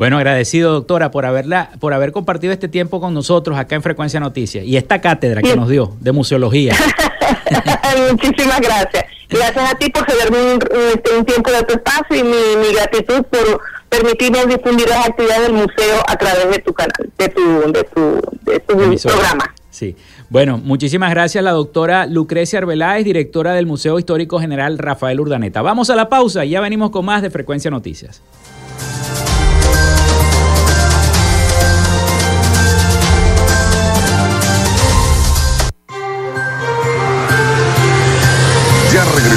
Bueno, 0.01 0.17
agradecido, 0.17 0.73
doctora, 0.73 1.11
por 1.11 1.27
haberla, 1.27 1.69
por 1.79 1.93
haber 1.93 2.11
compartido 2.11 2.51
este 2.51 2.67
tiempo 2.67 2.99
con 2.99 3.13
nosotros 3.13 3.55
acá 3.59 3.75
en 3.75 3.83
Frecuencia 3.83 4.19
Noticias 4.19 4.65
y 4.65 4.75
esta 4.75 4.99
cátedra 4.99 5.43
que 5.43 5.55
nos 5.55 5.69
dio 5.69 5.95
de 5.99 6.11
museología. 6.11 6.73
Muchísimas 8.11 8.59
gracias. 8.61 9.05
Gracias 9.29 9.71
a 9.71 9.75
ti 9.75 9.91
por 9.91 10.03
cederme 10.09 10.55
un, 10.55 10.59
este, 10.91 11.15
un, 11.15 11.23
tiempo 11.23 11.51
de 11.51 11.61
tu 11.65 11.73
espacio 11.75 12.17
y 12.17 12.23
mi, 12.23 12.73
gratitud 12.73 13.23
por 13.25 13.61
permitirme 13.89 14.43
difundir 14.47 14.89
las 14.89 15.05
actividades 15.05 15.43
del 15.43 15.53
museo 15.53 16.01
a 16.07 16.15
través 16.15 16.49
de 16.49 16.57
tu 16.57 16.73
canal, 16.73 17.11
de 17.19 17.29
tu, 17.29 17.71
de 17.71 17.83
tu, 17.83 18.21
de 18.41 18.59
tu 18.59 19.07
programa. 19.07 19.53
Sí. 19.69 19.95
Bueno, 20.29 20.57
muchísimas 20.57 21.11
gracias 21.11 21.43
la 21.43 21.51
doctora 21.51 22.07
Lucrecia 22.07 22.57
Arbeláez, 22.57 23.05
directora 23.05 23.53
del 23.53 23.67
Museo 23.67 23.99
Histórico 23.99 24.39
General 24.39 24.79
Rafael 24.79 25.19
Urdaneta. 25.19 25.61
Vamos 25.61 25.91
a 25.91 25.95
la 25.95 26.09
pausa 26.09 26.43
y 26.43 26.49
ya 26.49 26.59
venimos 26.59 26.89
con 26.89 27.05
más 27.05 27.21
de 27.21 27.29
Frecuencia 27.29 27.69
Noticias. 27.69 28.23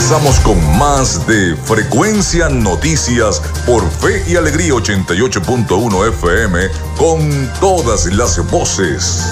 Regresamos 0.04 0.38
con 0.40 0.78
más 0.78 1.26
de 1.26 1.56
Frecuencia 1.56 2.50
Noticias 2.50 3.40
por 3.64 3.82
Fe 3.90 4.22
y 4.28 4.36
Alegría 4.36 4.74
88.1 4.74 6.08
FM 6.08 6.68
con 6.98 7.50
todas 7.58 8.04
las 8.12 8.38
voces. 8.50 9.24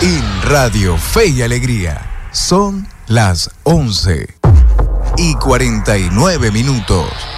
En 0.00 0.42
Radio 0.42 0.96
Fe 0.96 1.26
y 1.26 1.42
Alegría 1.42 2.00
son 2.32 2.88
las 3.08 3.50
11 3.64 4.26
y 5.18 5.34
49 5.34 6.50
minutos. 6.50 7.37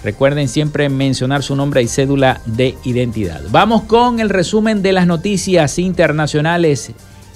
Recuerden 0.05 0.49
siempre 0.49 0.89
mencionar 0.89 1.43
su 1.43 1.55
nombre 1.55 1.83
y 1.83 1.89
cédula 1.89 2.41
de 2.47 2.79
identidad. 2.83 3.43
Vamos 3.51 3.83
con 3.83 4.21
el 4.21 4.31
resumen 4.31 4.81
de 4.81 4.93
las 4.93 5.07
noticias 5.07 5.79
internacionales 5.79 6.95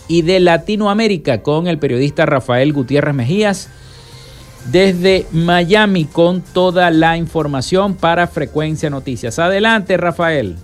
y 0.08 0.22
de 0.22 0.40
Latinoamérica 0.40 1.42
con 1.42 1.68
el 1.68 1.78
periodista 1.78 2.26
Rafael 2.26 2.72
Gutiérrez 2.72 3.14
Mejías 3.14 3.68
desde 4.72 5.26
Miami 5.32 6.04
con 6.04 6.42
toda 6.42 6.90
la 6.90 7.16
información 7.16 7.94
para 7.94 8.26
Frecuencia 8.26 8.90
Noticias. 8.90 9.38
Adelante, 9.38 9.96
Rafael. 9.96 10.56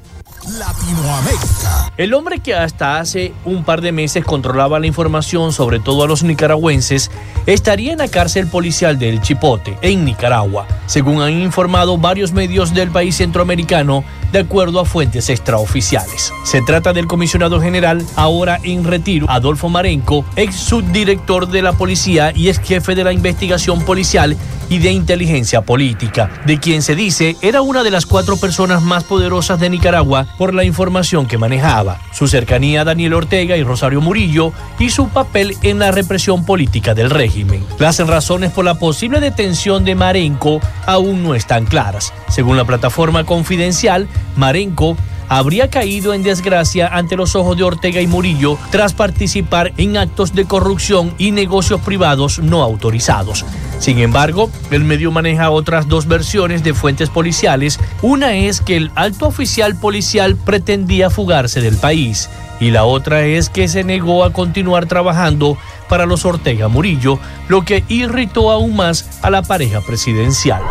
Latinoamérica. 0.59 1.92
El 1.97 2.12
hombre 2.12 2.40
que 2.40 2.55
hasta 2.55 2.99
hace 2.99 3.32
un 3.45 3.64
par 3.64 3.80
de 3.80 3.92
meses 3.92 4.24
controlaba 4.24 4.78
la 4.78 4.86
información 4.86 5.53
sobre 5.53 5.80
todo 5.80 6.03
a 6.03 6.07
los 6.07 6.22
nicaragüenses 6.22 7.11
estaría 7.47 7.92
en 7.92 7.99
la 7.99 8.09
cárcel 8.09 8.47
policial 8.47 8.99
del 8.99 9.20
Chipote, 9.20 9.78
en 9.80 10.05
Nicaragua, 10.05 10.66
según 10.86 11.22
han 11.22 11.32
informado 11.32 11.97
varios 11.97 12.32
medios 12.32 12.74
del 12.74 12.90
país 12.90 13.16
centroamericano, 13.16 14.05
de 14.32 14.40
acuerdo 14.40 14.80
a 14.80 14.84
fuentes 14.84 15.30
extraoficiales. 15.30 16.32
Se 16.45 16.61
trata 16.62 16.92
del 16.92 17.07
comisionado 17.07 17.61
general, 17.61 18.05
ahora 18.16 18.59
en 18.64 18.84
retiro, 18.84 19.26
Adolfo 19.30 19.68
Marenco, 19.68 20.24
ex 20.36 20.57
subdirector 20.57 21.49
de 21.49 21.62
la 21.62 21.72
policía 21.72 22.32
y 22.34 22.49
ex 22.49 22.59
jefe 22.61 22.95
de 22.95 23.05
la 23.05 23.12
investigación 23.12 23.82
policial 23.82 24.36
y 24.68 24.78
de 24.78 24.90
inteligencia 24.90 25.62
política, 25.62 26.30
de 26.47 26.59
quien 26.59 26.82
se 26.82 26.95
dice 26.95 27.36
era 27.42 27.62
una 27.62 27.82
de 27.82 27.90
las 27.90 28.07
cuatro 28.07 28.36
personas 28.36 28.82
más 28.82 29.05
poderosas 29.05 29.61
de 29.61 29.70
Nicaragua 29.70 30.26
por 30.39 30.55
la 30.55 30.64
información 30.64 31.26
que 31.26 31.39
manejaba, 31.39 32.01
su 32.12 32.28
cercanía 32.28 32.82
a 32.82 32.85
Daniel 32.85 33.14
Ortega 33.14 33.57
y 33.57 33.62
Rosario 33.62 34.01
Murillo 34.01 34.53
y 34.78 34.91
su 34.91 35.09
papel 35.09 35.57
en 35.62 35.78
la 35.78 35.91
represión 35.91 36.45
política 36.45 36.95
del 36.95 37.11
régimen. 37.11 37.64
Las 37.78 37.99
razones 38.07 38.53
por 38.53 38.64
la 38.64 38.74
posible 38.74 39.20
detención 39.20 39.85
de 39.85 39.95
Marenco 39.95 40.61
aún 40.87 41.22
no 41.22 41.35
están 41.35 41.66
claras. 41.66 42.12
Según 42.28 42.57
la 42.57 42.64
plataforma 42.64 43.24
confidencial, 43.24 44.09
Marenco 44.37 44.97
habría 45.29 45.70
caído 45.70 46.14
en 46.14 46.22
desgracia 46.22 46.89
ante 46.89 47.16
los 47.16 47.35
ojos 47.37 47.57
de 47.57 47.64
Ortega 47.64 48.01
y 48.01 48.07
Murillo 48.07 48.59
tras 48.70 48.93
participar 48.93 49.72
en 49.77 49.97
actos 49.97 50.35
de 50.35 50.45
corrupción 50.45 51.14
y 51.18 51.31
negocios 51.31 51.81
privados 51.81 52.39
no 52.39 52.62
autorizados. 52.62 53.45
Sin 53.79 53.99
embargo, 53.99 54.51
el 54.70 54.85
medio 54.85 55.11
maneja 55.11 55.51
otras 55.51 55.89
dos 55.89 56.07
versiones 56.07 56.62
de 56.62 56.75
fuentes 56.75 57.11
policiales. 57.11 57.79
Una 58.03 58.35
es 58.35 58.61
que 58.61 58.77
el 58.77 58.91
alto 58.95 59.27
oficial 59.27 59.77
policial 59.77 60.37
pretendía 60.37 61.11
fugarse 61.11 61.61
del 61.61 61.77
país 61.77 62.29
y 62.61 62.70
la 62.70 62.85
otra 62.85 63.22
es 63.22 63.49
que 63.49 63.68
se 63.68 63.85
negó 63.85 64.25
a 64.25 64.33
continuar 64.33 64.87
trabajando 64.87 65.59
para 65.89 66.07
los 66.07 66.25
Ortega 66.25 66.68
Murillo, 66.68 67.18
lo 67.49 67.64
que 67.64 67.85
irritó 67.89 68.51
aún 68.51 68.77
más 68.77 69.18
a 69.22 69.31
la 69.31 69.43
pareja 69.43 69.81
presidencial. 69.81 70.62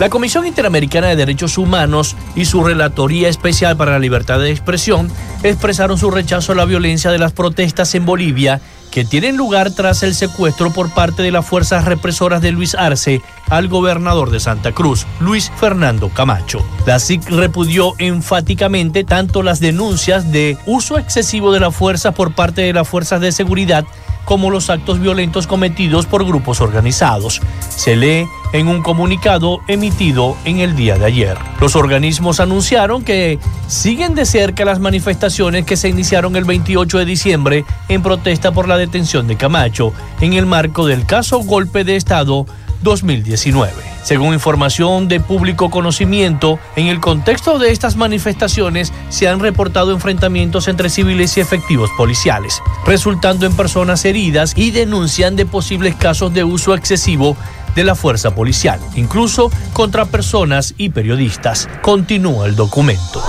La 0.00 0.08
Comisión 0.08 0.46
Interamericana 0.46 1.08
de 1.08 1.16
Derechos 1.16 1.58
Humanos 1.58 2.16
y 2.34 2.46
su 2.46 2.64
Relatoría 2.64 3.28
Especial 3.28 3.76
para 3.76 3.92
la 3.92 3.98
Libertad 3.98 4.40
de 4.40 4.50
Expresión 4.50 5.12
expresaron 5.42 5.98
su 5.98 6.10
rechazo 6.10 6.52
a 6.52 6.54
la 6.54 6.64
violencia 6.64 7.10
de 7.10 7.18
las 7.18 7.32
protestas 7.32 7.94
en 7.94 8.06
Bolivia 8.06 8.62
que 8.90 9.04
tienen 9.04 9.36
lugar 9.36 9.72
tras 9.72 10.02
el 10.02 10.14
secuestro 10.14 10.72
por 10.72 10.88
parte 10.88 11.22
de 11.22 11.30
las 11.30 11.44
fuerzas 11.44 11.84
represoras 11.84 12.40
de 12.40 12.50
Luis 12.50 12.74
Arce 12.74 13.20
al 13.50 13.68
gobernador 13.68 14.30
de 14.30 14.40
Santa 14.40 14.72
Cruz, 14.72 15.06
Luis 15.20 15.52
Fernando 15.60 16.08
Camacho. 16.08 16.64
La 16.86 16.98
SIC 16.98 17.28
repudió 17.28 17.92
enfáticamente 17.98 19.04
tanto 19.04 19.42
las 19.42 19.60
denuncias 19.60 20.32
de 20.32 20.56
uso 20.64 20.98
excesivo 20.98 21.52
de 21.52 21.60
la 21.60 21.72
fuerza 21.72 22.12
por 22.12 22.34
parte 22.34 22.62
de 22.62 22.72
las 22.72 22.88
fuerzas 22.88 23.20
de 23.20 23.32
seguridad 23.32 23.84
como 24.24 24.50
los 24.50 24.70
actos 24.70 25.00
violentos 25.00 25.46
cometidos 25.46 26.06
por 26.06 26.24
grupos 26.24 26.60
organizados. 26.60 27.40
Se 27.68 27.96
lee 27.96 28.26
en 28.52 28.68
un 28.68 28.82
comunicado 28.82 29.60
emitido 29.68 30.36
en 30.44 30.58
el 30.58 30.74
día 30.74 30.96
de 30.96 31.04
ayer. 31.04 31.38
Los 31.60 31.76
organismos 31.76 32.40
anunciaron 32.40 33.04
que 33.04 33.38
siguen 33.68 34.14
de 34.14 34.26
cerca 34.26 34.64
las 34.64 34.80
manifestaciones 34.80 35.64
que 35.64 35.76
se 35.76 35.88
iniciaron 35.88 36.36
el 36.36 36.44
28 36.44 36.98
de 36.98 37.04
diciembre 37.04 37.64
en 37.88 38.02
protesta 38.02 38.52
por 38.52 38.66
la 38.66 38.76
detención 38.76 39.26
de 39.26 39.36
Camacho 39.36 39.92
en 40.20 40.32
el 40.32 40.46
marco 40.46 40.86
del 40.86 41.06
caso 41.06 41.40
Golpe 41.40 41.84
de 41.84 41.96
Estado 41.96 42.46
2019. 42.82 43.72
Según 44.02 44.34
información 44.34 45.08
de 45.08 45.20
público 45.20 45.70
conocimiento, 45.70 46.58
en 46.76 46.86
el 46.86 47.00
contexto 47.00 47.58
de 47.58 47.70
estas 47.70 47.96
manifestaciones 47.96 48.92
se 49.08 49.28
han 49.28 49.40
reportado 49.40 49.92
enfrentamientos 49.92 50.68
entre 50.68 50.88
civiles 50.88 51.36
y 51.36 51.40
efectivos 51.40 51.90
policiales, 51.96 52.62
resultando 52.86 53.46
en 53.46 53.54
personas 53.54 54.04
heridas 54.04 54.54
y 54.56 54.70
denuncian 54.70 55.36
de 55.36 55.46
posibles 55.46 55.94
casos 55.94 56.32
de 56.32 56.44
uso 56.44 56.74
excesivo 56.74 57.36
de 57.74 57.84
la 57.84 57.94
fuerza 57.94 58.34
policial, 58.34 58.80
incluso 58.96 59.50
contra 59.72 60.06
personas 60.06 60.74
y 60.76 60.90
periodistas. 60.90 61.68
Continúa 61.82 62.46
el 62.46 62.56
documento. 62.56 63.22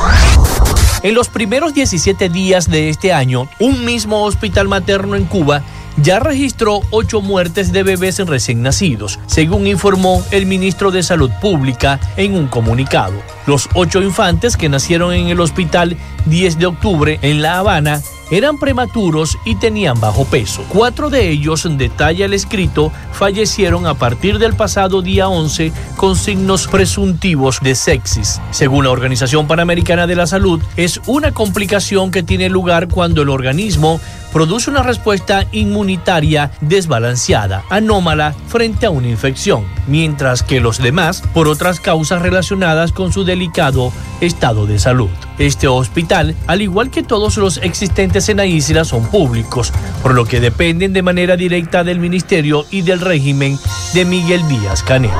En 1.04 1.16
los 1.16 1.30
primeros 1.30 1.74
17 1.74 2.30
días 2.30 2.70
de 2.70 2.90
este 2.90 3.12
año, 3.12 3.50
un 3.60 3.86
mismo 3.86 4.24
hospital 4.24 4.68
materno 4.68 5.16
en 5.16 5.26
Cuba 5.26 5.64
ya 5.98 6.20
registró 6.20 6.82
ocho 6.92 7.22
muertes 7.22 7.72
de 7.72 7.84
bebés 7.84 8.20
recién 8.20 8.62
nacidos, 8.62 9.20
según 9.28 9.68
informó 9.68 10.24
el 10.32 10.46
ministro 10.46 10.92
de 10.92 11.04
Salud 11.04 11.32
Pública 11.42 12.00
en 12.18 12.36
un 12.36 12.48
comunicado. 12.48 13.14
Los 13.46 13.70
ocho 13.74 14.02
infantes 14.02 14.58
que 14.58 14.70
nacieron 14.70 15.14
en 15.14 15.28
el 15.28 15.40
hospital 15.40 15.98
10 16.26 16.60
de 16.60 16.66
octubre 16.68 17.20
en 17.22 17.42
La 17.42 17.60
Habana 17.60 18.02
eran 18.32 18.58
prematuros 18.58 19.38
y 19.44 19.56
tenían 19.56 20.00
bajo 20.00 20.24
peso. 20.24 20.64
Cuatro 20.70 21.10
de 21.10 21.30
ellos, 21.30 21.68
detalla 21.78 22.26
el 22.26 22.34
escrito, 22.34 22.92
fallecieron 23.12 23.86
a 23.86 23.94
partir 23.94 24.40
del 24.40 24.56
pasado 24.56 25.02
día 25.02 25.28
11 25.28 25.74
con 25.98 26.16
signos 26.16 26.68
presuntivos 26.68 27.60
de 27.62 27.76
sexis. 27.76 28.40
Según 28.52 28.86
la 28.86 28.92
Organización 28.92 29.48
Panamericana 29.48 30.08
de 30.08 30.16
la 30.16 30.28
Salud, 30.28 30.62
es 30.78 31.02
una 31.08 31.34
complicación 31.34 32.10
que 32.10 32.24
tiene 32.24 32.50
lugar 32.50 32.88
cuando 32.88 33.22
el 33.22 33.30
organismo 33.30 34.00
produce 34.32 34.70
una 34.70 34.84
respuesta 34.84 35.46
inmunitaria 35.52 36.52
desbalanceada, 36.62 37.64
anómala 37.70 38.34
frente 38.48 38.86
a 38.86 38.90
una 38.90 39.08
infección, 39.08 39.66
mientras 39.88 40.44
que 40.44 40.60
los 40.60 40.78
demás 40.78 41.24
por 41.34 41.48
otras 41.48 41.80
causas 41.80 42.22
relacionadas 42.22 42.92
con 42.92 43.12
su 43.12 43.24
delicado 43.24 43.92
estado 44.22 44.66
de 44.66 44.80
salud. 44.80 45.10
Este 45.38 45.68
hospital, 45.68 46.36
al 46.48 46.62
igual 46.62 46.90
que 46.90 47.04
todos 47.04 47.38
los 47.38 47.58
existentes 47.58 48.30
en 48.30 48.38
la 48.38 48.46
isla, 48.46 48.86
son 48.86 49.10
públicos, 49.10 49.74
por 50.02 50.14
lo 50.14 50.26
que 50.26 50.40
dependen 50.40 50.94
de 50.94 51.02
manera 51.02 51.36
directa 51.36 51.84
del 51.84 52.00
ministerio 52.00 52.66
y 52.70 52.82
del 52.82 53.00
régimen 53.00 53.58
de 53.94 54.06
Miguel 54.06 54.48
Díaz 54.48 54.84
Canel. 54.84 55.12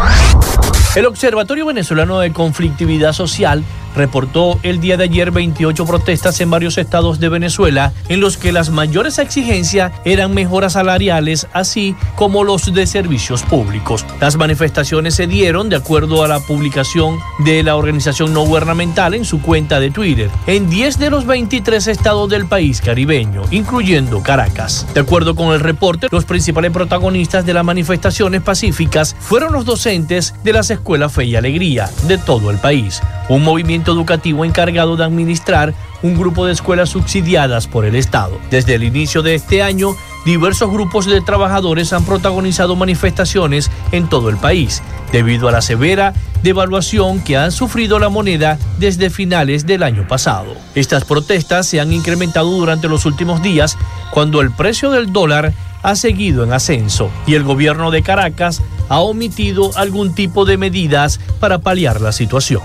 El 0.96 1.06
Observatorio 1.06 1.66
Venezolano 1.66 2.20
de 2.20 2.34
Conflictividad 2.34 3.14
Social 3.14 3.64
reportó 3.96 4.60
el 4.64 4.80
día 4.80 4.98
de 4.98 5.06
ayer 5.06 5.32
28 5.32 5.86
protestas 5.86 6.40
en 6.42 6.50
varios 6.50 6.78
estados 6.78 7.20
de 7.20 7.30
Venezuela 7.30 7.94
en 8.10 8.20
los 8.20 8.38
que 8.38 8.52
las 8.52 8.70
mayores 8.70 9.20
exigencias 9.20 9.92
eran 10.06 10.34
mejoras 10.34 10.74
salariales 10.74 11.48
así 11.54 11.96
como 12.16 12.44
los 12.44 12.74
de 12.74 12.88
servicios 12.88 13.44
públicos. 13.44 14.06
Las 14.20 14.36
manifestaciones 14.36 15.16
se 15.16 15.28
dieron 15.28 15.70
de 15.70 15.76
acuerdo 15.76 16.24
a 16.24 16.28
la 16.28 16.40
publicación 16.40 17.20
de 17.40 17.64
la 17.64 17.76
organización 17.76 18.34
no 18.34 18.42
gubernamental 18.42 19.14
en 19.14 19.26
su 19.26 19.42
cuenta 19.42 19.80
de 19.80 19.92
Twitter 19.92 20.30
en 20.48 20.70
10 20.70 21.00
de 21.00 21.10
los 21.10 21.26
23 21.26 21.88
estados 21.88 22.30
del 22.30 22.46
país 22.46 22.82
caribeño, 22.82 23.44
incluyendo 23.52 24.22
Caracas. 24.22 24.86
De 24.94 25.02
acuerdo 25.02 25.36
con 25.36 25.54
el 25.54 25.60
reporte, 25.60 26.08
los 26.12 26.26
principales 26.26 26.72
protagonistas 26.72 27.46
de 27.46 27.54
las 27.54 27.66
manifestaciones 27.66 28.42
pacíficas 28.42 29.16
fueron 29.20 29.54
los 29.54 29.66
docentes 29.66 30.34
de 30.44 30.54
las 30.54 30.70
escuelas 30.70 31.14
Fe 31.14 31.26
y 31.26 31.36
Alegría 31.36 31.90
de 32.08 32.18
todo 32.18 32.52
el 32.52 32.58
país, 32.58 33.02
un 33.36 33.44
movimiento 33.44 33.92
educativo 33.92 34.46
encargado 34.46 34.98
de 34.98 35.06
administrar 35.06 35.74
un 36.02 36.18
grupo 36.18 36.46
de 36.46 36.54
escuelas 36.54 36.90
subsidiadas 36.90 37.68
por 37.68 37.86
el 37.86 37.96
Estado. 37.96 38.40
Desde 38.50 38.76
el 38.76 38.84
inicio 38.84 39.22
de 39.22 39.36
este 39.36 39.62
año, 39.62 39.96
diversos 40.26 40.70
grupos 40.72 41.06
de 41.06 41.22
trabajadores 41.22 41.94
han 41.94 42.04
protagonizado 42.04 42.76
manifestaciones 42.76 43.72
en 43.92 44.10
todo 44.10 44.30
el 44.30 44.38
país, 44.38 44.82
debido 45.12 45.48
a 45.48 45.52
la 45.52 45.62
severa 45.62 46.14
devaluación 46.44 47.22
que 47.22 47.38
ha 47.38 47.52
sufrido 47.52 48.00
la 48.00 48.10
moneda 48.10 48.58
desde 48.80 49.10
finales 49.10 49.66
del 49.66 49.84
año 49.84 50.08
pasado. 50.08 50.56
Estas 50.76 51.06
protestas 51.06 51.68
se 51.68 51.80
han 51.80 51.94
incrementado 51.94 52.50
durante 52.50 52.88
los 52.88 53.06
últimos 53.06 53.42
días 53.42 53.78
cuando 54.12 54.42
el 54.42 54.52
precio 54.52 54.92
del 54.92 55.14
dólar 55.14 55.54
ha 55.84 55.96
seguido 55.96 56.44
en 56.44 56.54
ascenso 56.54 57.10
y 57.26 57.36
el 57.36 57.44
gobierno 57.44 57.92
de 57.92 58.04
Caracas 58.04 58.62
ha 58.90 59.00
omitido 59.00 59.72
algún 59.78 60.14
tipo 60.14 60.46
de 60.46 60.58
medidas 60.58 61.20
para 61.40 61.60
paliar 61.60 62.02
la 62.02 62.12
situación. 62.12 62.62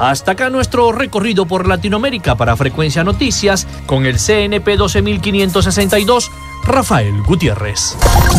Hasta 0.00 0.32
acá 0.32 0.48
nuestro 0.48 0.92
recorrido 0.92 1.44
por 1.44 1.68
Latinoamérica 1.68 2.34
para 2.34 2.56
Frecuencia 2.56 3.04
Noticias 3.04 3.66
con 3.84 4.06
el 4.06 4.16
CNP 4.18 4.78
12562 4.78 6.30
Rafael 6.64 7.22
Gutiérrez. 7.22 7.96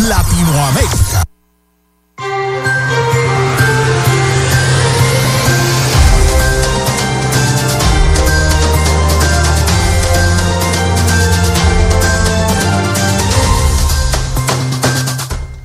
Latinoamérica. 0.08 1.31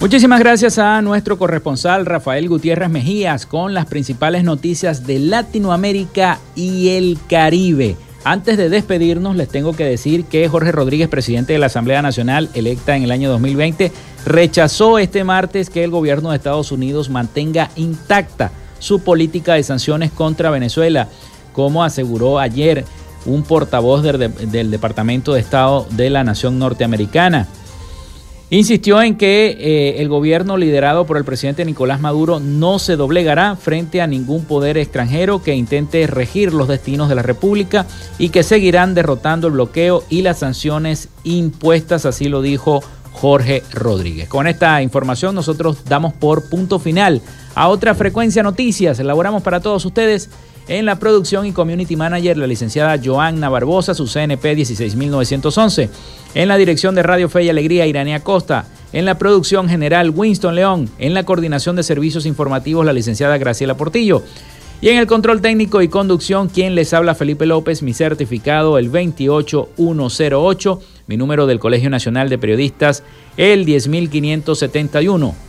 Muchísimas 0.06 0.38
gracias 0.38 0.78
a 0.78 1.02
nuestro 1.02 1.36
corresponsal 1.36 2.06
Rafael 2.06 2.48
Gutiérrez 2.48 2.88
Mejías 2.88 3.44
con 3.44 3.74
las 3.74 3.86
principales 3.86 4.44
noticias 4.44 5.04
de 5.04 5.18
Latinoamérica 5.18 6.38
y 6.54 6.90
el 6.90 7.18
Caribe. 7.28 7.96
Antes 8.22 8.56
de 8.56 8.68
despedirnos, 8.68 9.34
les 9.34 9.48
tengo 9.48 9.72
que 9.72 9.84
decir 9.84 10.24
que 10.26 10.48
Jorge 10.48 10.70
Rodríguez, 10.70 11.08
presidente 11.08 11.54
de 11.54 11.58
la 11.58 11.66
Asamblea 11.66 12.02
Nacional, 12.02 12.50
electa 12.54 12.96
en 12.96 13.02
el 13.02 13.10
año 13.10 13.28
2020, 13.30 13.90
rechazó 14.24 15.00
este 15.00 15.24
martes 15.24 15.70
que 15.70 15.82
el 15.82 15.90
gobierno 15.90 16.30
de 16.30 16.36
Estados 16.36 16.70
Unidos 16.70 17.10
mantenga 17.10 17.72
intacta 17.74 18.52
su 18.78 19.00
política 19.00 19.54
de 19.54 19.64
sanciones 19.64 20.12
contra 20.12 20.50
Venezuela, 20.50 21.08
como 21.52 21.82
aseguró 21.82 22.38
ayer 22.38 22.84
un 23.24 23.42
portavoz 23.42 24.04
del, 24.04 24.32
del 24.52 24.70
Departamento 24.70 25.34
de 25.34 25.40
Estado 25.40 25.84
de 25.90 26.10
la 26.10 26.22
Nación 26.22 26.60
Norteamericana. 26.60 27.48
Insistió 28.48 29.02
en 29.02 29.16
que 29.16 29.56
eh, 29.58 30.00
el 30.00 30.08
gobierno 30.08 30.56
liderado 30.56 31.04
por 31.04 31.16
el 31.16 31.24
presidente 31.24 31.64
Nicolás 31.64 32.00
Maduro 32.00 32.38
no 32.38 32.78
se 32.78 32.94
doblegará 32.94 33.56
frente 33.56 34.00
a 34.00 34.06
ningún 34.06 34.44
poder 34.44 34.78
extranjero 34.78 35.42
que 35.42 35.56
intente 35.56 36.06
regir 36.06 36.54
los 36.54 36.68
destinos 36.68 37.08
de 37.08 37.16
la 37.16 37.22
República 37.22 37.86
y 38.18 38.28
que 38.28 38.44
seguirán 38.44 38.94
derrotando 38.94 39.48
el 39.48 39.54
bloqueo 39.54 40.04
y 40.08 40.22
las 40.22 40.38
sanciones 40.38 41.08
impuestas, 41.24 42.06
así 42.06 42.28
lo 42.28 42.40
dijo 42.40 42.84
Jorge 43.10 43.64
Rodríguez. 43.72 44.28
Con 44.28 44.46
esta 44.46 44.80
información 44.80 45.34
nosotros 45.34 45.84
damos 45.84 46.12
por 46.12 46.48
punto 46.48 46.78
final 46.78 47.22
a 47.56 47.66
otra 47.66 47.96
frecuencia 47.96 48.44
noticias. 48.44 49.00
Elaboramos 49.00 49.42
para 49.42 49.58
todos 49.58 49.84
ustedes 49.84 50.30
en 50.68 50.84
la 50.84 50.98
producción 50.98 51.46
y 51.46 51.52
community 51.52 51.96
manager, 51.96 52.36
la 52.36 52.46
licenciada 52.46 53.00
Joanna 53.02 53.48
Barbosa, 53.48 53.94
su 53.94 54.06
CNP 54.06 54.54
16911. 54.56 55.90
En 56.34 56.48
la 56.48 56.56
dirección 56.56 56.94
de 56.94 57.02
Radio 57.02 57.28
Fe 57.28 57.44
y 57.44 57.48
Alegría, 57.48 57.86
Irania 57.86 58.20
Costa. 58.20 58.66
En 58.92 59.04
la 59.04 59.18
producción 59.18 59.68
general, 59.68 60.10
Winston 60.10 60.54
León. 60.54 60.90
En 60.98 61.14
la 61.14 61.24
coordinación 61.24 61.76
de 61.76 61.82
servicios 61.82 62.26
informativos, 62.26 62.84
la 62.84 62.92
licenciada 62.92 63.38
Graciela 63.38 63.76
Portillo. 63.76 64.22
Y 64.80 64.88
en 64.88 64.98
el 64.98 65.06
control 65.06 65.40
técnico 65.40 65.80
y 65.82 65.88
conducción, 65.88 66.48
quien 66.48 66.74
les 66.74 66.92
habla 66.92 67.14
Felipe 67.14 67.46
López, 67.46 67.82
mi 67.82 67.94
certificado 67.94 68.76
el 68.76 68.90
28108, 68.90 70.80
mi 71.06 71.16
número 71.16 71.46
del 71.46 71.60
Colegio 71.60 71.88
Nacional 71.88 72.28
de 72.28 72.38
Periodistas 72.38 73.02
el 73.36 73.64
10571. 73.64 75.45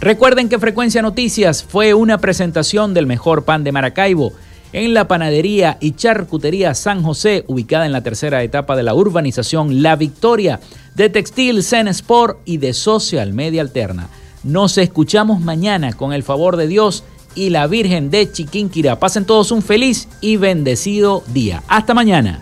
Recuerden 0.00 0.48
que 0.48 0.60
Frecuencia 0.60 1.02
Noticias 1.02 1.64
fue 1.64 1.92
una 1.92 2.18
presentación 2.18 2.94
del 2.94 3.06
mejor 3.06 3.44
pan 3.44 3.64
de 3.64 3.72
Maracaibo 3.72 4.32
en 4.72 4.94
la 4.94 5.08
panadería 5.08 5.76
y 5.80 5.92
charcutería 5.92 6.74
San 6.74 7.02
José, 7.02 7.44
ubicada 7.48 7.84
en 7.84 7.90
la 7.92 8.02
tercera 8.02 8.42
etapa 8.44 8.76
de 8.76 8.84
la 8.84 8.94
urbanización 8.94 9.82
La 9.82 9.96
Victoria, 9.96 10.60
de 10.94 11.08
Textil 11.08 11.64
Zen 11.64 11.88
Sport 11.88 12.38
y 12.44 12.58
de 12.58 12.74
Social 12.74 13.32
Media 13.32 13.60
Alterna. 13.60 14.08
Nos 14.44 14.78
escuchamos 14.78 15.40
mañana 15.40 15.92
con 15.92 16.12
el 16.12 16.22
favor 16.22 16.56
de 16.56 16.68
Dios 16.68 17.02
y 17.34 17.50
la 17.50 17.66
Virgen 17.66 18.10
de 18.10 18.30
Chiquinquirá. 18.30 19.00
Pasen 19.00 19.24
todos 19.24 19.50
un 19.50 19.62
feliz 19.62 20.08
y 20.20 20.36
bendecido 20.36 21.24
día. 21.26 21.64
Hasta 21.66 21.92
mañana. 21.92 22.40